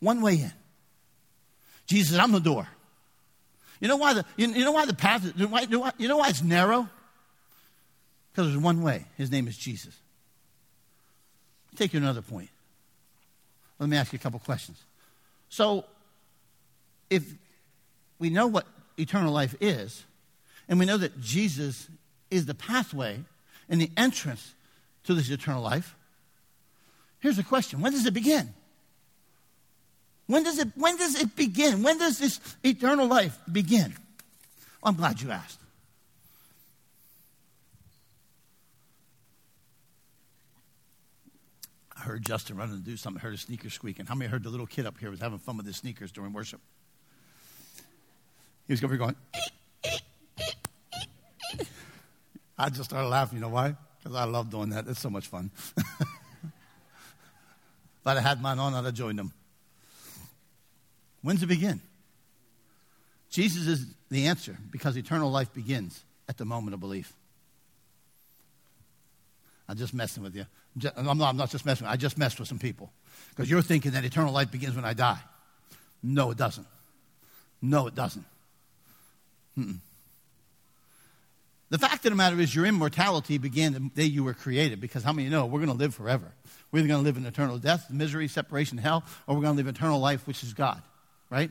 One 0.00 0.20
way 0.20 0.34
in. 0.34 0.52
Jesus 1.88 2.18
I'm 2.18 2.32
the 2.32 2.38
door. 2.38 2.68
You 3.80 3.88
know 3.88 3.96
why 3.96 4.14
the, 4.14 4.24
you, 4.36 4.48
you 4.48 4.64
know 4.64 4.72
why 4.72 4.86
the 4.86 4.94
path, 4.94 5.24
you 5.24 5.46
know 5.46 5.48
why, 5.48 5.92
you 5.98 6.08
know 6.08 6.18
why 6.18 6.28
it's 6.28 6.42
narrow? 6.42 6.88
Because 8.30 8.52
there's 8.52 8.62
one 8.62 8.82
way. 8.82 9.06
His 9.16 9.30
name 9.30 9.48
is 9.48 9.56
Jesus. 9.56 9.96
Take 11.76 11.92
you 11.94 12.00
another 12.00 12.22
point. 12.22 12.50
Let 13.78 13.88
me 13.88 13.96
ask 13.96 14.12
you 14.12 14.16
a 14.16 14.20
couple 14.20 14.40
questions. 14.40 14.82
So, 15.48 15.84
if 17.08 17.24
we 18.18 18.30
know 18.30 18.48
what 18.48 18.66
eternal 18.98 19.32
life 19.32 19.54
is, 19.60 20.04
and 20.68 20.78
we 20.78 20.86
know 20.86 20.98
that 20.98 21.20
Jesus 21.20 21.88
is 22.30 22.46
the 22.46 22.54
pathway 22.54 23.20
and 23.68 23.80
the 23.80 23.90
entrance 23.96 24.54
to 25.04 25.14
this 25.14 25.30
eternal 25.30 25.62
life, 25.62 25.94
here's 27.20 27.36
the 27.36 27.44
question 27.44 27.80
when 27.80 27.92
does 27.92 28.04
it 28.04 28.14
begin? 28.14 28.52
When 30.28 30.44
does 30.44 30.58
it, 30.58 30.68
when 30.76 30.96
does 30.98 31.20
it 31.20 31.34
begin? 31.34 31.82
When 31.82 31.98
does 31.98 32.18
this 32.18 32.38
eternal 32.62 33.06
life 33.06 33.36
begin? 33.50 33.94
I'm 34.84 34.94
glad 34.94 35.20
you 35.22 35.30
asked. 35.30 35.58
I 41.96 42.00
heard 42.00 42.22
Justin 42.22 42.58
running 42.58 42.76
to 42.76 42.82
do 42.84 42.98
something. 42.98 43.18
I 43.18 43.22
heard 43.22 43.34
a 43.34 43.38
sneaker 43.38 43.70
squeaking. 43.70 44.04
How 44.04 44.14
many 44.14 44.30
heard 44.30 44.42
the 44.42 44.50
little 44.50 44.66
kid 44.66 44.84
up 44.84 44.98
here 44.98 45.10
was 45.10 45.20
having 45.20 45.38
fun 45.38 45.56
with 45.56 45.66
his 45.66 45.78
sneakers 45.78 46.12
during 46.12 46.34
worship? 46.34 46.60
He 48.66 48.74
was 48.74 48.80
going. 48.80 49.16
I 52.58 52.68
just 52.68 52.84
started 52.84 53.08
laughing. 53.08 53.38
You 53.38 53.42
know 53.42 53.48
why? 53.48 53.74
Because 53.98 54.14
I 54.14 54.24
love 54.24 54.50
doing 54.50 54.68
that. 54.70 54.86
It's 54.88 55.00
so 55.00 55.08
much 55.08 55.26
fun. 55.26 55.50
if 55.76 55.86
I 58.04 58.20
had 58.20 58.42
mine 58.42 58.58
on, 58.58 58.74
I'd 58.74 58.84
have 58.84 58.92
joined 58.92 59.18
them. 59.18 59.32
When's 61.22 61.42
it 61.42 61.46
begin? 61.46 61.80
Jesus 63.30 63.66
is 63.66 63.86
the 64.10 64.26
answer 64.26 64.56
because 64.70 64.96
eternal 64.96 65.30
life 65.30 65.52
begins 65.52 66.02
at 66.28 66.38
the 66.38 66.44
moment 66.44 66.74
of 66.74 66.80
belief. 66.80 67.12
I'm 69.68 69.76
just 69.76 69.92
messing 69.92 70.22
with 70.22 70.34
you. 70.34 70.46
I'm 70.96 71.18
not, 71.18 71.28
I'm 71.28 71.36
not 71.36 71.50
just 71.50 71.66
messing 71.66 71.84
with 71.84 71.90
you. 71.90 71.94
I 71.94 71.96
just 71.96 72.16
messed 72.16 72.38
with 72.38 72.48
some 72.48 72.58
people. 72.58 72.90
Because 73.30 73.50
you're 73.50 73.62
thinking 73.62 73.92
that 73.92 74.04
eternal 74.04 74.32
life 74.32 74.50
begins 74.50 74.76
when 74.76 74.84
I 74.84 74.94
die. 74.94 75.18
No, 76.02 76.30
it 76.30 76.38
doesn't. 76.38 76.66
No, 77.60 77.86
it 77.86 77.94
doesn't. 77.94 78.24
Mm-mm. 79.58 79.78
The 81.70 81.78
fact 81.78 82.06
of 82.06 82.12
the 82.12 82.16
matter 82.16 82.40
is, 82.40 82.54
your 82.54 82.64
immortality 82.64 83.36
began 83.36 83.74
the 83.74 83.80
day 83.80 84.04
you 84.04 84.24
were 84.24 84.32
created. 84.32 84.80
Because 84.80 85.02
how 85.02 85.12
many 85.12 85.28
know 85.28 85.44
we're 85.44 85.58
going 85.58 85.70
to 85.70 85.76
live 85.76 85.94
forever? 85.94 86.32
We're 86.72 86.78
either 86.78 86.88
going 86.88 87.00
to 87.00 87.04
live 87.04 87.18
in 87.18 87.26
eternal 87.26 87.58
death, 87.58 87.90
misery, 87.90 88.28
separation, 88.28 88.78
hell, 88.78 89.04
or 89.26 89.34
we're 89.34 89.42
going 89.42 89.56
to 89.56 89.62
live 89.62 89.74
eternal 89.74 90.00
life, 90.00 90.26
which 90.26 90.42
is 90.42 90.54
God. 90.54 90.80
Right? 91.30 91.50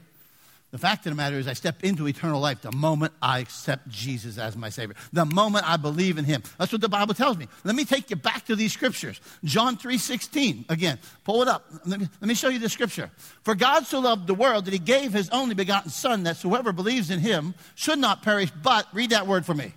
The 0.71 0.77
fact 0.77 1.05
of 1.05 1.11
the 1.11 1.15
matter 1.15 1.37
is, 1.37 1.47
I 1.47 1.53
step 1.53 1.81
into 1.83 2.07
eternal 2.07 2.41
life 2.41 2.61
the 2.61 2.73
moment 2.73 3.13
I 3.21 3.39
accept 3.39 3.87
Jesus 3.87 4.37
as 4.37 4.57
my 4.57 4.67
Savior. 4.67 4.95
The 5.13 5.23
moment 5.23 5.67
I 5.67 5.77
believe 5.77 6.17
in 6.17 6.25
Him. 6.25 6.43
That's 6.59 6.73
what 6.73 6.81
the 6.81 6.89
Bible 6.89 7.13
tells 7.13 7.37
me. 7.37 7.47
Let 7.63 7.73
me 7.73 7.85
take 7.85 8.09
you 8.09 8.17
back 8.17 8.45
to 8.47 8.55
these 8.55 8.73
scriptures. 8.73 9.21
John 9.45 9.77
3.16. 9.77 10.69
Again, 10.69 10.99
pull 11.23 11.41
it 11.41 11.47
up. 11.47 11.65
Let 11.85 12.01
me, 12.01 12.09
let 12.19 12.27
me 12.27 12.33
show 12.33 12.49
you 12.49 12.59
the 12.59 12.67
scripture. 12.67 13.09
For 13.43 13.55
God 13.55 13.85
so 13.85 13.99
loved 13.99 14.27
the 14.27 14.33
world 14.33 14.65
that 14.65 14.73
He 14.73 14.79
gave 14.79 15.13
His 15.13 15.29
only 15.29 15.55
begotten 15.55 15.89
Son, 15.89 16.23
that 16.23 16.37
whoever 16.37 16.73
believes 16.73 17.11
in 17.11 17.19
Him 17.19 17.55
should 17.75 17.99
not 17.99 18.21
perish, 18.21 18.51
but, 18.61 18.87
read 18.93 19.11
that 19.11 19.25
word 19.25 19.45
for 19.45 19.53
me, 19.53 19.73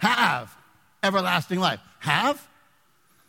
have 0.00 0.54
everlasting 1.02 1.58
life. 1.58 1.80
Have? 2.00 2.46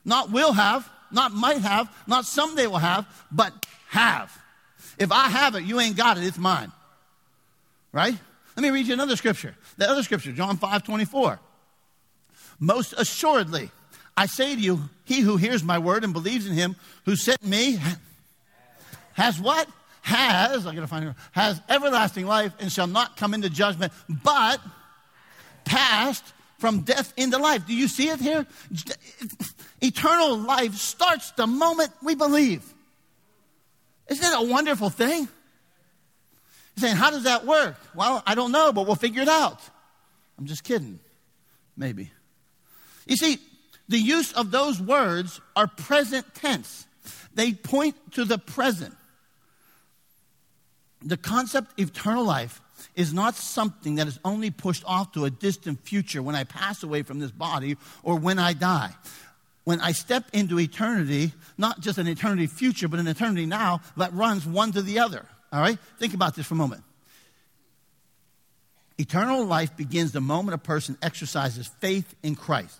Not 0.03 0.31
will 0.31 0.51
have, 0.51 0.89
not 1.11 1.31
might 1.31 1.61
have, 1.61 1.89
not 2.07 2.25
someday 2.25 2.67
will 2.67 2.77
have, 2.77 3.07
but 3.31 3.65
have. 3.87 4.37
If 4.97 5.11
I 5.11 5.29
have 5.29 5.55
it, 5.55 5.63
you 5.63 5.79
ain't 5.79 5.95
got 5.95 6.17
it, 6.17 6.23
it's 6.23 6.37
mine. 6.37 6.71
Right? 7.91 8.15
Let 8.55 8.63
me 8.63 8.69
read 8.69 8.87
you 8.87 8.93
another 8.93 9.15
scripture. 9.15 9.55
The 9.77 9.89
other 9.89 10.03
scripture, 10.03 10.31
John 10.31 10.57
5 10.57 10.83
24. 10.83 11.39
Most 12.59 12.93
assuredly, 12.97 13.71
I 14.15 14.27
say 14.27 14.55
to 14.55 14.61
you, 14.61 14.89
he 15.05 15.21
who 15.21 15.37
hears 15.37 15.63
my 15.63 15.79
word 15.79 16.03
and 16.03 16.13
believes 16.13 16.47
in 16.47 16.53
him 16.53 16.75
who 17.05 17.15
sent 17.15 17.43
me 17.43 17.79
has 19.13 19.39
what? 19.39 19.67
Has, 20.01 20.67
I 20.67 20.75
gotta 20.75 20.87
find 20.87 21.05
it, 21.05 21.15
has 21.31 21.61
everlasting 21.69 22.25
life 22.25 22.53
and 22.59 22.71
shall 22.71 22.87
not 22.87 23.15
come 23.15 23.33
into 23.33 23.49
judgment, 23.49 23.93
but 24.09 24.59
passed 25.63 26.25
from 26.57 26.81
death 26.81 27.13
into 27.15 27.37
life. 27.37 27.65
Do 27.65 27.73
you 27.73 27.87
see 27.87 28.09
it 28.09 28.19
here? 28.19 28.45
Eternal 29.81 30.37
life 30.37 30.75
starts 30.75 31.31
the 31.31 31.47
moment 31.47 31.91
we 32.01 32.15
believe. 32.15 32.72
Isn't 34.07 34.21
that 34.21 34.41
a 34.41 34.45
wonderful 34.45 34.89
thing? 34.89 35.27
You're 36.75 36.87
saying, 36.87 36.95
how 36.95 37.11
does 37.11 37.23
that 37.23 37.45
work? 37.45 37.75
Well, 37.95 38.23
I 38.25 38.35
don't 38.35 38.51
know, 38.51 38.73
but 38.73 38.85
we'll 38.85 38.95
figure 38.95 39.21
it 39.21 39.29
out. 39.29 39.59
I'm 40.37 40.45
just 40.45 40.63
kidding. 40.63 40.99
Maybe. 41.77 42.11
You 43.05 43.15
see, 43.15 43.37
the 43.87 43.97
use 43.97 44.33
of 44.33 44.51
those 44.51 44.81
words 44.81 45.39
are 45.55 45.67
present 45.67 46.33
tense. 46.35 46.87
They 47.35 47.53
point 47.53 47.95
to 48.13 48.25
the 48.25 48.37
present. 48.37 48.95
The 51.01 51.17
concept 51.17 51.79
of 51.79 51.89
eternal 51.89 52.23
life 52.23 52.61
is 52.95 53.13
not 53.13 53.35
something 53.35 53.95
that 53.95 54.07
is 54.07 54.19
only 54.23 54.51
pushed 54.51 54.83
off 54.85 55.11
to 55.13 55.25
a 55.25 55.29
distant 55.29 55.85
future 55.85 56.21
when 56.21 56.35
I 56.35 56.43
pass 56.43 56.83
away 56.83 57.03
from 57.03 57.19
this 57.19 57.31
body 57.31 57.77
or 58.03 58.15
when 58.15 58.39
I 58.39 58.53
die. 58.53 58.91
When 59.63 59.79
I 59.79 59.93
step 59.93 60.25
into 60.33 60.59
eternity, 60.59 61.31
not 61.57 61.79
just 61.79 61.97
an 61.97 62.07
eternity 62.07 62.47
future, 62.47 62.87
but 62.87 62.99
an 62.99 63.07
eternity 63.07 63.45
now 63.45 63.81
that 63.97 64.13
runs 64.13 64.45
one 64.45 64.71
to 64.73 64.81
the 64.81 64.99
other. 64.99 65.25
All 65.51 65.61
right? 65.61 65.77
Think 65.99 66.13
about 66.13 66.35
this 66.35 66.45
for 66.45 66.55
a 66.55 66.57
moment. 66.57 66.83
Eternal 68.97 69.45
life 69.45 69.75
begins 69.75 70.11
the 70.11 70.21
moment 70.21 70.55
a 70.55 70.57
person 70.57 70.97
exercises 71.01 71.67
faith 71.79 72.13
in 72.23 72.35
Christ. 72.35 72.79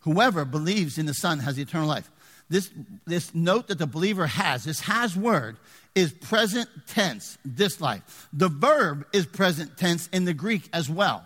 Whoever 0.00 0.44
believes 0.44 0.98
in 0.98 1.06
the 1.06 1.14
Son 1.14 1.40
has 1.40 1.58
eternal 1.58 1.88
life. 1.88 2.10
This, 2.48 2.70
this 3.06 3.34
note 3.34 3.68
that 3.68 3.78
the 3.78 3.88
believer 3.88 4.26
has, 4.26 4.64
this 4.64 4.80
has 4.80 5.16
word, 5.16 5.56
is 5.96 6.12
present 6.12 6.68
tense, 6.86 7.38
this 7.44 7.80
life. 7.80 8.28
The 8.32 8.48
verb 8.48 9.04
is 9.12 9.26
present 9.26 9.76
tense 9.76 10.08
in 10.12 10.24
the 10.24 10.34
Greek 10.34 10.68
as 10.72 10.88
well. 10.88 11.24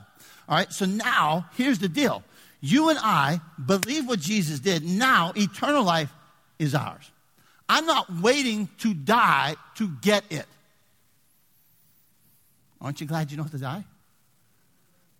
All 0.48 0.56
right, 0.56 0.72
so 0.72 0.86
now 0.86 1.46
here's 1.56 1.78
the 1.78 1.88
deal. 1.88 2.24
You 2.60 2.90
and 2.90 2.98
I 2.98 3.40
believe 3.64 4.06
what 4.06 4.20
Jesus 4.20 4.60
did. 4.60 4.84
Now 4.84 5.32
eternal 5.34 5.82
life 5.82 6.12
is 6.58 6.74
ours. 6.74 7.10
I'm 7.68 7.86
not 7.86 8.20
waiting 8.20 8.68
to 8.78 8.92
die 8.92 9.56
to 9.76 9.88
get 10.02 10.24
it. 10.30 10.46
Aren't 12.80 13.00
you 13.00 13.06
glad 13.06 13.30
you 13.30 13.36
don't 13.36 13.44
have 13.44 13.52
to 13.52 13.58
die? 13.58 13.84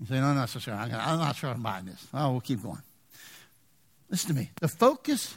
You 0.00 0.06
say, 0.06 0.14
no, 0.20 0.32
no, 0.32 0.46
so 0.46 0.58
sure. 0.58 0.74
I'm 0.74 0.90
not 0.90 1.36
sure 1.36 1.50
I'm 1.50 1.62
buying 1.62 1.84
this. 1.84 2.06
Oh, 2.12 2.32
we'll 2.32 2.40
keep 2.40 2.62
going. 2.62 2.82
Listen 4.08 4.34
to 4.34 4.40
me. 4.40 4.50
The 4.60 4.68
focus 4.68 5.36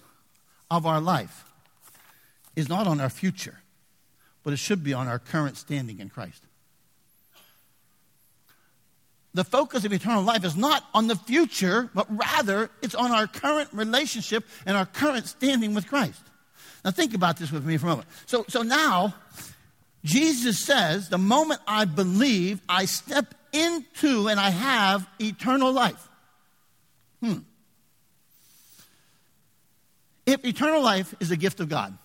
of 0.72 0.86
our 0.86 1.02
life 1.02 1.46
is 2.56 2.70
not 2.70 2.88
on 2.88 3.00
our 3.00 3.10
future, 3.10 3.60
but 4.44 4.54
it 4.54 4.58
should 4.58 4.84
be 4.84 4.94
on 4.94 5.08
our 5.08 5.20
current 5.20 5.58
standing 5.58 6.00
in 6.00 6.10
Christ. 6.10 6.44
The 9.34 9.44
focus 9.44 9.84
of 9.84 9.92
eternal 9.92 10.24
life 10.24 10.44
is 10.44 10.56
not 10.56 10.84
on 10.94 11.08
the 11.08 11.16
future, 11.16 11.90
but 11.96 12.06
rather 12.10 12.70
it's 12.82 12.94
on 12.94 13.12
our 13.12 13.26
current 13.26 13.70
relationship 13.74 14.46
and 14.66 14.78
our 14.78 14.86
current 14.86 15.28
standing 15.28 15.74
with 15.74 15.88
Christ. 15.88 16.22
Now, 16.86 16.92
think 16.92 17.14
about 17.14 17.38
this 17.38 17.52
with 17.52 17.66
me 17.66 17.78
for 17.78 17.88
a 17.88 17.90
moment. 17.90 18.08
So, 18.26 18.46
so 18.48 18.62
now, 18.62 19.16
Jesus 20.04 20.60
says, 20.60 21.10
the 21.10 21.18
moment 21.18 21.62
I 21.68 21.86
believe, 21.86 22.62
I 22.68 22.86
step 22.86 23.34
into 23.54 24.28
and 24.28 24.40
I 24.40 24.50
have 24.50 25.08
eternal 25.20 25.72
life. 25.72 26.10
Hmm. 27.22 27.40
If 30.26 30.46
eternal 30.46 30.82
life 30.82 31.16
is 31.20 31.32
a 31.32 31.38
gift 31.38 31.60
of 31.60 31.70
God, 31.70 31.98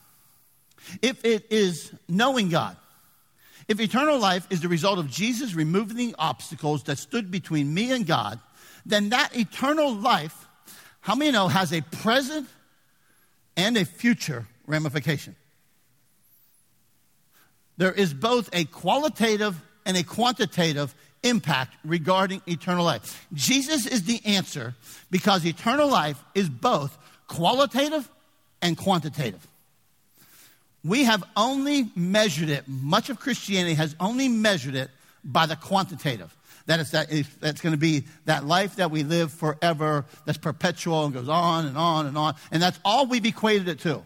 if 1.02 1.24
it 1.24 1.46
is 1.50 1.92
knowing 2.08 2.48
God, 2.48 2.76
if 3.68 3.80
eternal 3.80 4.18
life 4.18 4.46
is 4.50 4.60
the 4.62 4.68
result 4.68 4.98
of 4.98 5.10
Jesus 5.10 5.54
removing 5.54 5.96
the 5.96 6.14
obstacles 6.18 6.84
that 6.84 6.98
stood 6.98 7.30
between 7.30 7.72
me 7.72 7.92
and 7.92 8.06
God, 8.06 8.40
then 8.86 9.10
that 9.10 9.36
eternal 9.36 9.94
life, 9.94 10.48
how 11.00 11.14
many 11.14 11.30
know, 11.30 11.48
has 11.48 11.72
a 11.72 11.82
present 11.82 12.48
and 13.56 13.76
a 13.76 13.84
future 13.84 14.46
ramification? 14.66 15.36
There 17.76 17.92
is 17.92 18.14
both 18.14 18.48
a 18.52 18.64
qualitative 18.64 19.60
and 19.84 19.96
a 19.96 20.02
quantitative 20.02 20.94
impact 21.22 21.76
regarding 21.84 22.42
eternal 22.46 22.84
life. 22.84 23.26
Jesus 23.34 23.86
is 23.86 24.04
the 24.04 24.20
answer 24.24 24.74
because 25.10 25.44
eternal 25.44 25.88
life 25.88 26.22
is 26.34 26.48
both 26.48 26.96
qualitative 27.26 28.08
and 28.62 28.76
quantitative. 28.76 29.46
We 30.88 31.04
have 31.04 31.22
only 31.36 31.90
measured 31.94 32.48
it, 32.48 32.66
much 32.66 33.10
of 33.10 33.20
Christianity 33.20 33.74
has 33.74 33.94
only 34.00 34.26
measured 34.26 34.74
it 34.74 34.90
by 35.22 35.44
the 35.44 35.54
quantitative. 35.54 36.34
That 36.64 36.80
is 36.80 36.90
that 36.92 37.08
that's 37.40 37.60
going 37.60 37.74
to 37.74 37.78
be 37.78 38.04
that 38.24 38.46
life 38.46 38.76
that 38.76 38.90
we 38.90 39.02
live 39.02 39.30
forever, 39.30 40.06
that's 40.24 40.38
perpetual 40.38 41.04
and 41.04 41.12
goes 41.12 41.28
on 41.28 41.66
and 41.66 41.76
on 41.76 42.06
and 42.06 42.16
on. 42.16 42.36
And 42.50 42.62
that's 42.62 42.80
all 42.86 43.04
we've 43.04 43.24
equated 43.26 43.68
it 43.68 43.80
to. 43.80 44.02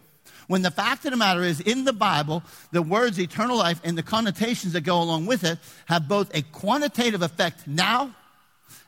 When 0.47 0.61
the 0.61 0.71
fact 0.71 1.05
of 1.05 1.11
the 1.11 1.17
matter 1.17 1.41
is, 1.41 1.61
in 1.61 1.85
the 1.85 1.93
Bible, 1.93 2.43
the 2.71 2.81
words 2.81 3.17
eternal 3.17 3.57
life 3.57 3.79
and 3.85 3.97
the 3.97 4.03
connotations 4.03 4.73
that 4.73 4.81
go 4.81 5.01
along 5.01 5.25
with 5.25 5.45
it 5.45 5.59
have 5.85 6.09
both 6.09 6.35
a 6.35 6.41
quantitative 6.41 7.21
effect 7.21 7.65
now 7.65 8.13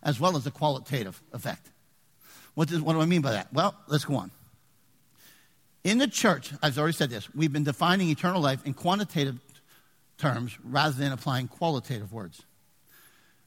as 0.03 0.19
well 0.19 0.36
as 0.36 0.45
a 0.45 0.51
qualitative 0.51 1.21
effect. 1.31 1.69
What, 2.55 2.67
does, 2.67 2.81
what 2.81 2.93
do 2.93 2.99
I 2.99 3.05
mean 3.05 3.21
by 3.21 3.31
that? 3.31 3.53
Well, 3.53 3.73
let's 3.88 4.03
go 4.03 4.15
on. 4.15 4.31
In 5.86 6.00
the 6.00 6.08
church, 6.08 6.52
I've 6.63 6.80
already 6.80 6.93
said 6.93 7.12
this, 7.12 7.34
we've 7.36 7.54
been 7.54 7.63
defining 7.63 8.10
eternal 8.10 8.41
life 8.41 8.65
in 8.65 8.74
quantitative 8.74 9.39
terms 10.17 10.58
rather 10.63 10.95
than 10.95 11.12
applying 11.12 11.48
qualitative 11.48 12.12
words. 12.12 12.41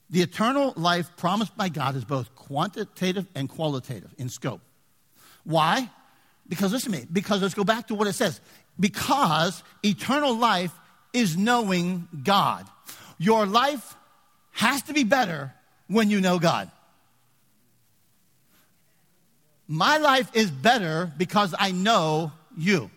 The 0.09 0.23
eternal 0.23 0.73
life 0.77 1.11
promised 1.17 1.57
by 1.57 1.69
God 1.69 1.97
is 1.97 2.05
both 2.05 2.33
quantitative 2.37 3.27
and 3.35 3.49
qualitative 3.49 4.15
in 4.19 4.29
scope. 4.29 4.61
Why? 5.43 5.91
Because, 6.49 6.73
listen 6.73 6.93
to 6.93 7.01
me, 7.01 7.07
because 7.13 7.43
let's 7.43 7.55
go 7.55 7.65
back 7.65 7.89
to 7.89 7.97
what 7.97 8.07
it 8.07 8.13
says. 8.13 8.41
Because 8.79 9.65
eternal 9.83 10.37
life 10.37 10.73
is 11.13 11.37
knowing 11.37 12.07
God. 12.23 12.69
Your 13.19 13.47
life 13.47 13.97
has 14.53 14.83
to 14.83 14.93
be 14.93 15.03
better 15.03 15.53
when 15.89 16.09
you 16.09 16.21
know 16.21 16.39
God. 16.39 16.71
My 19.69 19.99
life 19.99 20.31
is 20.35 20.51
better 20.51 21.13
because 21.19 21.55
I 21.59 21.73
know 21.73 22.33
you. 22.57 22.91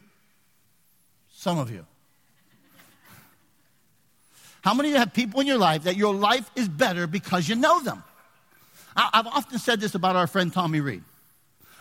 Some 1.34 1.60
of 1.60 1.70
you. 1.70 1.86
How 4.62 4.74
many 4.74 4.90
of 4.90 4.94
you 4.94 5.00
have 5.00 5.14
people 5.14 5.42
in 5.42 5.48
your 5.48 5.58
life 5.58 5.84
that 5.84 5.98
your 5.98 6.14
life 6.14 6.50
is 6.56 6.70
better 6.70 7.08
because 7.08 7.50
you 7.50 7.56
know 7.56 7.82
them? 7.82 8.04
I've 8.96 9.28
often 9.28 9.60
said 9.60 9.82
this 9.82 9.96
about 9.96 10.16
our 10.16 10.28
friend 10.28 10.54
Tommy 10.54 10.82
Reid. 10.82 11.04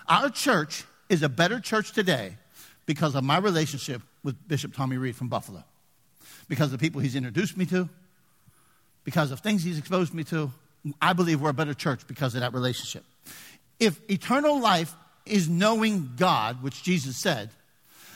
Our 0.08 0.30
church 0.30 0.84
is 1.08 1.22
a 1.22 1.28
better 1.28 1.60
church 1.60 1.92
today 1.92 2.36
because 2.86 3.14
of 3.14 3.22
my 3.22 3.38
relationship 3.38 4.02
with 4.24 4.36
Bishop 4.48 4.74
Tommy 4.74 4.96
Reid 4.96 5.14
from 5.14 5.28
Buffalo. 5.28 5.62
Because 6.48 6.66
of 6.66 6.72
the 6.72 6.78
people 6.78 7.00
he's 7.00 7.14
introduced 7.14 7.56
me 7.56 7.66
to, 7.66 7.88
because 9.04 9.30
of 9.30 9.40
things 9.40 9.62
he's 9.62 9.78
exposed 9.78 10.14
me 10.14 10.24
to. 10.24 10.50
I 11.00 11.12
believe 11.12 11.40
we're 11.40 11.50
a 11.50 11.54
better 11.54 11.74
church 11.74 12.06
because 12.06 12.34
of 12.34 12.40
that 12.40 12.54
relationship. 12.54 13.04
If 13.80 13.98
eternal 14.10 14.60
life 14.60 14.94
is 15.26 15.48
knowing 15.48 16.12
God, 16.16 16.62
which 16.62 16.82
Jesus 16.82 17.16
said, 17.16 17.50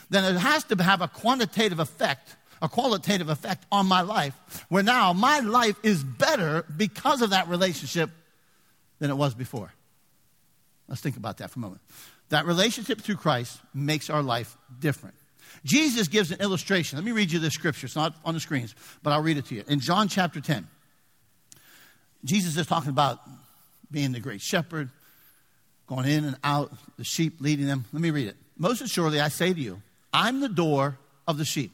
then 0.09 0.35
it 0.35 0.39
has 0.39 0.63
to 0.65 0.81
have 0.81 1.01
a 1.01 1.07
quantitative 1.07 1.79
effect, 1.79 2.35
a 2.61 2.69
qualitative 2.69 3.29
effect 3.29 3.65
on 3.71 3.87
my 3.87 4.01
life, 4.01 4.65
where 4.69 4.83
now 4.83 5.11
my 5.11 5.39
life 5.39 5.75
is 5.83 6.03
better 6.03 6.63
because 6.77 7.21
of 7.21 7.31
that 7.31 7.47
relationship 7.47 8.09
than 8.99 9.09
it 9.09 9.15
was 9.15 9.33
before. 9.33 9.73
Let's 10.87 11.01
think 11.01 11.17
about 11.17 11.37
that 11.37 11.49
for 11.49 11.59
a 11.59 11.61
moment. 11.61 11.81
That 12.29 12.45
relationship 12.45 13.01
through 13.01 13.15
Christ 13.15 13.59
makes 13.73 14.09
our 14.09 14.21
life 14.21 14.55
different. 14.79 15.15
Jesus 15.63 16.07
gives 16.07 16.31
an 16.31 16.41
illustration. 16.41 16.97
Let 16.97 17.05
me 17.05 17.11
read 17.11 17.31
you 17.31 17.39
this 17.39 17.53
scripture. 17.53 17.85
It's 17.85 17.95
not 17.95 18.15
on 18.23 18.33
the 18.33 18.39
screens, 18.39 18.75
but 19.01 19.11
I'll 19.11 19.21
read 19.21 19.37
it 19.37 19.45
to 19.47 19.55
you. 19.55 19.63
In 19.67 19.79
John 19.79 20.07
chapter 20.07 20.41
10, 20.41 20.67
Jesus 22.23 22.57
is 22.57 22.67
talking 22.67 22.89
about 22.89 23.19
being 23.91 24.11
the 24.11 24.19
great 24.19 24.41
shepherd, 24.41 24.89
going 25.87 26.07
in 26.07 26.25
and 26.25 26.37
out, 26.43 26.71
the 26.97 27.03
sheep 27.03 27.35
leading 27.39 27.67
them. 27.67 27.85
Let 27.93 28.01
me 28.01 28.11
read 28.11 28.27
it. 28.27 28.35
Most 28.57 28.81
assuredly, 28.81 29.19
I 29.19 29.27
say 29.27 29.53
to 29.53 29.59
you, 29.59 29.81
I'm 30.13 30.39
the 30.39 30.49
door 30.49 30.97
of 31.27 31.37
the 31.37 31.45
sheep. 31.45 31.71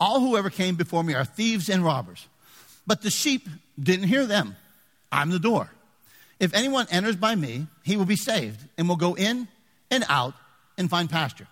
All 0.00 0.20
who 0.20 0.36
ever 0.36 0.50
came 0.50 0.74
before 0.74 1.04
me 1.04 1.14
are 1.14 1.24
thieves 1.24 1.68
and 1.68 1.84
robbers, 1.84 2.26
but 2.86 3.02
the 3.02 3.10
sheep 3.10 3.48
didn't 3.80 4.08
hear 4.08 4.26
them. 4.26 4.56
I'm 5.12 5.30
the 5.30 5.38
door. 5.38 5.70
If 6.40 6.52
anyone 6.54 6.86
enters 6.90 7.16
by 7.16 7.34
me, 7.34 7.66
he 7.84 7.96
will 7.96 8.04
be 8.04 8.16
saved 8.16 8.60
and 8.76 8.88
will 8.88 8.96
go 8.96 9.14
in 9.14 9.46
and 9.90 10.04
out 10.08 10.34
and 10.76 10.90
find 10.90 11.08
pasture. 11.08 11.46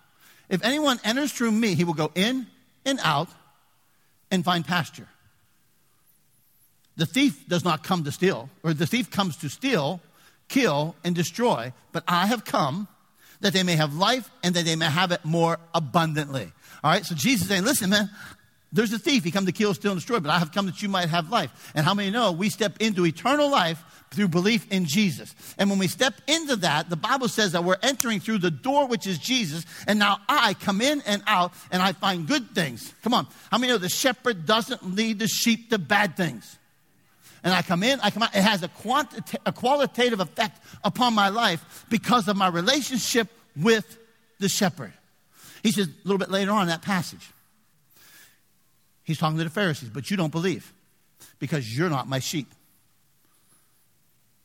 If 0.49 0.63
anyone 0.63 0.99
enters 1.03 1.31
through 1.31 1.51
me, 1.51 1.75
he 1.75 1.83
will 1.83 1.93
go 1.93 2.11
in 2.13 2.47
and 2.85 2.99
out 3.01 3.29
and 4.29 4.43
find 4.43 4.65
pasture. 4.65 5.07
The 6.95 7.05
thief 7.05 7.47
does 7.47 7.63
not 7.63 7.83
come 7.83 8.03
to 8.03 8.11
steal, 8.11 8.49
or 8.61 8.73
the 8.73 8.85
thief 8.85 9.09
comes 9.09 9.37
to 9.37 9.49
steal, 9.49 10.01
kill, 10.53 10.95
and 11.03 11.15
destroy, 11.15 11.73
but 11.91 12.03
I 12.07 12.27
have 12.27 12.45
come 12.45 12.87
that 13.41 13.53
they 13.53 13.63
may 13.63 13.75
have 13.75 13.95
life 13.95 14.29
and 14.43 14.53
that 14.55 14.65
they 14.65 14.75
may 14.75 14.85
have 14.85 15.11
it 15.11 15.25
more 15.25 15.57
abundantly. 15.73 16.51
All 16.83 16.91
right, 16.91 17.03
so 17.03 17.15
Jesus 17.15 17.47
saying, 17.47 17.63
listen, 17.63 17.89
man, 17.89 18.09
there's 18.71 18.93
a 18.93 18.99
thief. 18.99 19.23
He 19.23 19.31
come 19.31 19.47
to 19.47 19.51
kill, 19.51 19.73
steal, 19.73 19.91
and 19.91 19.99
destroy, 19.99 20.19
but 20.19 20.29
I 20.29 20.37
have 20.37 20.51
come 20.51 20.67
that 20.67 20.81
you 20.81 20.89
might 20.89 21.09
have 21.09 21.31
life. 21.31 21.71
And 21.73 21.83
how 21.83 21.95
many 21.95 22.11
know 22.11 22.31
we 22.31 22.49
step 22.49 22.77
into 22.79 23.03
eternal 23.05 23.49
life 23.49 23.83
through 24.11 24.27
belief 24.27 24.71
in 24.71 24.85
Jesus? 24.85 25.33
And 25.57 25.71
when 25.71 25.79
we 25.79 25.87
step 25.87 26.13
into 26.27 26.55
that, 26.57 26.87
the 26.89 26.95
Bible 26.95 27.29
says 27.29 27.53
that 27.53 27.63
we're 27.63 27.77
entering 27.81 28.19
through 28.19 28.37
the 28.39 28.51
door, 28.51 28.87
which 28.87 29.07
is 29.07 29.17
Jesus, 29.17 29.65
and 29.87 29.97
now 29.97 30.19
I 30.29 30.53
come 30.53 30.81
in 30.81 31.01
and 31.07 31.23
out 31.25 31.53
and 31.71 31.81
I 31.81 31.93
find 31.93 32.27
good 32.27 32.51
things. 32.51 32.93
Come 33.01 33.15
on. 33.15 33.27
How 33.49 33.57
many 33.57 33.73
know 33.73 33.79
the 33.79 33.89
shepherd 33.89 34.45
doesn't 34.45 34.95
lead 34.95 35.17
the 35.17 35.27
sheep 35.27 35.71
to 35.71 35.79
bad 35.79 36.15
things? 36.15 36.59
And 37.43 37.53
I 37.53 37.61
come 37.61 37.83
in, 37.83 37.99
I 38.01 38.09
come 38.09 38.23
out. 38.23 38.35
It 38.35 38.41
has 38.41 38.63
a, 38.63 38.69
quantita- 38.69 39.39
a 39.45 39.51
qualitative 39.51 40.19
effect 40.19 40.61
upon 40.83 41.13
my 41.13 41.29
life 41.29 41.85
because 41.89 42.27
of 42.27 42.37
my 42.37 42.47
relationship 42.47 43.27
with 43.55 43.97
the 44.39 44.49
shepherd. 44.49 44.93
He 45.61 45.71
says 45.71 45.87
a 45.87 45.91
little 46.03 46.17
bit 46.17 46.31
later 46.31 46.51
on 46.51 46.63
in 46.63 46.67
that 46.69 46.81
passage, 46.81 47.31
he's 49.03 49.17
talking 49.17 49.37
to 49.37 49.43
the 49.43 49.49
Pharisees, 49.49 49.89
but 49.89 50.09
you 50.09 50.17
don't 50.17 50.31
believe 50.31 50.73
because 51.39 51.77
you're 51.77 51.89
not 51.89 52.07
my 52.07 52.19
sheep. 52.19 52.47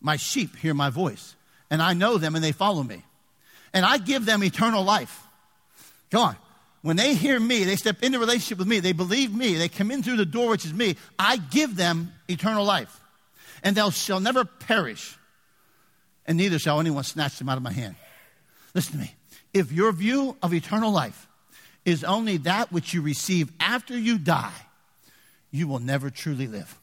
My 0.01 0.17
sheep 0.17 0.57
hear 0.57 0.75
my 0.75 0.91
voice, 0.91 1.35
and 1.71 1.83
I 1.83 1.93
know 1.93 2.19
them 2.19 2.35
and 2.35 2.45
they 2.45 2.53
follow 2.53 2.83
me. 2.83 3.03
and 3.73 3.85
I 3.85 3.99
give 3.99 4.25
them 4.25 4.43
eternal 4.43 4.83
life. 4.85 5.23
Go 6.11 6.21
on. 6.21 6.37
When 6.83 6.97
they 6.97 7.15
hear 7.15 7.41
me, 7.41 7.65
they 7.65 7.77
step 7.77 8.03
into 8.03 8.19
relationship 8.19 8.59
with 8.59 8.69
me, 8.69 8.81
they 8.81 8.93
believe 8.93 9.35
me, 9.35 9.57
they 9.57 9.69
come 9.69 9.91
in 9.91 10.03
through 10.03 10.17
the 10.17 10.27
door, 10.27 10.51
which 10.51 10.65
is 10.65 10.73
me, 10.73 10.97
I 11.19 11.37
give 11.37 11.77
them 11.77 12.13
eternal 12.29 12.65
life. 12.65 13.01
And 13.63 13.77
they 13.77 13.91
shall 13.91 14.21
never 14.21 14.45
perish, 14.45 15.19
and 16.27 16.39
neither 16.39 16.59
shall 16.59 16.79
anyone 16.79 17.03
snatch 17.03 17.39
them 17.39 17.49
out 17.49 17.57
of 17.57 17.63
my 17.63 17.73
hand. 17.73 17.97
Listen 18.75 18.93
to 18.93 18.99
me. 18.99 19.15
If 19.53 19.73
your 19.73 19.91
view 19.93 20.37
of 20.43 20.55
eternal 20.55 20.93
life 20.93 21.27
is 21.85 22.05
only 22.05 22.37
that 22.39 22.71
which 22.71 22.95
you 22.95 23.03
receive 23.03 23.51
after 23.59 23.99
you 23.99 24.19
die, 24.19 24.53
you 25.51 25.67
will 25.67 25.81
never 25.81 26.11
truly 26.11 26.47
live. 26.47 26.79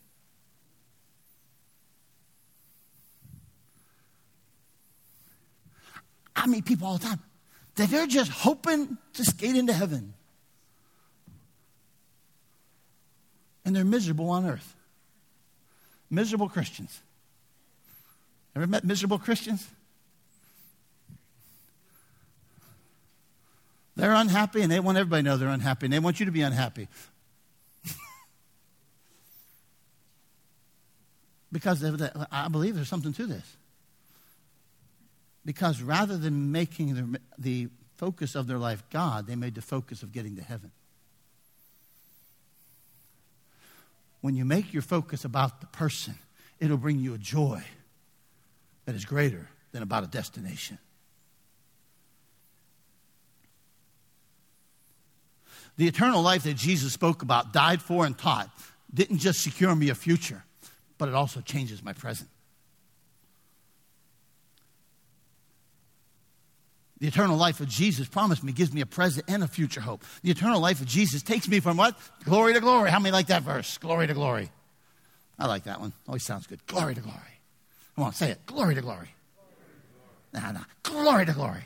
I 6.35 6.47
meet 6.47 6.65
people 6.65 6.87
all 6.87 6.97
the 6.97 7.05
time 7.05 7.19
that 7.75 7.89
they're 7.89 8.07
just 8.07 8.31
hoping 8.31 8.97
to 9.13 9.23
skate 9.25 9.55
into 9.55 9.73
heaven. 9.73 10.13
And 13.65 13.75
they're 13.75 13.83
miserable 13.83 14.29
on 14.29 14.45
earth. 14.45 14.75
Miserable 16.09 16.49
Christians. 16.49 17.01
Ever 18.55 18.67
met 18.67 18.85
miserable 18.85 19.19
Christians? 19.19 19.67
They're 23.95 24.13
unhappy 24.13 24.61
and 24.61 24.71
they 24.71 24.79
want 24.79 24.97
everybody 24.97 25.23
to 25.23 25.29
know 25.29 25.37
they're 25.37 25.49
unhappy 25.49 25.87
and 25.87 25.93
they 25.93 25.99
want 25.99 26.19
you 26.19 26.25
to 26.25 26.31
be 26.31 26.41
unhappy. 26.41 26.87
because 31.51 31.83
I 32.31 32.47
believe 32.49 32.75
there's 32.75 32.89
something 32.89 33.13
to 33.13 33.25
this. 33.25 33.57
Because 35.45 35.81
rather 35.81 36.17
than 36.17 36.51
making 36.51 36.95
the, 36.95 37.19
the 37.37 37.69
focus 37.97 38.35
of 38.35 38.47
their 38.47 38.57
life 38.57 38.83
God, 38.89 39.27
they 39.27 39.35
made 39.35 39.55
the 39.55 39.61
focus 39.61 40.03
of 40.03 40.11
getting 40.11 40.35
to 40.37 40.41
heaven. 40.41 40.71
When 44.21 44.35
you 44.35 44.43
make 44.43 44.73
your 44.73 44.81
focus 44.81 45.23
about 45.23 45.61
the 45.61 45.67
person, 45.67 46.15
it'll 46.59 46.77
bring 46.77 46.99
you 46.99 47.13
a 47.13 47.17
joy 47.19 47.61
that 48.85 48.95
is 48.95 49.05
greater 49.05 49.47
than 49.71 49.83
about 49.83 50.03
a 50.03 50.07
destination. 50.07 50.79
The 55.77 55.87
eternal 55.87 56.21
life 56.21 56.43
that 56.43 56.55
Jesus 56.55 56.93
spoke 56.93 57.21
about, 57.21 57.53
died 57.53 57.81
for, 57.81 58.05
and 58.05 58.17
taught 58.17 58.49
didn't 58.93 59.17
just 59.17 59.41
secure 59.41 59.75
me 59.75 59.89
a 59.89 59.95
future, 59.95 60.43
but 60.97 61.09
it 61.09 61.13
also 61.13 61.41
changes 61.41 61.83
my 61.83 61.93
present. 61.93 62.29
The 66.99 67.07
eternal 67.07 67.35
life 67.35 67.59
of 67.59 67.67
Jesus 67.67 68.07
promised 68.07 68.43
me 68.43 68.53
gives 68.53 68.71
me 68.73 68.81
a 68.81 68.85
present 68.85 69.25
and 69.27 69.43
a 69.43 69.47
future 69.47 69.81
hope. 69.81 70.03
The 70.23 70.31
eternal 70.31 70.61
life 70.61 70.79
of 70.79 70.87
Jesus 70.87 71.21
takes 71.21 71.47
me 71.47 71.59
from 71.59 71.75
what? 71.75 71.97
Glory 72.23 72.53
to 72.53 72.61
glory. 72.61 72.89
How 72.89 72.99
many 72.99 73.11
like 73.11 73.27
that 73.27 73.43
verse? 73.43 73.77
Glory 73.77 74.07
to 74.07 74.13
glory. 74.13 74.49
I 75.37 75.47
like 75.47 75.65
that 75.65 75.81
one. 75.81 75.91
Always 76.07 76.23
sounds 76.23 76.47
good. 76.47 76.65
Glory 76.67 76.95
to 76.95 77.01
glory. 77.01 77.19
Come 77.95 78.05
on, 78.05 78.13
say 78.13 78.31
it. 78.31 78.45
Glory 78.45 78.75
to 78.75 78.81
glory. 78.81 79.13
Nah, 80.33 80.53
nah. 80.53 80.63
Glory 80.83 81.25
to 81.25 81.33
glory. 81.33 81.63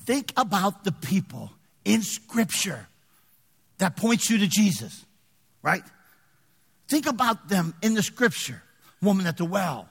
Think 0.00 0.32
about 0.36 0.84
the 0.84 0.92
people 0.92 1.50
in 1.84 2.02
Scripture 2.02 2.86
that 3.78 3.96
points 3.96 4.30
you 4.30 4.38
to 4.38 4.46
Jesus, 4.46 5.04
right? 5.62 5.82
Think 6.88 7.06
about 7.06 7.48
them 7.48 7.74
in 7.82 7.94
the 7.94 8.02
Scripture 8.02 8.62
woman 9.06 9.26
at 9.26 9.38
the 9.38 9.44
well, 9.44 9.88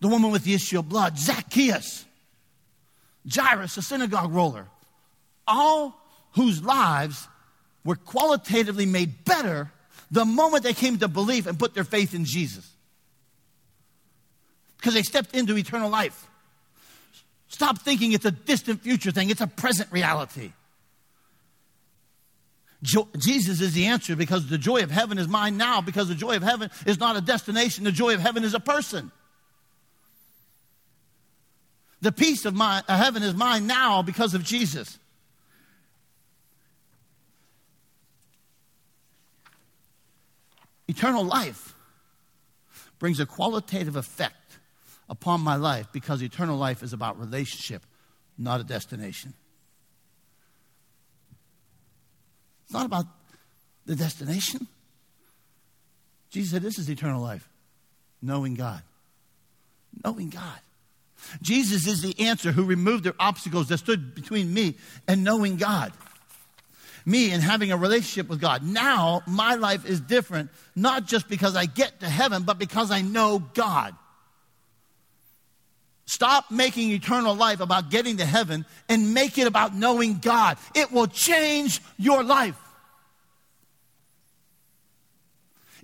the 0.00 0.08
woman 0.08 0.30
with 0.30 0.44
the 0.44 0.54
issue 0.54 0.78
of 0.78 0.88
blood, 0.88 1.18
Zacchaeus, 1.18 2.04
Jairus, 3.28 3.76
a 3.76 3.82
synagogue 3.82 4.32
roller, 4.32 4.66
all 5.48 6.00
whose 6.32 6.62
lives 6.62 7.26
were 7.84 7.96
qualitatively 7.96 8.86
made 8.86 9.24
better 9.24 9.72
the 10.10 10.24
moment 10.24 10.62
they 10.62 10.74
came 10.74 10.98
to 10.98 11.08
believe 11.08 11.46
and 11.46 11.58
put 11.58 11.74
their 11.74 11.84
faith 11.84 12.14
in 12.14 12.24
Jesus. 12.24 12.70
Because 14.76 14.94
they 14.94 15.02
stepped 15.02 15.34
into 15.34 15.56
eternal 15.56 15.90
life. 15.90 16.28
Stop 17.48 17.80
thinking 17.80 18.12
it's 18.12 18.24
a 18.24 18.30
distant 18.30 18.82
future 18.82 19.10
thing, 19.10 19.30
it's 19.30 19.40
a 19.40 19.46
present 19.46 19.90
reality. 19.90 20.52
Jo- 22.82 23.08
Jesus 23.18 23.60
is 23.60 23.72
the 23.72 23.86
answer 23.86 24.16
because 24.16 24.48
the 24.48 24.58
joy 24.58 24.82
of 24.82 24.90
heaven 24.90 25.18
is 25.18 25.28
mine 25.28 25.56
now, 25.56 25.80
because 25.80 26.08
the 26.08 26.14
joy 26.14 26.36
of 26.36 26.42
heaven 26.42 26.70
is 26.86 26.98
not 26.98 27.16
a 27.16 27.20
destination, 27.20 27.84
the 27.84 27.92
joy 27.92 28.14
of 28.14 28.20
heaven 28.20 28.44
is 28.44 28.54
a 28.54 28.60
person. 28.60 29.10
The 32.02 32.12
peace 32.12 32.44
of 32.44 32.54
my, 32.54 32.82
uh, 32.86 32.96
heaven 32.96 33.22
is 33.22 33.34
mine 33.34 33.66
now 33.66 34.02
because 34.02 34.34
of 34.34 34.44
Jesus. 34.44 34.98
Eternal 40.88 41.24
life 41.24 41.74
brings 42.98 43.18
a 43.18 43.26
qualitative 43.26 43.96
effect 43.96 44.58
upon 45.08 45.40
my 45.40 45.56
life 45.56 45.88
because 45.92 46.22
eternal 46.22 46.56
life 46.56 46.82
is 46.82 46.92
about 46.92 47.18
relationship, 47.18 47.84
not 48.38 48.60
a 48.60 48.64
destination. 48.64 49.34
It's 52.65 52.65
not 52.76 52.86
about 52.86 53.06
the 53.86 53.96
destination. 53.96 54.66
Jesus 56.30 56.50
said, 56.52 56.62
This 56.62 56.78
is 56.78 56.90
eternal 56.90 57.22
life 57.22 57.48
knowing 58.20 58.54
God. 58.54 58.82
Knowing 60.04 60.28
God. 60.28 60.60
Jesus 61.40 61.86
is 61.86 62.02
the 62.02 62.14
answer 62.26 62.52
who 62.52 62.64
removed 62.64 63.04
the 63.04 63.14
obstacles 63.18 63.68
that 63.68 63.78
stood 63.78 64.14
between 64.14 64.52
me 64.52 64.74
and 65.08 65.24
knowing 65.24 65.56
God. 65.56 65.92
Me 67.06 67.30
and 67.30 67.42
having 67.42 67.72
a 67.72 67.76
relationship 67.76 68.28
with 68.28 68.40
God. 68.40 68.62
Now, 68.62 69.22
my 69.26 69.54
life 69.54 69.86
is 69.86 70.00
different, 70.00 70.50
not 70.74 71.06
just 71.06 71.28
because 71.28 71.56
I 71.56 71.64
get 71.64 72.00
to 72.00 72.08
heaven, 72.08 72.42
but 72.42 72.58
because 72.58 72.90
I 72.90 73.00
know 73.00 73.38
God. 73.54 73.94
Stop 76.04 76.50
making 76.50 76.90
eternal 76.90 77.34
life 77.34 77.60
about 77.60 77.90
getting 77.90 78.18
to 78.18 78.24
heaven 78.26 78.66
and 78.88 79.14
make 79.14 79.38
it 79.38 79.46
about 79.46 79.74
knowing 79.74 80.18
God. 80.18 80.58
It 80.74 80.92
will 80.92 81.06
change 81.06 81.80
your 81.96 82.22
life. 82.22 82.56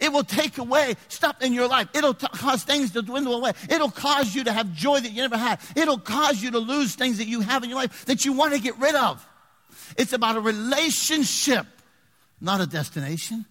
It 0.03 0.13
will 0.13 0.25
take 0.25 0.59
away 0.59 0.97
stuff 1.07 1.41
in 1.43 1.53
your 1.53 1.69
life. 1.69 1.87
It'll 1.95 2.13
t- 2.13 2.27
cause 2.33 2.65
things 2.65 2.91
to 2.91 3.03
dwindle 3.03 3.37
away. 3.37 3.53
It'll 3.71 3.89
cause 3.89 4.35
you 4.35 4.43
to 4.43 4.53
have 4.53 4.73
joy 4.75 4.99
that 4.99 5.13
you 5.13 5.23
never 5.23 5.39
had. 5.39 5.61
It'll 5.77 5.97
cause 5.97 6.43
you 6.43 6.51
to 6.51 6.59
lose 6.59 6.97
things 6.97 7.19
that 7.19 7.29
you 7.29 7.41
have 7.41 7.63
in 7.63 7.71
your 7.71 7.79
life 7.79 8.07
that 8.07 8.25
you 8.25 8.33
want 8.33 8.53
to 8.53 8.59
get 8.59 8.77
rid 8.81 8.97
of. 8.97 9.25
It's 9.97 10.13
about 10.13 10.37
a 10.37 10.41
relationship, 10.41 11.67
not 12.41 12.61
a 12.61 12.67
destination. 12.67 13.45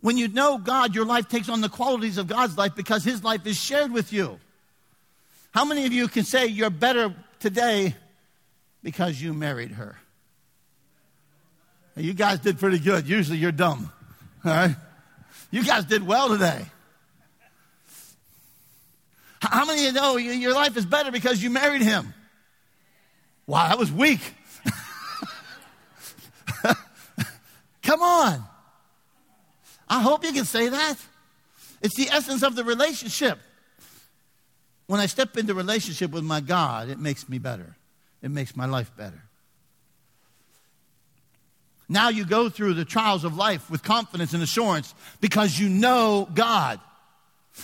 When 0.00 0.18
you 0.18 0.26
know 0.26 0.58
God, 0.58 0.96
your 0.96 1.04
life 1.04 1.28
takes 1.28 1.48
on 1.48 1.60
the 1.60 1.68
qualities 1.68 2.18
of 2.18 2.26
God's 2.26 2.58
life 2.58 2.74
because 2.74 3.04
His 3.04 3.22
life 3.22 3.46
is 3.46 3.56
shared 3.56 3.92
with 3.92 4.12
you. 4.12 4.40
How 5.52 5.64
many 5.64 5.86
of 5.86 5.92
you 5.92 6.08
can 6.08 6.24
say 6.24 6.46
you're 6.46 6.70
better 6.70 7.14
today 7.38 7.94
because 8.82 9.22
you 9.22 9.32
married 9.32 9.70
her? 9.70 9.96
You 11.96 12.12
guys 12.12 12.40
did 12.40 12.58
pretty 12.58 12.78
good. 12.78 13.08
Usually 13.08 13.38
you're 13.38 13.52
dumb. 13.52 13.92
All 14.44 14.52
right? 14.52 14.76
You 15.50 15.64
guys 15.64 15.84
did 15.84 16.04
well 16.04 16.28
today. 16.28 16.66
How 19.40 19.64
many 19.66 19.86
of 19.86 19.94
you 19.94 20.00
know 20.00 20.16
your 20.16 20.54
life 20.54 20.76
is 20.76 20.86
better 20.86 21.12
because 21.12 21.42
you 21.42 21.50
married 21.50 21.82
him? 21.82 22.12
Wow, 23.46 23.68
that 23.68 23.78
was 23.78 23.92
weak. 23.92 24.20
Come 27.82 28.02
on. 28.02 28.42
I 29.88 30.00
hope 30.00 30.24
you 30.24 30.32
can 30.32 30.46
say 30.46 30.68
that. 30.68 30.96
It's 31.82 31.96
the 31.96 32.08
essence 32.08 32.42
of 32.42 32.56
the 32.56 32.64
relationship. 32.64 33.38
When 34.86 34.98
I 35.00 35.06
step 35.06 35.36
into 35.36 35.54
relationship 35.54 36.10
with 36.10 36.24
my 36.24 36.40
God, 36.40 36.88
it 36.88 36.98
makes 36.98 37.28
me 37.28 37.38
better. 37.38 37.76
It 38.22 38.30
makes 38.30 38.56
my 38.56 38.66
life 38.66 38.90
better. 38.96 39.22
Now 41.88 42.08
you 42.08 42.24
go 42.24 42.48
through 42.48 42.74
the 42.74 42.84
trials 42.84 43.24
of 43.24 43.36
life 43.36 43.70
with 43.70 43.82
confidence 43.82 44.32
and 44.32 44.42
assurance 44.42 44.94
because 45.20 45.58
you 45.58 45.68
know 45.68 46.28
God. 46.34 46.80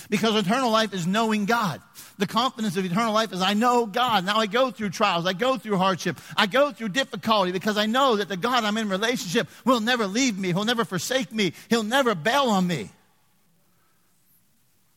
Because 0.08 0.36
eternal 0.36 0.70
life 0.70 0.94
is 0.94 1.06
knowing 1.06 1.46
God. 1.46 1.80
The 2.18 2.26
confidence 2.26 2.76
of 2.76 2.84
eternal 2.84 3.12
life 3.12 3.32
is 3.32 3.40
I 3.40 3.54
know 3.54 3.86
God. 3.86 4.24
Now 4.24 4.36
I 4.36 4.46
go 4.46 4.70
through 4.70 4.90
trials. 4.90 5.26
I 5.26 5.32
go 5.32 5.56
through 5.56 5.78
hardship. 5.78 6.18
I 6.36 6.46
go 6.46 6.70
through 6.70 6.90
difficulty 6.90 7.50
because 7.50 7.76
I 7.76 7.86
know 7.86 8.16
that 8.16 8.28
the 8.28 8.36
God 8.36 8.62
I'm 8.62 8.76
in 8.76 8.88
relationship 8.88 9.48
will 9.64 9.80
never 9.80 10.06
leave 10.06 10.38
me. 10.38 10.48
He'll 10.48 10.64
never 10.64 10.84
forsake 10.84 11.32
me. 11.32 11.54
He'll 11.68 11.82
never 11.82 12.14
bail 12.14 12.44
on 12.44 12.66
me. 12.66 12.90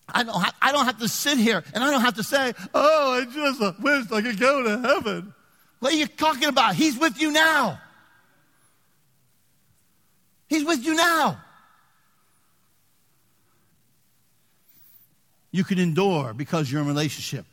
I 0.07 0.24
don't, 0.24 0.45
I 0.61 0.71
don't 0.71 0.86
have 0.86 0.99
to 0.99 1.07
sit 1.07 1.39
here 1.39 1.63
and 1.74 1.84
I 1.84 1.89
don't 1.89 2.01
have 2.01 2.15
to 2.15 2.24
say, 2.24 2.53
oh, 2.74 3.13
I 3.13 3.26
just 3.26 3.80
wish 3.80 4.11
I 4.11 4.21
could 4.21 4.39
go 4.39 4.63
to 4.63 4.88
heaven. 4.88 5.34
What 5.80 5.93
are 5.93 5.95
you 5.95 6.07
talking 6.07 6.49
about? 6.49 6.76
He's 6.76 6.99
with 6.99 7.19
you 7.19 7.32
now. 7.32 7.80
He's 10.54 10.64
with 10.64 10.86
you 10.86 10.93
now. 10.93 11.39
You 15.51 15.64
can 15.64 15.80
endure 15.80 16.36
because 16.36 16.72
you're 16.72 16.80
in 16.80 16.88
relationship. 16.88 17.47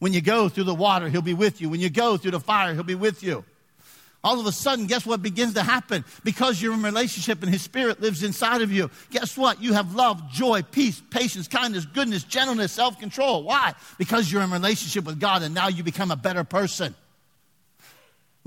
When 0.00 0.12
you 0.12 0.20
go 0.20 0.48
through 0.48 0.64
the 0.64 0.74
water, 0.74 1.08
he'll 1.08 1.22
be 1.22 1.34
with 1.34 1.60
you. 1.60 1.68
When 1.68 1.78
you 1.78 1.90
go 1.90 2.16
through 2.16 2.32
the 2.32 2.40
fire, 2.40 2.74
he'll 2.74 2.82
be 2.82 2.96
with 2.96 3.22
you. 3.22 3.44
All 4.24 4.40
of 4.40 4.46
a 4.46 4.52
sudden, 4.52 4.86
guess 4.86 5.06
what 5.06 5.22
begins 5.22 5.54
to 5.54 5.62
happen? 5.62 6.04
Because 6.24 6.60
you're 6.60 6.74
in 6.74 6.82
relationship 6.82 7.40
and 7.40 7.52
his 7.52 7.62
spirit 7.62 8.00
lives 8.00 8.24
inside 8.24 8.62
of 8.62 8.72
you. 8.72 8.90
Guess 9.10 9.38
what? 9.38 9.62
You 9.62 9.74
have 9.74 9.94
love, 9.94 10.28
joy, 10.32 10.62
peace, 10.62 11.00
patience, 11.10 11.46
kindness, 11.46 11.86
goodness, 11.86 12.24
gentleness, 12.24 12.72
self-control. 12.72 13.44
Why? 13.44 13.74
Because 13.96 14.30
you're 14.30 14.42
in 14.42 14.50
relationship 14.50 15.04
with 15.04 15.20
God 15.20 15.44
and 15.44 15.54
now 15.54 15.68
you 15.68 15.84
become 15.84 16.10
a 16.10 16.16
better 16.16 16.42
person. 16.42 16.96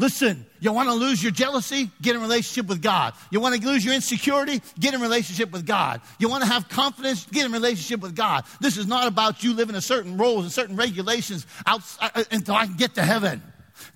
Listen, 0.01 0.47
you 0.59 0.73
want 0.73 0.89
to 0.89 0.95
lose 0.95 1.21
your 1.21 1.31
jealousy? 1.31 1.91
Get 2.01 2.15
in 2.15 2.23
relationship 2.23 2.65
with 2.65 2.81
God. 2.81 3.13
You 3.29 3.39
want 3.39 3.61
to 3.61 3.67
lose 3.67 3.85
your 3.85 3.93
insecurity? 3.93 4.59
Get 4.79 4.95
in 4.95 4.99
relationship 4.99 5.51
with 5.51 5.63
God. 5.63 6.01
You 6.17 6.27
want 6.27 6.43
to 6.43 6.49
have 6.49 6.67
confidence? 6.69 7.27
Get 7.27 7.45
in 7.45 7.51
relationship 7.51 7.99
with 7.99 8.15
God. 8.15 8.43
This 8.59 8.77
is 8.77 8.87
not 8.87 9.07
about 9.07 9.43
you 9.43 9.53
living 9.53 9.75
a 9.75 9.81
certain 9.81 10.17
roles 10.17 10.43
and 10.43 10.51
certain 10.51 10.75
regulations 10.75 11.45
outside, 11.67 12.09
uh, 12.15 12.23
until 12.31 12.55
I 12.55 12.65
can 12.65 12.77
get 12.77 12.95
to 12.95 13.03
heaven. 13.03 13.43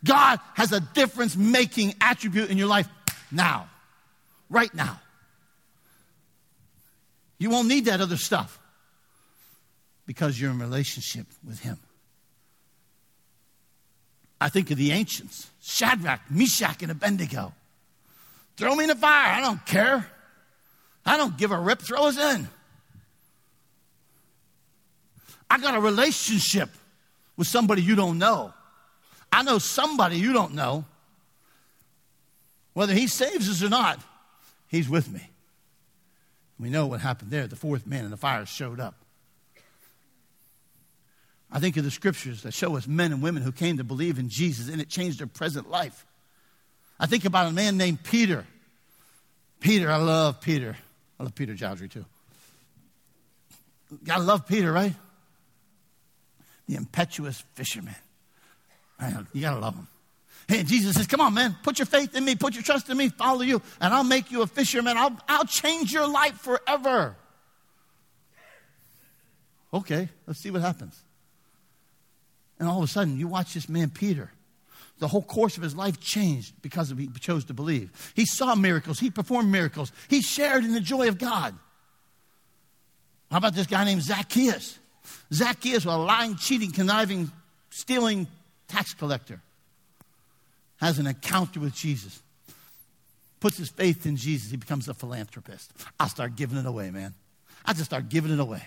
God 0.03 0.39
has 0.53 0.71
a 0.71 0.79
difference 0.79 1.35
making 1.35 1.95
attribute 1.99 2.51
in 2.51 2.59
your 2.59 2.67
life 2.67 2.87
now, 3.31 3.67
right 4.47 4.73
now. 4.75 4.99
You 7.39 7.49
won't 7.49 7.67
need 7.67 7.85
that 7.85 7.99
other 7.99 8.17
stuff 8.17 8.59
because 10.05 10.39
you're 10.39 10.51
in 10.51 10.59
relationship 10.59 11.25
with 11.43 11.59
Him. 11.61 11.79
I 14.39 14.49
think 14.49 14.71
of 14.71 14.77
the 14.77 14.91
ancients 14.91 15.49
Shadrach, 15.61 16.21
Meshach, 16.29 16.81
and 16.81 16.91
Abednego. 16.91 17.53
Throw 18.57 18.75
me 18.75 18.85
in 18.85 18.89
the 18.89 18.95
fire. 18.95 19.33
I 19.33 19.41
don't 19.41 19.65
care. 19.65 20.09
I 21.05 21.17
don't 21.17 21.37
give 21.37 21.51
a 21.51 21.59
rip. 21.59 21.81
Throw 21.81 22.07
us 22.07 22.17
in. 22.17 22.47
I 25.49 25.59
got 25.59 25.75
a 25.75 25.79
relationship 25.79 26.69
with 27.37 27.47
somebody 27.47 27.81
you 27.81 27.95
don't 27.95 28.17
know. 28.17 28.53
I 29.31 29.43
know 29.43 29.57
somebody 29.57 30.17
you 30.17 30.33
don't 30.33 30.53
know. 30.53 30.85
Whether 32.73 32.93
he 32.93 33.07
saves 33.07 33.49
us 33.49 33.63
or 33.63 33.69
not, 33.69 33.99
he's 34.67 34.89
with 34.89 35.11
me. 35.11 35.29
We 36.59 36.69
know 36.69 36.87
what 36.87 37.01
happened 37.01 37.31
there. 37.31 37.47
The 37.47 37.55
fourth 37.55 37.85
man 37.85 38.05
in 38.05 38.11
the 38.11 38.17
fire 38.17 38.45
showed 38.45 38.79
up. 38.79 39.04
I 41.55 41.59
think 41.59 41.77
of 41.77 41.85
the 41.85 41.91
scriptures 41.91 42.41
that 42.41 42.53
show 42.53 42.75
us 42.75 42.85
men 42.85 43.13
and 43.13 43.21
women 43.21 43.41
who 43.41 43.53
came 43.53 43.77
to 43.77 43.85
believe 43.85 44.19
in 44.19 44.27
Jesus 44.27 44.67
and 44.67 44.81
it 44.81 44.89
changed 44.89 45.21
their 45.21 45.27
present 45.27 45.69
life. 45.69 46.05
I 46.99 47.05
think 47.05 47.23
about 47.23 47.47
a 47.47 47.51
man 47.53 47.77
named 47.77 48.03
Peter. 48.03 48.45
Peter, 49.61 49.89
I 49.89 49.95
love 49.95 50.41
Peter. 50.41 50.75
I 51.17 51.23
love 51.23 51.33
Peter 51.33 51.53
Jowdry 51.53 51.89
too. 51.89 52.03
Gotta 54.03 54.23
love 54.23 54.45
Peter, 54.45 54.69
right? 54.69 54.93
The 56.67 56.75
impetuous 56.75 57.41
fisherman. 57.53 57.95
Man, 58.99 59.25
you 59.31 59.39
gotta 59.39 59.61
love 59.61 59.75
him. 59.75 59.87
Hey, 60.49 60.63
Jesus 60.63 60.97
says, 60.97 61.07
Come 61.07 61.21
on, 61.21 61.33
man, 61.33 61.55
put 61.63 61.79
your 61.79 61.85
faith 61.85 62.17
in 62.17 62.25
me, 62.25 62.35
put 62.35 62.53
your 62.53 62.63
trust 62.63 62.89
in 62.89 62.97
me, 62.97 63.07
follow 63.07 63.43
you, 63.43 63.61
and 63.79 63.93
I'll 63.93 64.03
make 64.03 64.29
you 64.29 64.41
a 64.41 64.47
fisherman. 64.47 64.97
I'll, 64.97 65.17
I'll 65.29 65.45
change 65.45 65.93
your 65.93 66.05
life 66.05 66.35
forever. 66.35 67.15
Okay, 69.73 70.09
let's 70.27 70.41
see 70.41 70.51
what 70.51 70.59
happens. 70.59 71.04
And 72.59 72.67
all 72.67 72.77
of 72.77 72.83
a 72.83 72.87
sudden, 72.87 73.17
you 73.17 73.27
watch 73.27 73.53
this 73.53 73.67
man, 73.67 73.89
Peter. 73.89 74.31
The 74.99 75.07
whole 75.09 75.21
course 75.21 75.57
of 75.57 75.63
his 75.63 75.75
life 75.75 75.99
changed 75.99 76.53
because 76.61 76.89
he 76.89 77.09
chose 77.19 77.45
to 77.45 77.53
believe. 77.53 77.91
He 78.15 78.25
saw 78.25 78.55
miracles, 78.55 78.99
he 78.99 79.11
performed 79.11 79.51
miracles, 79.51 79.91
he 80.09 80.21
shared 80.21 80.63
in 80.63 80.73
the 80.73 80.79
joy 80.79 81.09
of 81.09 81.17
God. 81.17 81.53
How 83.29 83.37
about 83.37 83.55
this 83.55 83.67
guy 83.67 83.83
named 83.83 84.03
Zacchaeus? 84.03 84.79
Zacchaeus 85.33 85.85
was 85.85 85.95
a 85.95 85.97
lying, 85.97 86.37
cheating, 86.37 86.71
conniving, 86.71 87.31
stealing 87.69 88.27
tax 88.67 88.93
collector. 88.93 89.41
Has 90.77 90.99
an 90.99 91.07
encounter 91.07 91.59
with 91.59 91.73
Jesus. 91.73 92.21
Puts 93.39 93.57
his 93.57 93.69
faith 93.69 94.05
in 94.05 94.15
Jesus. 94.15 94.51
He 94.51 94.57
becomes 94.57 94.87
a 94.87 94.93
philanthropist. 94.93 95.71
I'll 95.99 96.09
start 96.09 96.35
giving 96.35 96.57
it 96.57 96.65
away, 96.65 96.91
man. 96.91 97.13
I 97.65 97.73
just 97.73 97.85
start 97.85 98.09
giving 98.09 98.31
it 98.31 98.39
away. 98.39 98.63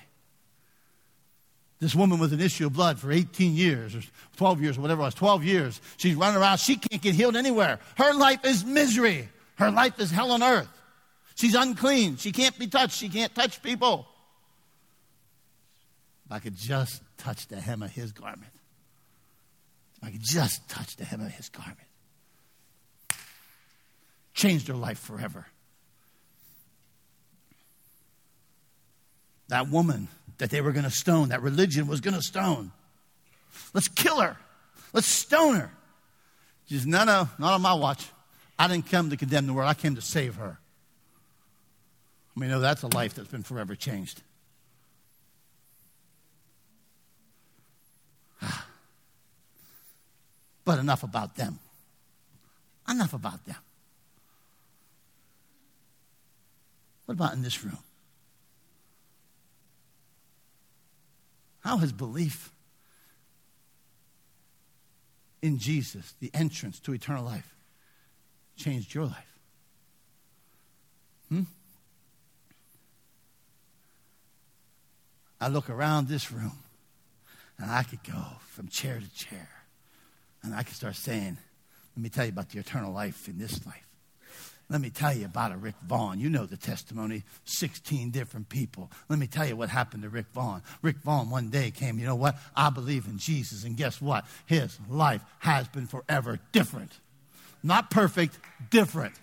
This 1.80 1.94
woman 1.94 2.18
with 2.18 2.32
an 2.32 2.40
issue 2.40 2.66
of 2.66 2.72
blood 2.72 2.98
for 2.98 3.12
18 3.12 3.54
years 3.54 3.94
or 3.94 4.02
12 4.36 4.60
years 4.60 4.78
or 4.78 4.80
whatever 4.80 5.02
it 5.02 5.04
was, 5.04 5.14
12 5.14 5.44
years. 5.44 5.80
She's 5.96 6.16
running 6.16 6.40
around. 6.40 6.58
She 6.58 6.76
can't 6.76 7.00
get 7.00 7.14
healed 7.14 7.36
anywhere. 7.36 7.78
Her 7.96 8.12
life 8.14 8.44
is 8.44 8.64
misery. 8.64 9.28
Her 9.54 9.70
life 9.70 9.98
is 10.00 10.10
hell 10.10 10.32
on 10.32 10.42
earth. 10.42 10.68
She's 11.36 11.54
unclean. 11.54 12.16
She 12.16 12.32
can't 12.32 12.58
be 12.58 12.66
touched. 12.66 12.96
She 12.96 13.08
can't 13.08 13.32
touch 13.32 13.62
people. 13.62 14.06
If 16.26 16.32
I 16.32 16.40
could 16.40 16.56
just 16.56 17.00
touch 17.16 17.46
the 17.46 17.60
hem 17.60 17.82
of 17.82 17.92
his 17.92 18.10
garment, 18.10 18.52
if 19.96 20.08
I 20.08 20.10
could 20.10 20.22
just 20.22 20.68
touch 20.68 20.96
the 20.96 21.04
hem 21.04 21.20
of 21.20 21.30
his 21.30 21.48
garment, 21.48 21.78
changed 24.34 24.66
her 24.66 24.74
life 24.74 24.98
forever. 24.98 25.46
That 29.48 29.68
woman 29.70 30.08
that 30.38 30.50
they 30.50 30.60
were 30.60 30.72
going 30.72 30.84
to 30.84 30.90
stone, 30.90 31.28
that 31.28 31.42
religion 31.42 31.86
was 31.86 32.00
going 32.00 32.14
to 32.14 32.22
stone. 32.22 32.72
Let's 33.74 33.88
kill 33.88 34.20
her. 34.20 34.36
Let's 34.92 35.06
stone 35.06 35.56
her. 35.56 35.70
She 36.66 36.74
says, 36.74 36.86
No, 36.86 37.04
no, 37.04 37.28
not 37.38 37.54
on 37.54 37.62
my 37.62 37.74
watch. 37.74 38.06
I 38.58 38.66
didn't 38.68 38.90
come 38.90 39.10
to 39.10 39.16
condemn 39.16 39.46
the 39.46 39.52
world, 39.52 39.68
I 39.68 39.74
came 39.74 39.94
to 39.94 40.02
save 40.02 40.36
her. 40.36 40.58
I 42.36 42.40
mean, 42.40 42.50
no, 42.50 42.60
that's 42.60 42.82
a 42.82 42.88
life 42.88 43.14
that's 43.14 43.28
been 43.28 43.42
forever 43.42 43.74
changed. 43.74 44.22
But 50.64 50.78
enough 50.78 51.02
about 51.02 51.34
them. 51.34 51.58
Enough 52.86 53.14
about 53.14 53.46
them. 53.46 53.56
What 57.06 57.14
about 57.14 57.32
in 57.32 57.40
this 57.40 57.64
room? 57.64 57.78
How 61.68 61.76
has 61.76 61.92
belief 61.92 62.50
in 65.42 65.58
Jesus, 65.58 66.14
the 66.18 66.30
entrance 66.32 66.80
to 66.80 66.94
eternal 66.94 67.22
life, 67.22 67.54
changed 68.56 68.94
your 68.94 69.04
life? 69.04 69.38
Hmm? 71.28 71.42
I 75.38 75.48
look 75.48 75.68
around 75.68 76.08
this 76.08 76.32
room 76.32 76.60
and 77.58 77.70
I 77.70 77.82
could 77.82 78.02
go 78.02 78.24
from 78.46 78.68
chair 78.68 78.98
to 78.98 79.14
chair 79.14 79.50
and 80.42 80.54
I 80.54 80.62
could 80.62 80.74
start 80.74 80.96
saying, 80.96 81.36
let 81.94 82.02
me 82.02 82.08
tell 82.08 82.24
you 82.24 82.32
about 82.32 82.48
the 82.48 82.60
eternal 82.60 82.94
life 82.94 83.28
in 83.28 83.36
this 83.36 83.66
life. 83.66 83.87
Let 84.70 84.82
me 84.82 84.90
tell 84.90 85.14
you 85.14 85.24
about 85.24 85.52
a 85.52 85.56
Rick 85.56 85.76
Vaughn. 85.86 86.20
You 86.20 86.28
know 86.28 86.44
the 86.44 86.58
testimony 86.58 87.24
16 87.44 88.10
different 88.10 88.50
people. 88.50 88.90
Let 89.08 89.18
me 89.18 89.26
tell 89.26 89.46
you 89.46 89.56
what 89.56 89.70
happened 89.70 90.02
to 90.02 90.10
Rick 90.10 90.26
Vaughn. 90.34 90.62
Rick 90.82 90.98
Vaughn 90.98 91.30
one 91.30 91.48
day 91.48 91.70
came, 91.70 91.98
you 91.98 92.04
know 92.04 92.14
what? 92.14 92.36
I 92.54 92.68
believe 92.68 93.06
in 93.06 93.16
Jesus. 93.16 93.64
And 93.64 93.76
guess 93.76 94.00
what? 94.00 94.26
His 94.44 94.78
life 94.88 95.22
has 95.38 95.68
been 95.68 95.86
forever 95.86 96.38
different. 96.52 96.92
Not 97.62 97.90
perfect, 97.90 98.38
different. 98.70 99.14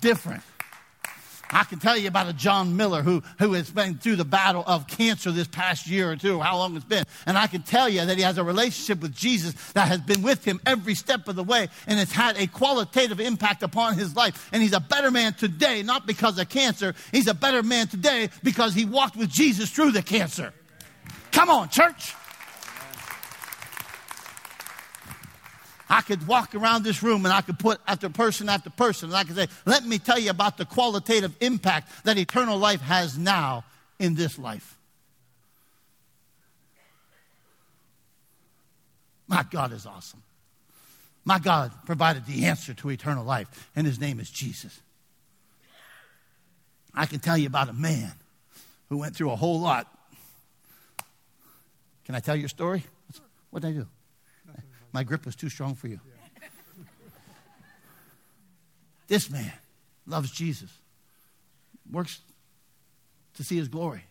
Different. 0.00 0.42
I 1.50 1.64
can 1.64 1.78
tell 1.78 1.96
you 1.96 2.08
about 2.08 2.28
a 2.28 2.32
John 2.32 2.76
Miller 2.76 3.02
who, 3.02 3.22
who 3.38 3.52
has 3.54 3.70
been 3.70 3.98
through 3.98 4.16
the 4.16 4.24
battle 4.24 4.64
of 4.66 4.86
cancer 4.86 5.30
this 5.30 5.48
past 5.48 5.86
year 5.86 6.10
or 6.10 6.16
two, 6.16 6.40
how 6.40 6.56
long 6.58 6.76
it's 6.76 6.84
been. 6.84 7.04
And 7.26 7.38
I 7.38 7.46
can 7.46 7.62
tell 7.62 7.88
you 7.88 8.04
that 8.04 8.16
he 8.16 8.22
has 8.22 8.38
a 8.38 8.44
relationship 8.44 9.00
with 9.00 9.14
Jesus 9.14 9.54
that 9.72 9.88
has 9.88 10.00
been 10.00 10.22
with 10.22 10.44
him 10.44 10.60
every 10.66 10.94
step 10.94 11.28
of 11.28 11.36
the 11.36 11.44
way 11.44 11.68
and 11.86 12.00
it's 12.00 12.12
had 12.12 12.36
a 12.36 12.46
qualitative 12.46 13.20
impact 13.20 13.62
upon 13.62 13.94
his 13.94 14.16
life. 14.16 14.48
And 14.52 14.62
he's 14.62 14.72
a 14.72 14.80
better 14.80 15.10
man 15.10 15.34
today, 15.34 15.82
not 15.82 16.06
because 16.06 16.38
of 16.38 16.48
cancer. 16.48 16.94
He's 17.12 17.28
a 17.28 17.34
better 17.34 17.62
man 17.62 17.88
today 17.88 18.30
because 18.42 18.74
he 18.74 18.84
walked 18.84 19.16
with 19.16 19.30
Jesus 19.30 19.70
through 19.70 19.92
the 19.92 20.02
cancer. 20.02 20.52
Come 21.32 21.50
on, 21.50 21.68
church. 21.68 22.14
I 25.88 26.00
could 26.00 26.26
walk 26.26 26.54
around 26.54 26.82
this 26.82 27.02
room 27.02 27.24
and 27.24 27.32
I 27.32 27.40
could 27.40 27.58
put 27.58 27.80
after 27.86 28.08
person 28.08 28.48
after 28.48 28.70
person 28.70 29.10
and 29.10 29.16
I 29.16 29.24
could 29.24 29.36
say, 29.36 29.46
let 29.64 29.84
me 29.84 29.98
tell 29.98 30.18
you 30.18 30.30
about 30.30 30.56
the 30.56 30.64
qualitative 30.64 31.34
impact 31.40 32.04
that 32.04 32.18
eternal 32.18 32.58
life 32.58 32.80
has 32.80 33.16
now 33.16 33.64
in 33.98 34.14
this 34.14 34.38
life. 34.38 34.76
My 39.28 39.44
God 39.50 39.72
is 39.72 39.86
awesome. 39.86 40.22
My 41.24 41.40
God 41.40 41.72
provided 41.84 42.26
the 42.26 42.46
answer 42.46 42.72
to 42.74 42.90
eternal 42.90 43.24
life, 43.24 43.68
and 43.74 43.84
his 43.84 43.98
name 43.98 44.20
is 44.20 44.30
Jesus. 44.30 44.80
I 46.94 47.06
can 47.06 47.18
tell 47.18 47.36
you 47.36 47.48
about 47.48 47.68
a 47.68 47.72
man 47.72 48.12
who 48.88 48.98
went 48.98 49.16
through 49.16 49.32
a 49.32 49.36
whole 49.36 49.60
lot. 49.60 49.92
Can 52.04 52.14
I 52.14 52.20
tell 52.20 52.36
your 52.36 52.48
story? 52.48 52.84
What 53.50 53.62
did 53.62 53.68
I 53.68 53.72
do? 53.72 53.86
My 54.96 55.04
grip 55.04 55.26
was 55.26 55.36
too 55.36 55.50
strong 55.50 55.74
for 55.74 55.88
you. 55.88 56.00
This 59.08 59.28
man 59.28 59.52
loves 60.06 60.30
Jesus, 60.30 60.70
works 61.92 62.18
to 63.34 63.44
see 63.44 63.58
his 63.58 63.68
glory. 63.68 64.04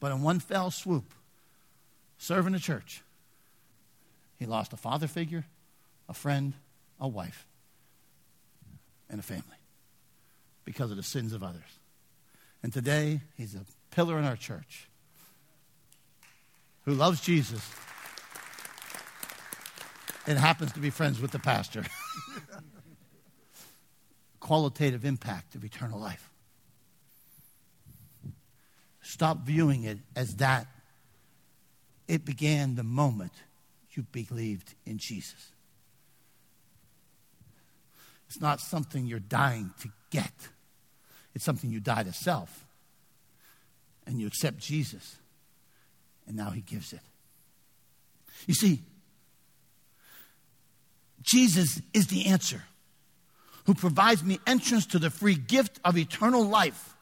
But 0.00 0.10
in 0.10 0.20
one 0.22 0.40
fell 0.40 0.72
swoop, 0.72 1.14
serving 2.18 2.54
the 2.54 2.58
church, 2.58 3.02
he 4.36 4.46
lost 4.46 4.72
a 4.72 4.76
father 4.76 5.06
figure, 5.06 5.44
a 6.08 6.12
friend, 6.12 6.54
a 6.98 7.06
wife, 7.06 7.46
and 9.08 9.20
a 9.20 9.22
family 9.22 9.44
because 10.64 10.90
of 10.90 10.96
the 10.96 11.04
sins 11.04 11.32
of 11.32 11.44
others. 11.44 11.78
And 12.64 12.72
today, 12.72 13.20
he's 13.36 13.54
a 13.54 13.60
pillar 13.94 14.18
in 14.18 14.24
our 14.24 14.34
church 14.34 14.88
who 16.84 16.94
loves 16.94 17.20
Jesus 17.20 17.62
and 20.26 20.38
happens 20.38 20.72
to 20.72 20.80
be 20.80 20.90
friends 20.90 21.20
with 21.20 21.30
the 21.30 21.38
pastor. 21.38 21.84
Qualitative 24.40 25.04
impact 25.04 25.54
of 25.54 25.64
eternal 25.64 25.98
life. 25.98 26.30
Stop 29.02 29.44
viewing 29.44 29.84
it 29.84 29.98
as 30.14 30.36
that. 30.36 30.66
It 32.08 32.24
began 32.24 32.74
the 32.74 32.82
moment 32.82 33.32
you 33.92 34.04
believed 34.04 34.74
in 34.86 34.98
Jesus. 34.98 35.52
It's 38.28 38.40
not 38.40 38.60
something 38.60 39.06
you're 39.06 39.18
dying 39.18 39.72
to 39.80 39.88
get, 40.10 40.32
it's 41.34 41.44
something 41.44 41.70
you 41.70 41.80
die 41.80 42.04
to 42.04 42.12
self. 42.12 42.64
And 44.06 44.20
you 44.20 44.26
accept 44.26 44.58
Jesus, 44.58 45.16
and 46.26 46.36
now 46.36 46.50
He 46.50 46.60
gives 46.60 46.92
it. 46.92 47.00
You 48.46 48.54
see, 48.54 48.80
Jesus 51.22 51.80
is 51.92 52.06
the 52.06 52.26
answer 52.26 52.62
who 53.66 53.74
provides 53.74 54.24
me 54.24 54.40
entrance 54.46 54.86
to 54.86 54.98
the 54.98 55.10
free 55.10 55.34
gift 55.34 55.78
of 55.84 55.96
eternal 55.96 56.44
life 56.44 56.94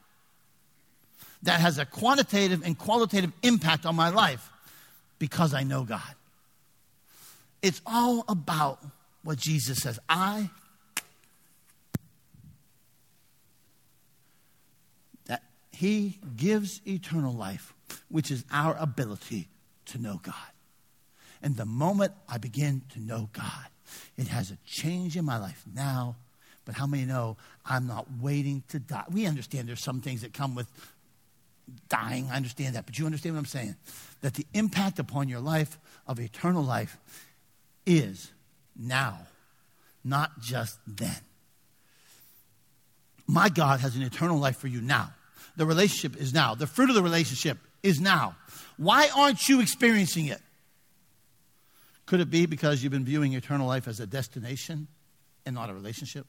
that 1.43 1.61
has 1.61 1.79
a 1.79 1.87
quantitative 1.87 2.63
and 2.65 2.77
qualitative 2.77 3.33
impact 3.43 3.87
on 3.87 3.95
my 3.95 4.09
life 4.09 4.51
because 5.19 5.55
I 5.55 5.63
know 5.63 5.85
God. 5.85 6.01
It's 7.63 7.81
all 7.87 8.25
about 8.29 8.81
what 9.23 9.39
Jesus 9.39 9.79
says. 9.79 9.99
I 10.09 10.51
that 15.27 15.43
he 15.79 16.19
gives 16.37 16.81
eternal 16.89 17.33
life, 17.33 17.73
which 18.09 18.33
is 18.33 18.45
our 18.51 18.77
ability 18.81 19.47
to 19.87 20.03
know 20.03 20.19
God. 20.21 20.35
And 21.41 21.57
the 21.57 21.67
moment 21.67 22.15
I 22.29 22.39
begin 22.39 22.83
to 22.95 23.01
know 23.01 23.31
God, 23.33 23.69
it 24.17 24.27
has 24.27 24.51
a 24.51 24.59
change 24.67 25.17
in 25.17 25.25
my 25.25 25.39
life 25.39 25.63
now. 25.73 26.17
But 26.65 26.75
how 26.75 26.89
many 26.89 27.05
know 27.05 27.37
I'm 27.65 27.87
not 27.87 28.09
waiting 28.21 28.65
to 28.71 28.81
die? 28.81 29.05
We 29.09 29.25
understand 29.25 29.69
there's 29.69 29.79
some 29.79 30.01
things 30.01 30.23
that 30.23 30.35
come 30.35 30.57
with 30.57 30.67
dying. 31.89 32.29
I 32.29 32.35
understand 32.35 32.75
that. 32.75 32.85
But 32.85 32.99
you 32.99 33.07
understand 33.07 33.37
what 33.37 33.43
I'm 33.43 33.47
saying? 33.47 33.77
That 34.23 34.35
the 34.35 34.47
impact 34.55 34.99
upon 34.99 35.29
your 35.29 35.39
life 35.39 35.79
of 36.09 36.19
eternal 36.19 36.65
life 36.65 36.99
is 37.87 38.33
now, 38.77 39.21
not 40.03 40.41
just 40.41 40.77
then. 40.89 41.21
My 43.29 43.49
God 43.49 43.79
has 43.79 43.95
an 43.95 44.03
eternal 44.03 44.41
life 44.41 44.57
for 44.57 44.67
you 44.67 44.81
now. 44.81 45.13
The 45.59 45.67
relationship 45.67 46.17
is 46.21 46.33
now. 46.33 46.55
The 46.55 46.69
fruit 46.69 46.89
of 46.89 46.95
the 46.95 47.03
relationship 47.03 47.59
is 47.83 48.01
now. 48.01 48.37
Why 48.77 49.11
aren't 49.15 49.49
you 49.49 49.61
experiencing 49.61 50.27
it? 50.27 50.41
Could 52.07 52.21
it 52.21 52.31
be 52.31 52.47
because 52.47 52.81
you've 52.81 52.93
been 52.93 53.05
viewing 53.05 53.33
eternal 53.33 53.67
life 53.67 53.89
as 53.89 53.99
a 53.99 54.07
destination 54.07 54.87
and 55.45 55.57
not 55.57 55.69
a 55.69 55.75
relationship? 55.75 56.27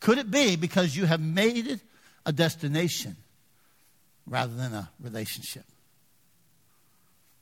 Could 0.00 0.16
it 0.16 0.30
be 0.30 0.56
because 0.56 0.96
you 0.96 1.04
have 1.04 1.20
made 1.20 1.66
it 1.66 1.80
a 2.24 2.32
destination 2.32 3.16
rather 4.26 4.54
than 4.54 4.72
a 4.72 4.88
relationship? 4.98 5.64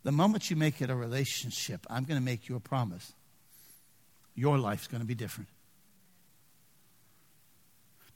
The 0.03 0.11
moment 0.11 0.51
you 0.51 0.57
make 0.57 0.82
it 0.82 0.90
a 0.90 0.96
relationship, 0.96 1.86
I'm 1.88 2.03
going 2.03 2.18
to 2.18 2.24
make 2.24 2.49
you 2.49 2.57
a 2.57 2.61
promise. 2.61 3.12
Your 4.34 4.59
life's 4.59 4.88
going 4.88 5.03
to 5.03 5.07
be 5.07 5.14
different. 5.14 5.49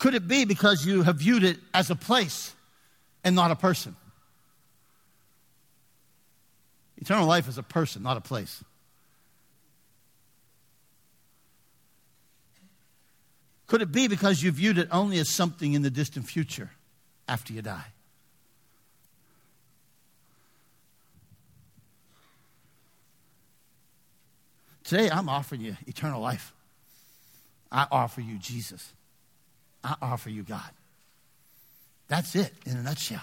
Could 0.03 0.15
it 0.15 0.27
be 0.27 0.45
because 0.45 0.85
you 0.85 1.03
have 1.03 1.19
viewed 1.19 1.45
it 1.45 1.61
as 1.73 1.89
a 1.89 1.95
place 1.95 2.53
and 3.23 3.37
not 3.37 3.53
a 3.53 3.55
person? 3.55 3.95
Eternal 6.97 7.25
life 7.25 7.47
is 7.47 7.57
a 7.57 7.63
person, 7.63 8.03
not 8.03 8.17
a 8.17 8.21
place. 8.21 8.65
Could 13.69 13.81
it 13.81 13.93
be 13.93 14.09
because 14.09 14.43
you 14.43 14.51
viewed 14.51 14.77
it 14.77 14.89
only 14.91 15.21
as 15.21 15.29
something 15.29 15.73
in 15.73 15.83
the 15.83 15.91
distant 15.91 16.27
future 16.27 16.73
after 17.29 17.53
you 17.53 17.63
die? 17.63 17.87
Today, 24.83 25.09
I'm 25.09 25.29
offering 25.29 25.61
you 25.61 25.77
eternal 25.87 26.21
life. 26.21 26.53
I 27.71 27.87
offer 27.93 28.21
you 28.21 28.37
Jesus. 28.39 28.93
I 29.85 29.97
offer 30.01 30.31
you 30.31 30.43
God. 30.43 30.71
That's 32.09 32.35
it 32.37 32.53
in 32.67 32.77
a 32.77 32.83
nutshell. 32.83 33.23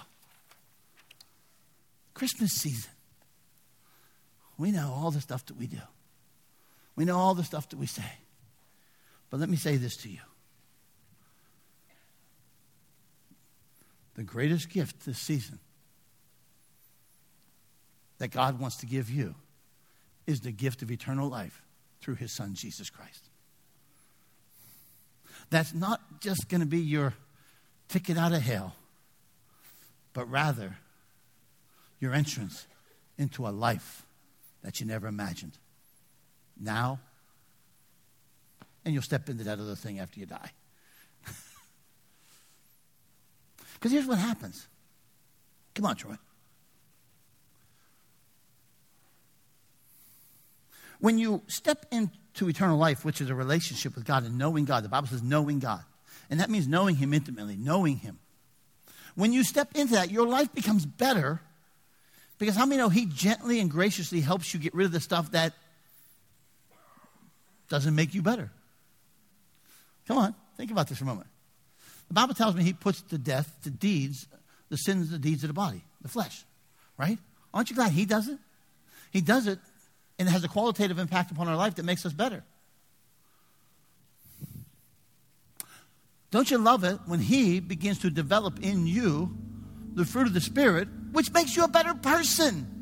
Christmas 2.14 2.52
season. 2.52 2.92
We 4.58 4.72
know 4.72 4.92
all 4.94 5.12
the 5.12 5.22
stuff 5.22 5.46
that 5.46 5.58
we 5.58 5.68
do, 5.68 5.82
we 6.96 7.06
know 7.06 7.18
all 7.18 7.34
the 7.34 7.44
stuff 7.44 7.70
that 7.70 7.80
we 7.80 7.86
say. 7.86 8.12
But 9.30 9.40
let 9.40 9.48
me 9.48 9.58
say 9.58 9.78
this 9.78 9.96
to 9.98 10.10
you 10.10 10.20
the 14.20 14.24
greatest 14.26 14.70
gift 14.70 15.06
this 15.06 15.18
season 15.18 15.60
that 18.18 18.32
God 18.32 18.60
wants 18.60 18.76
to 18.78 18.86
give 18.86 19.10
you 19.10 19.34
is 20.28 20.42
the 20.42 20.52
gift 20.52 20.82
of 20.82 20.92
eternal 20.92 21.30
life 21.30 21.62
through 22.02 22.16
his 22.16 22.34
son, 22.34 22.54
Jesus 22.54 22.90
Christ. 22.90 23.29
That's 25.50 25.74
not 25.74 26.02
just 26.20 26.48
going 26.50 26.62
to 26.62 26.68
be 26.68 26.80
your 26.80 27.14
ticket 27.88 28.18
out 28.18 28.34
of 28.34 28.42
hell, 28.42 28.76
but 30.14 30.30
rather 30.30 30.78
your 32.00 32.14
entrance 32.14 32.68
into 33.18 33.48
a 33.48 33.50
life 33.50 34.06
that 34.64 34.80
you 34.80 34.86
never 34.86 35.08
imagined. 35.08 35.58
Now, 36.60 37.00
and 38.86 38.94
you'll 38.94 39.04
step 39.04 39.30
into 39.30 39.44
that 39.46 39.60
other 39.60 39.76
thing 39.76 40.00
after 40.00 40.20
you 40.20 40.26
die. 40.26 40.52
Because 43.74 43.94
here's 43.94 44.06
what 44.06 44.18
happens. 44.18 44.68
Come 45.74 45.86
on, 45.86 45.96
Troy. 45.96 46.18
When 51.00 51.18
you 51.18 51.44
step 51.48 51.86
into 51.90 52.12
eternal 52.48 52.78
life, 52.78 53.04
which 53.04 53.20
is 53.20 53.30
a 53.30 53.36
relationship 53.36 53.96
with 53.96 54.06
God 54.06 54.24
and 54.24 54.38
knowing 54.38 54.66
God, 54.66 54.84
the 54.84 54.90
Bible 54.90 55.08
says 55.08 55.22
knowing 55.22 55.60
God. 55.60 55.84
And 56.30 56.40
that 56.40 56.50
means 56.50 56.68
knowing 56.68 56.96
Him 56.96 57.14
intimately, 57.14 57.58
knowing 57.58 57.98
Him. 57.98 58.20
When 59.16 59.34
you 59.34 59.44
step 59.44 59.70
into 59.76 59.94
that, 59.96 60.12
your 60.12 60.28
life 60.28 60.54
becomes 60.54 60.86
better 60.86 61.42
because 62.38 62.56
how 62.56 62.66
many 62.66 62.78
know 62.78 62.90
He 62.90 63.06
gently 63.06 63.60
and 63.60 63.70
graciously 63.70 64.22
helps 64.22 64.54
you 64.54 64.60
get 64.60 64.74
rid 64.74 64.86
of 64.86 64.92
the 64.92 65.00
stuff 65.00 65.32
that 65.32 65.54
doesn't 67.68 67.96
make 67.96 68.14
you 68.14 68.22
better? 68.22 68.52
Come 70.08 70.18
on, 70.18 70.36
think 70.58 70.72
about 70.72 70.88
this 70.88 71.00
for 71.00 71.04
a 71.04 71.08
moment. 71.08 71.28
The 72.08 72.14
Bible 72.14 72.34
tells 72.34 72.56
me 72.56 72.64
He 72.64 72.74
puts 72.74 73.02
to 73.02 73.18
death 73.18 73.58
the 73.64 73.70
deeds, 73.70 74.28
the 74.70 74.78
sins, 74.78 75.10
the 75.10 75.20
deeds 75.20 75.44
of 75.44 75.50
the 75.50 75.54
body, 75.54 75.84
the 76.02 76.08
flesh, 76.08 76.46
right? 76.98 77.18
Aren't 77.54 77.70
you 77.70 77.76
glad 77.76 77.92
He 77.92 78.06
does 78.06 78.28
it? 78.28 78.38
He 79.12 79.22
does 79.22 79.48
it 79.48 79.60
and 80.20 80.28
it 80.28 80.32
has 80.32 80.44
a 80.44 80.50
qualitative 80.50 81.00
impact 81.00 81.32
upon 81.32 81.48
our 81.48 81.56
life 81.56 81.76
that 81.76 81.86
makes 81.86 82.06
us 82.06 82.12
better. 82.12 82.44
Don't 86.30 86.52
you 86.52 86.58
love 86.58 86.84
it 86.84 87.00
when 87.06 87.20
He 87.20 87.60
begins 87.62 88.00
to 88.00 88.10
develop 88.12 88.60
in 88.62 88.86
you 88.86 89.36
the 89.96 90.06
fruit 90.06 90.28
of 90.28 90.34
the 90.34 90.42
Spirit, 90.42 90.88
which 91.14 91.32
makes 91.32 91.56
you 91.56 91.64
a 91.64 91.68
better 91.68 91.94
person? 91.96 92.76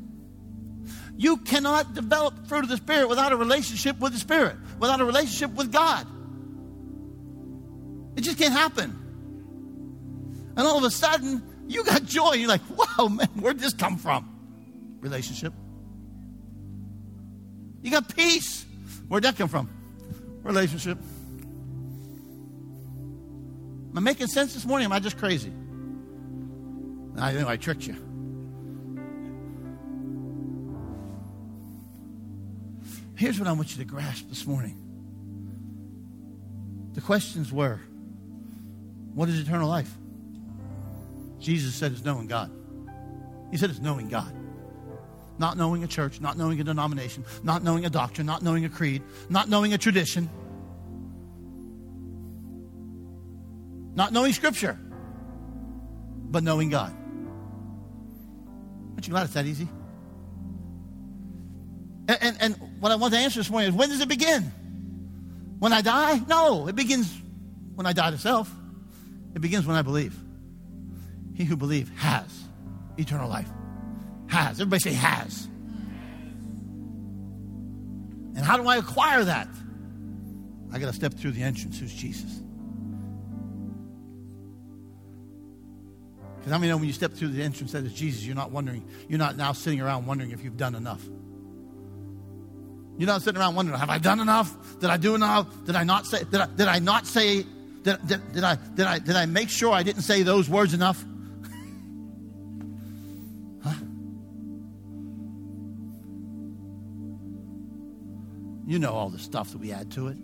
You 1.16 1.38
cannot 1.38 1.94
develop 1.94 2.46
fruit 2.46 2.64
of 2.64 2.68
the 2.68 2.76
Spirit 2.76 3.08
without 3.08 3.32
a 3.32 3.36
relationship 3.36 3.98
with 4.00 4.12
the 4.12 4.18
Spirit, 4.18 4.56
without 4.78 5.00
a 5.00 5.04
relationship 5.04 5.52
with 5.56 5.72
God. 5.72 6.06
It 8.16 8.22
just 8.22 8.36
can't 8.38 8.52
happen. 8.52 8.96
And 10.56 10.66
all 10.66 10.76
of 10.76 10.84
a 10.84 10.90
sudden, 10.90 11.42
you 11.68 11.84
got 11.84 12.04
joy. 12.04 12.32
You're 12.32 12.48
like, 12.48 12.62
wow, 12.68 13.06
man, 13.06 13.28
where'd 13.40 13.60
this 13.60 13.72
come 13.72 13.96
from? 13.96 14.28
Relationship. 15.00 15.52
You 17.82 17.90
got 17.90 18.14
peace. 18.14 18.64
Where'd 19.08 19.24
that 19.24 19.36
come 19.36 19.48
from? 19.48 19.68
Relationship. 20.42 20.98
Am 23.90 23.96
I 23.96 24.00
making 24.00 24.26
sense 24.26 24.54
this 24.54 24.64
morning? 24.64 24.86
am 24.86 24.92
I 24.92 25.00
just 25.00 25.18
crazy? 25.18 25.52
I 27.16 27.32
know 27.32 27.48
I 27.48 27.56
tricked 27.56 27.86
you. 27.86 27.96
Here's 33.16 33.38
what 33.38 33.48
I 33.48 33.52
want 33.52 33.72
you 33.72 33.78
to 33.78 33.84
grasp 33.84 34.28
this 34.28 34.46
morning. 34.46 34.76
The 36.94 37.00
questions 37.00 37.52
were 37.52 37.80
what 39.14 39.28
is 39.28 39.40
eternal 39.40 39.68
life? 39.68 39.92
Jesus 41.40 41.74
said 41.74 41.90
it's 41.90 42.04
knowing 42.04 42.28
God. 42.28 42.52
He 43.50 43.56
said 43.56 43.70
it's 43.70 43.80
knowing 43.80 44.08
God. 44.08 44.32
Not 45.38 45.56
knowing 45.56 45.84
a 45.84 45.86
church, 45.86 46.20
not 46.20 46.36
knowing 46.36 46.60
a 46.60 46.64
denomination, 46.64 47.24
not 47.42 47.62
knowing 47.62 47.84
a 47.84 47.90
doctrine, 47.90 48.26
not 48.26 48.42
knowing 48.42 48.64
a 48.64 48.68
creed, 48.68 49.02
not 49.28 49.48
knowing 49.48 49.72
a 49.72 49.78
tradition, 49.78 50.28
not 53.94 54.12
knowing 54.12 54.32
Scripture, 54.32 54.78
but 56.30 56.42
knowing 56.42 56.70
God. 56.70 56.94
Aren't 58.92 59.06
you 59.06 59.12
glad 59.12 59.24
it's 59.24 59.34
that 59.34 59.46
easy? 59.46 59.68
And, 62.08 62.18
and, 62.20 62.36
and 62.40 62.80
what 62.80 62.90
I 62.90 62.96
want 62.96 63.14
to 63.14 63.20
answer 63.20 63.38
this 63.38 63.50
morning 63.50 63.68
is 63.68 63.74
when 63.74 63.90
does 63.90 64.00
it 64.00 64.08
begin? 64.08 64.42
When 65.58 65.72
I 65.72 65.82
die? 65.82 66.20
No, 66.26 66.66
it 66.68 66.74
begins 66.74 67.12
when 67.74 67.86
I 67.86 67.92
die 67.92 68.10
to 68.10 68.18
self. 68.18 68.52
It 69.34 69.40
begins 69.40 69.66
when 69.66 69.76
I 69.76 69.82
believe. 69.82 70.18
He 71.34 71.44
who 71.44 71.56
believes 71.56 71.90
has 71.96 72.26
eternal 72.96 73.28
life. 73.28 73.48
Has. 74.28 74.60
Everybody 74.60 74.80
say 74.80 74.92
has. 74.92 75.48
And 78.36 78.46
how 78.46 78.56
do 78.56 78.68
I 78.68 78.76
acquire 78.76 79.24
that? 79.24 79.48
I 80.72 80.78
got 80.78 80.86
to 80.86 80.92
step 80.92 81.14
through 81.14 81.32
the 81.32 81.42
entrance, 81.42 81.78
who's 81.78 81.92
Jesus. 81.92 82.42
Because 86.38 86.52
many 86.52 86.68
know 86.68 86.76
when 86.76 86.86
you 86.86 86.92
step 86.92 87.12
through 87.12 87.28
the 87.28 87.42
entrance 87.42 87.72
that 87.72 87.84
is 87.84 87.92
Jesus, 87.92 88.24
you're 88.24 88.36
not 88.36 88.50
wondering, 88.50 88.84
you're 89.08 89.18
not 89.18 89.36
now 89.36 89.52
sitting 89.52 89.80
around 89.80 90.06
wondering 90.06 90.30
if 90.30 90.44
you've 90.44 90.56
done 90.56 90.74
enough. 90.74 91.04
You're 92.96 93.06
not 93.06 93.22
sitting 93.22 93.40
around 93.40 93.54
wondering, 93.54 93.78
have 93.78 93.90
I 93.90 93.98
done 93.98 94.20
enough? 94.20 94.78
Did 94.80 94.90
I 94.90 94.96
do 94.96 95.14
enough? 95.14 95.46
Did 95.64 95.76
I 95.76 95.84
not 95.84 96.06
say, 96.06 96.24
did 96.24 96.40
I, 96.40 96.46
did 96.46 96.68
I 96.68 96.78
not 96.78 97.06
say, 97.06 97.44
did, 97.82 98.06
did, 98.06 98.32
did 98.32 98.44
I, 98.44 98.54
did, 98.54 98.86
I, 98.86 98.98
did 98.98 99.16
I 99.16 99.26
make 99.26 99.50
sure 99.50 99.72
I 99.72 99.82
didn't 99.82 100.02
say 100.02 100.22
those 100.22 100.48
words 100.48 100.74
enough? 100.74 101.04
huh? 103.62 103.74
You 108.68 108.78
know 108.78 108.92
all 108.92 109.08
the 109.08 109.18
stuff 109.18 109.52
that 109.52 109.58
we 109.58 109.72
add 109.72 109.90
to 109.92 110.08
it. 110.08 110.18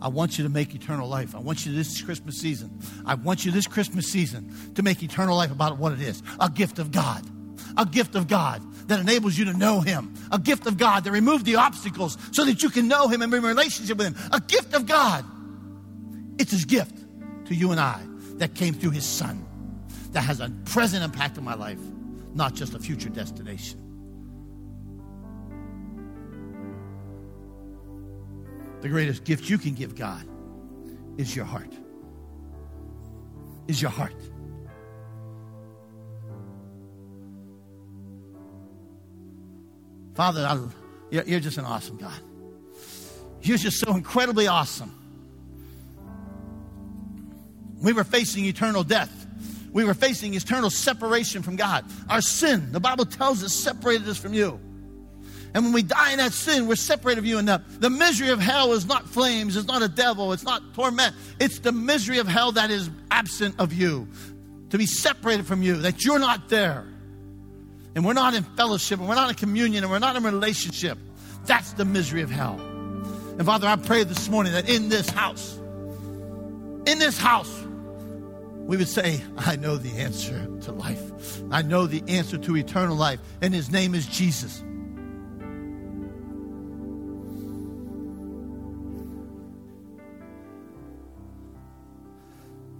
I 0.00 0.08
want 0.08 0.36
you 0.36 0.42
to 0.42 0.50
make 0.50 0.74
eternal 0.74 1.08
life. 1.08 1.36
I 1.36 1.38
want 1.38 1.64
you 1.64 1.72
this 1.72 2.02
Christmas 2.02 2.36
season. 2.36 2.80
I 3.06 3.14
want 3.14 3.44
you 3.44 3.52
this 3.52 3.68
Christmas 3.68 4.08
season 4.08 4.72
to 4.74 4.82
make 4.82 5.00
eternal 5.00 5.36
life 5.36 5.52
about 5.52 5.78
what 5.78 5.92
it 5.92 6.00
is 6.00 6.20
a 6.40 6.50
gift 6.50 6.80
of 6.80 6.90
God. 6.90 7.24
A 7.76 7.86
gift 7.86 8.16
of 8.16 8.26
God 8.26 8.60
that 8.88 8.98
enables 8.98 9.38
you 9.38 9.44
to 9.44 9.52
know 9.52 9.80
Him. 9.80 10.12
A 10.32 10.38
gift 10.40 10.66
of 10.66 10.78
God 10.78 11.04
that 11.04 11.12
removes 11.12 11.44
the 11.44 11.54
obstacles 11.54 12.18
so 12.32 12.44
that 12.44 12.64
you 12.64 12.68
can 12.68 12.88
know 12.88 13.06
Him 13.06 13.22
and 13.22 13.30
be 13.30 13.38
in 13.38 13.44
relationship 13.44 13.98
with 13.98 14.08
Him. 14.08 14.16
A 14.32 14.40
gift 14.40 14.74
of 14.74 14.86
God. 14.86 15.24
It's 16.40 16.50
His 16.50 16.64
gift 16.64 16.98
to 17.46 17.54
you 17.54 17.70
and 17.70 17.78
I 17.78 18.02
that 18.38 18.56
came 18.56 18.74
through 18.74 18.90
His 18.90 19.06
Son 19.06 19.46
that 20.10 20.22
has 20.22 20.40
a 20.40 20.50
present 20.64 21.04
impact 21.04 21.38
on 21.38 21.44
my 21.44 21.54
life, 21.54 21.78
not 22.34 22.54
just 22.54 22.74
a 22.74 22.80
future 22.80 23.10
destination. 23.10 23.91
The 28.82 28.88
greatest 28.88 29.24
gift 29.24 29.48
you 29.48 29.58
can 29.58 29.74
give 29.74 29.94
God 29.94 30.26
is 31.16 31.34
your 31.34 31.44
heart. 31.44 31.72
Is 33.68 33.80
your 33.80 33.92
heart. 33.92 34.12
Father, 40.14 40.44
I, 40.44 40.58
you're 41.10 41.40
just 41.40 41.58
an 41.58 41.64
awesome 41.64 41.96
God. 41.96 42.20
You're 43.40 43.56
just 43.56 43.78
so 43.78 43.94
incredibly 43.94 44.48
awesome. 44.48 44.98
We 47.80 47.92
were 47.92 48.04
facing 48.04 48.44
eternal 48.46 48.82
death. 48.82 49.26
We 49.72 49.84
were 49.84 49.94
facing 49.94 50.34
eternal 50.34 50.70
separation 50.70 51.42
from 51.42 51.54
God. 51.54 51.84
Our 52.10 52.20
sin, 52.20 52.72
the 52.72 52.80
Bible 52.80 53.06
tells 53.06 53.44
us, 53.44 53.54
separated 53.54 54.08
us 54.08 54.18
from 54.18 54.34
you. 54.34 54.60
And 55.54 55.64
when 55.64 55.72
we 55.74 55.82
die 55.82 56.12
in 56.12 56.18
that 56.18 56.32
sin, 56.32 56.66
we're 56.66 56.76
separated 56.76 57.20
from 57.20 57.26
you. 57.26 57.42
The, 57.42 57.62
the 57.78 57.90
misery 57.90 58.30
of 58.30 58.40
hell 58.40 58.72
is 58.72 58.86
not 58.86 59.06
flames, 59.08 59.56
it's 59.56 59.66
not 59.66 59.82
a 59.82 59.88
devil, 59.88 60.32
it's 60.32 60.44
not 60.44 60.74
torment. 60.74 61.14
It's 61.38 61.58
the 61.58 61.72
misery 61.72 62.18
of 62.18 62.26
hell 62.26 62.52
that 62.52 62.70
is 62.70 62.88
absent 63.10 63.56
of 63.58 63.72
you. 63.72 64.08
To 64.70 64.78
be 64.78 64.86
separated 64.86 65.46
from 65.46 65.62
you, 65.62 65.76
that 65.78 66.04
you're 66.04 66.18
not 66.18 66.48
there. 66.48 66.86
And 67.94 68.06
we're 68.06 68.14
not 68.14 68.32
in 68.32 68.42
fellowship, 68.42 68.98
and 68.98 69.08
we're 69.08 69.14
not 69.14 69.28
in 69.28 69.34
communion, 69.34 69.84
and 69.84 69.92
we're 69.92 69.98
not 69.98 70.16
in 70.16 70.22
relationship. 70.22 70.96
That's 71.44 71.74
the 71.74 71.84
misery 71.84 72.22
of 72.22 72.30
hell. 72.30 72.58
And 72.58 73.44
Father, 73.44 73.66
I 73.66 73.76
pray 73.76 74.04
this 74.04 74.30
morning 74.30 74.52
that 74.54 74.70
in 74.70 74.88
this 74.88 75.10
house, 75.10 75.58
in 76.86 76.98
this 76.98 77.18
house, 77.18 77.52
we 78.56 78.78
would 78.78 78.88
say, 78.88 79.20
I 79.36 79.56
know 79.56 79.76
the 79.76 79.98
answer 79.98 80.46
to 80.62 80.72
life. 80.72 81.42
I 81.50 81.60
know 81.60 81.86
the 81.86 82.02
answer 82.08 82.38
to 82.38 82.56
eternal 82.56 82.96
life, 82.96 83.20
and 83.42 83.52
his 83.52 83.70
name 83.70 83.94
is 83.94 84.06
Jesus. 84.06 84.62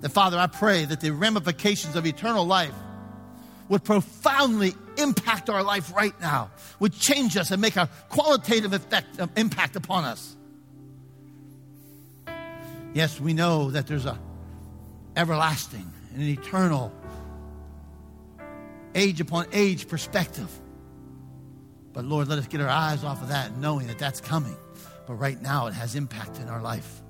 That, 0.02 0.10
Father, 0.10 0.38
I 0.38 0.48
pray 0.48 0.84
that 0.84 1.00
the 1.00 1.10
ramifications 1.10 1.96
of 1.96 2.06
eternal 2.06 2.44
life 2.44 2.74
would 3.68 3.84
profoundly 3.84 4.74
impact 4.98 5.48
our 5.48 5.62
life 5.62 5.94
right 5.94 6.18
now, 6.20 6.50
would 6.80 6.92
change 6.92 7.36
us 7.36 7.50
and 7.50 7.62
make 7.62 7.76
a 7.76 7.88
qualitative 8.10 8.72
effect, 8.72 9.18
um, 9.20 9.30
impact 9.36 9.76
upon 9.76 10.04
us. 10.04 10.36
Yes, 12.92 13.18
we 13.18 13.32
know 13.32 13.70
that 13.70 13.86
there's 13.86 14.04
a 14.04 14.18
everlasting 15.16 15.90
and 16.12 16.22
an 16.22 16.28
eternal 16.28 16.92
age 18.94 19.20
upon 19.20 19.46
age 19.52 19.88
perspective. 19.88 20.50
But 21.92 22.04
Lord, 22.04 22.28
let 22.28 22.38
us 22.38 22.46
get 22.48 22.60
our 22.60 22.68
eyes 22.68 23.04
off 23.04 23.22
of 23.22 23.28
that, 23.28 23.56
knowing 23.56 23.86
that 23.86 23.98
that's 23.98 24.20
coming. 24.20 24.56
But 25.06 25.14
right 25.14 25.40
now, 25.40 25.68
it 25.68 25.74
has 25.74 25.94
impact 25.94 26.38
in 26.38 26.48
our 26.48 26.60
life. 26.60 27.02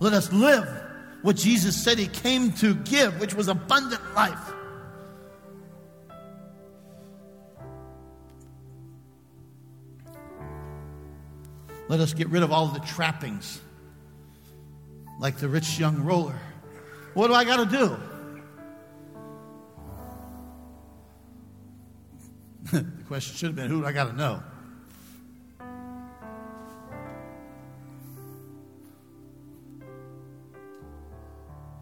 Let 0.00 0.14
us 0.14 0.32
live 0.32 0.66
what 1.22 1.36
Jesus 1.36 1.76
said 1.82 1.98
He 1.98 2.08
came 2.08 2.52
to 2.54 2.74
give, 2.74 3.20
which 3.20 3.34
was 3.34 3.48
abundant 3.48 4.02
life. 4.14 4.52
Let 11.88 12.00
us 12.00 12.14
get 12.14 12.28
rid 12.28 12.42
of 12.42 12.50
all 12.52 12.68
the 12.68 12.80
trappings, 12.80 13.60
like 15.18 15.36
the 15.36 15.48
rich 15.48 15.78
young 15.78 16.02
ruler. 16.02 16.38
What 17.14 17.26
do 17.26 17.34
I 17.34 17.44
got 17.44 17.68
to 17.68 17.76
do? 17.76 17.96
the 22.78 23.04
question 23.04 23.36
should 23.36 23.48
have 23.48 23.56
been 23.56 23.68
who 23.68 23.80
do 23.80 23.86
I 23.86 23.92
got 23.92 24.04
to 24.04 24.16
know? 24.16 24.42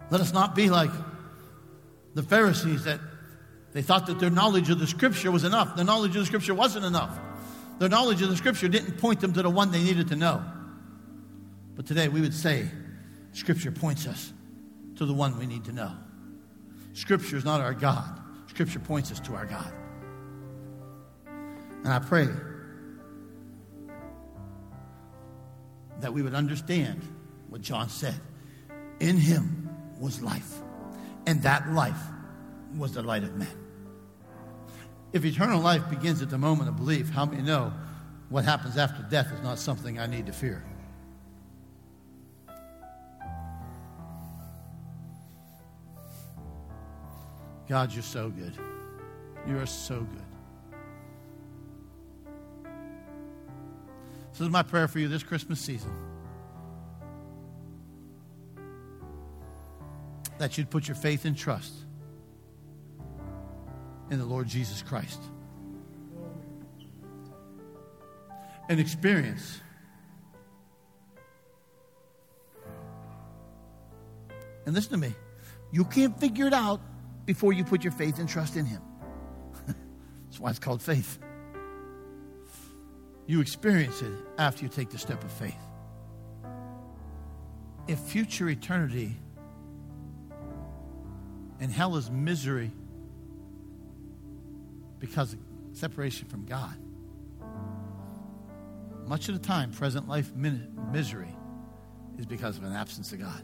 Let 0.09 0.21
us 0.21 0.33
not 0.33 0.55
be 0.55 0.69
like 0.69 0.91
the 2.15 2.23
Pharisees 2.23 2.85
that 2.85 2.99
they 3.73 3.81
thought 3.81 4.07
that 4.07 4.19
their 4.19 4.31
knowledge 4.31 4.69
of 4.69 4.79
the 4.79 4.87
Scripture 4.87 5.31
was 5.31 5.43
enough. 5.43 5.75
The 5.75 5.83
knowledge 5.83 6.15
of 6.15 6.21
the 6.21 6.25
Scripture 6.25 6.55
wasn't 6.55 6.85
enough. 6.85 7.17
Their 7.77 7.89
knowledge 7.89 8.21
of 8.21 8.29
the 8.29 8.35
Scripture 8.35 8.67
didn't 8.67 8.97
point 8.97 9.21
them 9.21 9.33
to 9.33 9.41
the 9.41 9.49
one 9.49 9.71
they 9.71 9.83
needed 9.83 10.09
to 10.09 10.15
know. 10.15 10.43
But 11.75 11.85
today 11.85 12.07
we 12.07 12.21
would 12.21 12.33
say 12.33 12.67
Scripture 13.33 13.71
points 13.71 14.07
us 14.07 14.33
to 14.95 15.05
the 15.05 15.13
one 15.13 15.37
we 15.37 15.45
need 15.45 15.65
to 15.65 15.71
know. 15.71 15.93
Scripture 16.93 17.37
is 17.37 17.45
not 17.45 17.61
our 17.61 17.73
God, 17.73 18.19
Scripture 18.47 18.79
points 18.79 19.11
us 19.11 19.19
to 19.21 19.35
our 19.35 19.45
God. 19.45 19.71
And 21.83 21.93
I 21.93 21.99
pray 21.99 22.27
that 26.01 26.11
we 26.11 26.21
would 26.21 26.33
understand 26.33 27.01
what 27.47 27.61
John 27.61 27.89
said. 27.89 28.19
In 28.99 29.15
him 29.15 29.68
was 29.99 30.21
life, 30.21 30.59
and 31.25 31.43
that 31.43 31.71
life 31.71 32.01
was 32.77 32.93
the 32.93 33.01
light 33.01 33.23
of 33.23 33.35
men. 33.35 33.47
If 35.11 35.25
eternal 35.25 35.59
life 35.59 35.89
begins 35.89 36.21
at 36.21 36.29
the 36.29 36.37
moment 36.37 36.69
of 36.69 36.77
belief, 36.77 37.09
how 37.09 37.25
many 37.25 37.41
know 37.41 37.73
what 38.29 38.45
happens 38.45 38.77
after 38.77 39.03
death 39.03 39.31
is 39.33 39.41
not 39.41 39.57
something 39.57 39.99
I 39.99 40.05
need 40.05 40.27
to 40.27 40.33
fear? 40.33 40.63
God, 47.67 47.91
you're 47.93 48.01
so 48.01 48.29
good. 48.29 48.57
You 49.47 49.59
are 49.59 49.65
so 49.65 49.99
good. 49.99 50.25
This 54.31 54.41
is 54.41 54.49
my 54.49 54.63
prayer 54.63 54.87
for 54.87 54.99
you 54.99 55.07
this 55.07 55.23
Christmas 55.23 55.59
season. 55.59 55.91
That 60.39 60.57
you'd 60.57 60.69
put 60.69 60.87
your 60.87 60.95
faith 60.95 61.25
and 61.25 61.37
trust 61.37 61.73
in 64.09 64.17
the 64.17 64.25
Lord 64.25 64.47
Jesus 64.47 64.81
Christ 64.81 65.21
and 68.67 68.79
experience 68.79 69.61
And 74.69 74.75
listen 74.75 74.91
to 74.91 74.97
me, 74.99 75.15
you 75.71 75.83
can't 75.83 76.15
figure 76.19 76.45
it 76.45 76.53
out 76.53 76.79
before 77.25 77.53
you 77.53 77.63
put 77.63 77.83
your 77.83 77.91
faith 77.91 78.19
and 78.19 78.29
trust 78.29 78.55
in 78.55 78.67
Him. 78.67 78.83
That's 79.65 80.39
why 80.39 80.51
it's 80.51 80.59
called 80.59 80.79
faith. 80.79 81.17
You 83.25 83.41
experience 83.41 84.03
it 84.03 84.13
after 84.37 84.61
you 84.61 84.69
take 84.69 84.91
the 84.91 84.99
step 84.99 85.23
of 85.23 85.31
faith. 85.31 85.57
If 87.87 87.97
future 87.97 88.47
eternity 88.47 89.15
and 91.59 91.71
hell 91.71 91.95
is 91.95 92.09
misery 92.09 92.71
because 94.99 95.33
of 95.33 95.39
separation 95.73 96.27
from 96.27 96.45
God, 96.45 96.75
much 99.07 99.27
of 99.29 99.39
the 99.39 99.45
time, 99.45 99.71
present 99.71 100.07
life 100.07 100.35
misery 100.35 101.35
is 102.17 102.25
because 102.25 102.57
of 102.57 102.63
an 102.63 102.73
absence 102.73 103.11
of 103.11 103.19
God. 103.19 103.43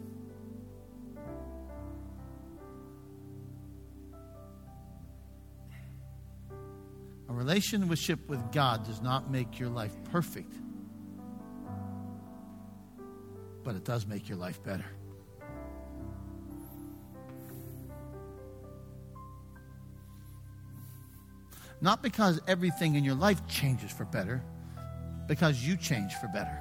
A 7.28 7.32
relationship 7.32 8.28
with 8.28 8.52
God 8.52 8.86
does 8.86 9.02
not 9.02 9.30
make 9.30 9.58
your 9.58 9.68
life 9.68 9.92
perfect, 10.12 10.54
but 13.64 13.74
it 13.74 13.84
does 13.84 14.06
make 14.06 14.28
your 14.28 14.38
life 14.38 14.62
better. 14.62 14.86
Not 21.80 22.02
because 22.02 22.40
everything 22.46 22.94
in 22.94 23.04
your 23.04 23.14
life 23.14 23.46
changes 23.46 23.92
for 23.92 24.04
better, 24.04 24.42
because 25.28 25.62
you 25.62 25.76
change 25.76 26.14
for 26.14 26.28
better 26.28 26.58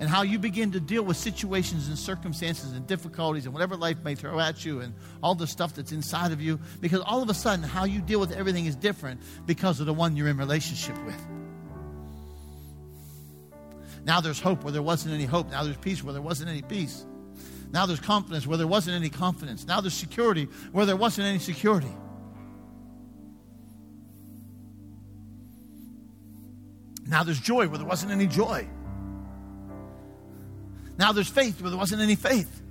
and 0.00 0.08
how 0.08 0.22
you 0.22 0.38
begin 0.38 0.72
to 0.72 0.80
deal 0.80 1.02
with 1.02 1.18
situations 1.18 1.86
and 1.88 1.98
circumstances 1.98 2.72
and 2.72 2.86
difficulties 2.86 3.44
and 3.44 3.52
whatever 3.52 3.76
life 3.76 3.98
may 4.02 4.14
throw 4.14 4.40
at 4.40 4.64
you 4.64 4.80
and 4.80 4.94
all 5.22 5.34
the 5.34 5.46
stuff 5.46 5.74
that's 5.74 5.92
inside 5.92 6.32
of 6.32 6.40
you. 6.40 6.58
Because 6.80 7.00
all 7.00 7.22
of 7.22 7.28
a 7.28 7.34
sudden, 7.34 7.62
how 7.62 7.84
you 7.84 8.00
deal 8.00 8.18
with 8.18 8.32
everything 8.32 8.64
is 8.64 8.74
different 8.74 9.20
because 9.44 9.78
of 9.78 9.84
the 9.84 9.92
one 9.92 10.16
you're 10.16 10.28
in 10.28 10.38
relationship 10.38 10.96
with. 11.04 11.20
Now 14.02 14.22
there's 14.22 14.40
hope 14.40 14.64
where 14.64 14.72
there 14.72 14.82
wasn't 14.82 15.12
any 15.14 15.26
hope. 15.26 15.50
Now 15.50 15.64
there's 15.64 15.76
peace 15.76 16.02
where 16.02 16.14
there 16.14 16.22
wasn't 16.22 16.48
any 16.48 16.62
peace. 16.62 17.04
Now 17.70 17.84
there's 17.84 18.00
confidence 18.00 18.46
where 18.46 18.56
there 18.56 18.66
wasn't 18.66 18.96
any 18.96 19.10
confidence. 19.10 19.66
Now 19.66 19.82
there's 19.82 19.92
security 19.92 20.48
where 20.72 20.86
there 20.86 20.96
wasn't 20.96 21.26
any 21.26 21.38
security. 21.40 21.92
Now 27.10 27.24
there's 27.24 27.40
joy 27.40 27.66
where 27.66 27.76
there 27.76 27.86
wasn't 27.86 28.12
any 28.12 28.28
joy. 28.28 28.68
Now 30.96 31.10
there's 31.10 31.28
faith 31.28 31.60
where 31.60 31.68
there 31.68 31.78
wasn't 31.78 32.02
any 32.02 32.14
faith. 32.14 32.62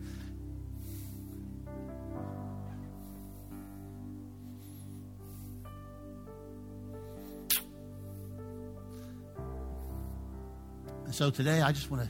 And 11.04 11.14
so 11.14 11.30
today 11.32 11.62
I 11.62 11.74
just 11.74 11.92
want 11.92 12.04
to 12.04 12.10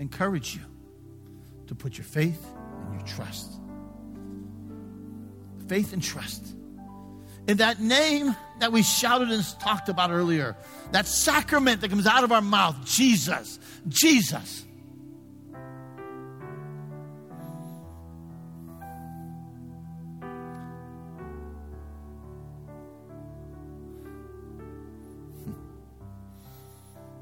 encourage 0.00 0.56
you 0.56 0.62
to 1.68 1.76
put 1.76 1.98
your 1.98 2.04
faith 2.04 2.44
and 2.86 2.94
your 2.94 3.06
trust. 3.06 3.60
Faith 5.68 5.92
and 5.92 6.02
trust 6.02 6.56
in 7.46 7.58
that 7.58 7.80
name 7.80 8.34
that 8.58 8.72
we 8.72 8.82
shouted 8.82 9.30
and 9.30 9.44
talked 9.60 9.88
about 9.88 10.10
earlier, 10.10 10.56
that 10.92 11.06
sacrament 11.06 11.80
that 11.80 11.90
comes 11.90 12.06
out 12.06 12.24
of 12.24 12.32
our 12.32 12.40
mouth, 12.40 12.76
Jesus, 12.84 13.58
Jesus. 13.88 14.64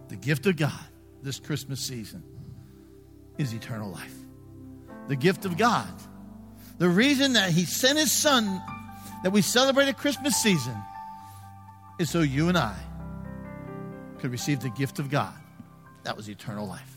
The 0.08 0.16
gift 0.16 0.46
of 0.46 0.56
God 0.56 0.72
this 1.22 1.40
Christmas 1.40 1.80
season 1.80 2.22
is 3.36 3.52
eternal 3.52 3.90
life. 3.90 4.14
The 5.08 5.16
gift 5.16 5.44
of 5.44 5.56
God. 5.56 5.92
The 6.78 6.88
reason 6.88 7.34
that 7.34 7.50
He 7.50 7.64
sent 7.64 7.98
His 7.98 8.12
Son 8.12 8.62
that 9.22 9.30
we 9.30 9.42
celebrate 9.42 9.88
at 9.88 9.96
Christmas 9.96 10.36
season 10.36 10.76
is 11.98 12.10
so 12.10 12.20
you 12.20 12.48
and 12.48 12.58
I 12.58 12.76
could 14.18 14.30
receive 14.30 14.60
the 14.60 14.70
gift 14.70 14.98
of 14.98 15.10
God. 15.10 15.34
That 16.02 16.16
was 16.16 16.28
eternal 16.28 16.66
life. 16.66 16.93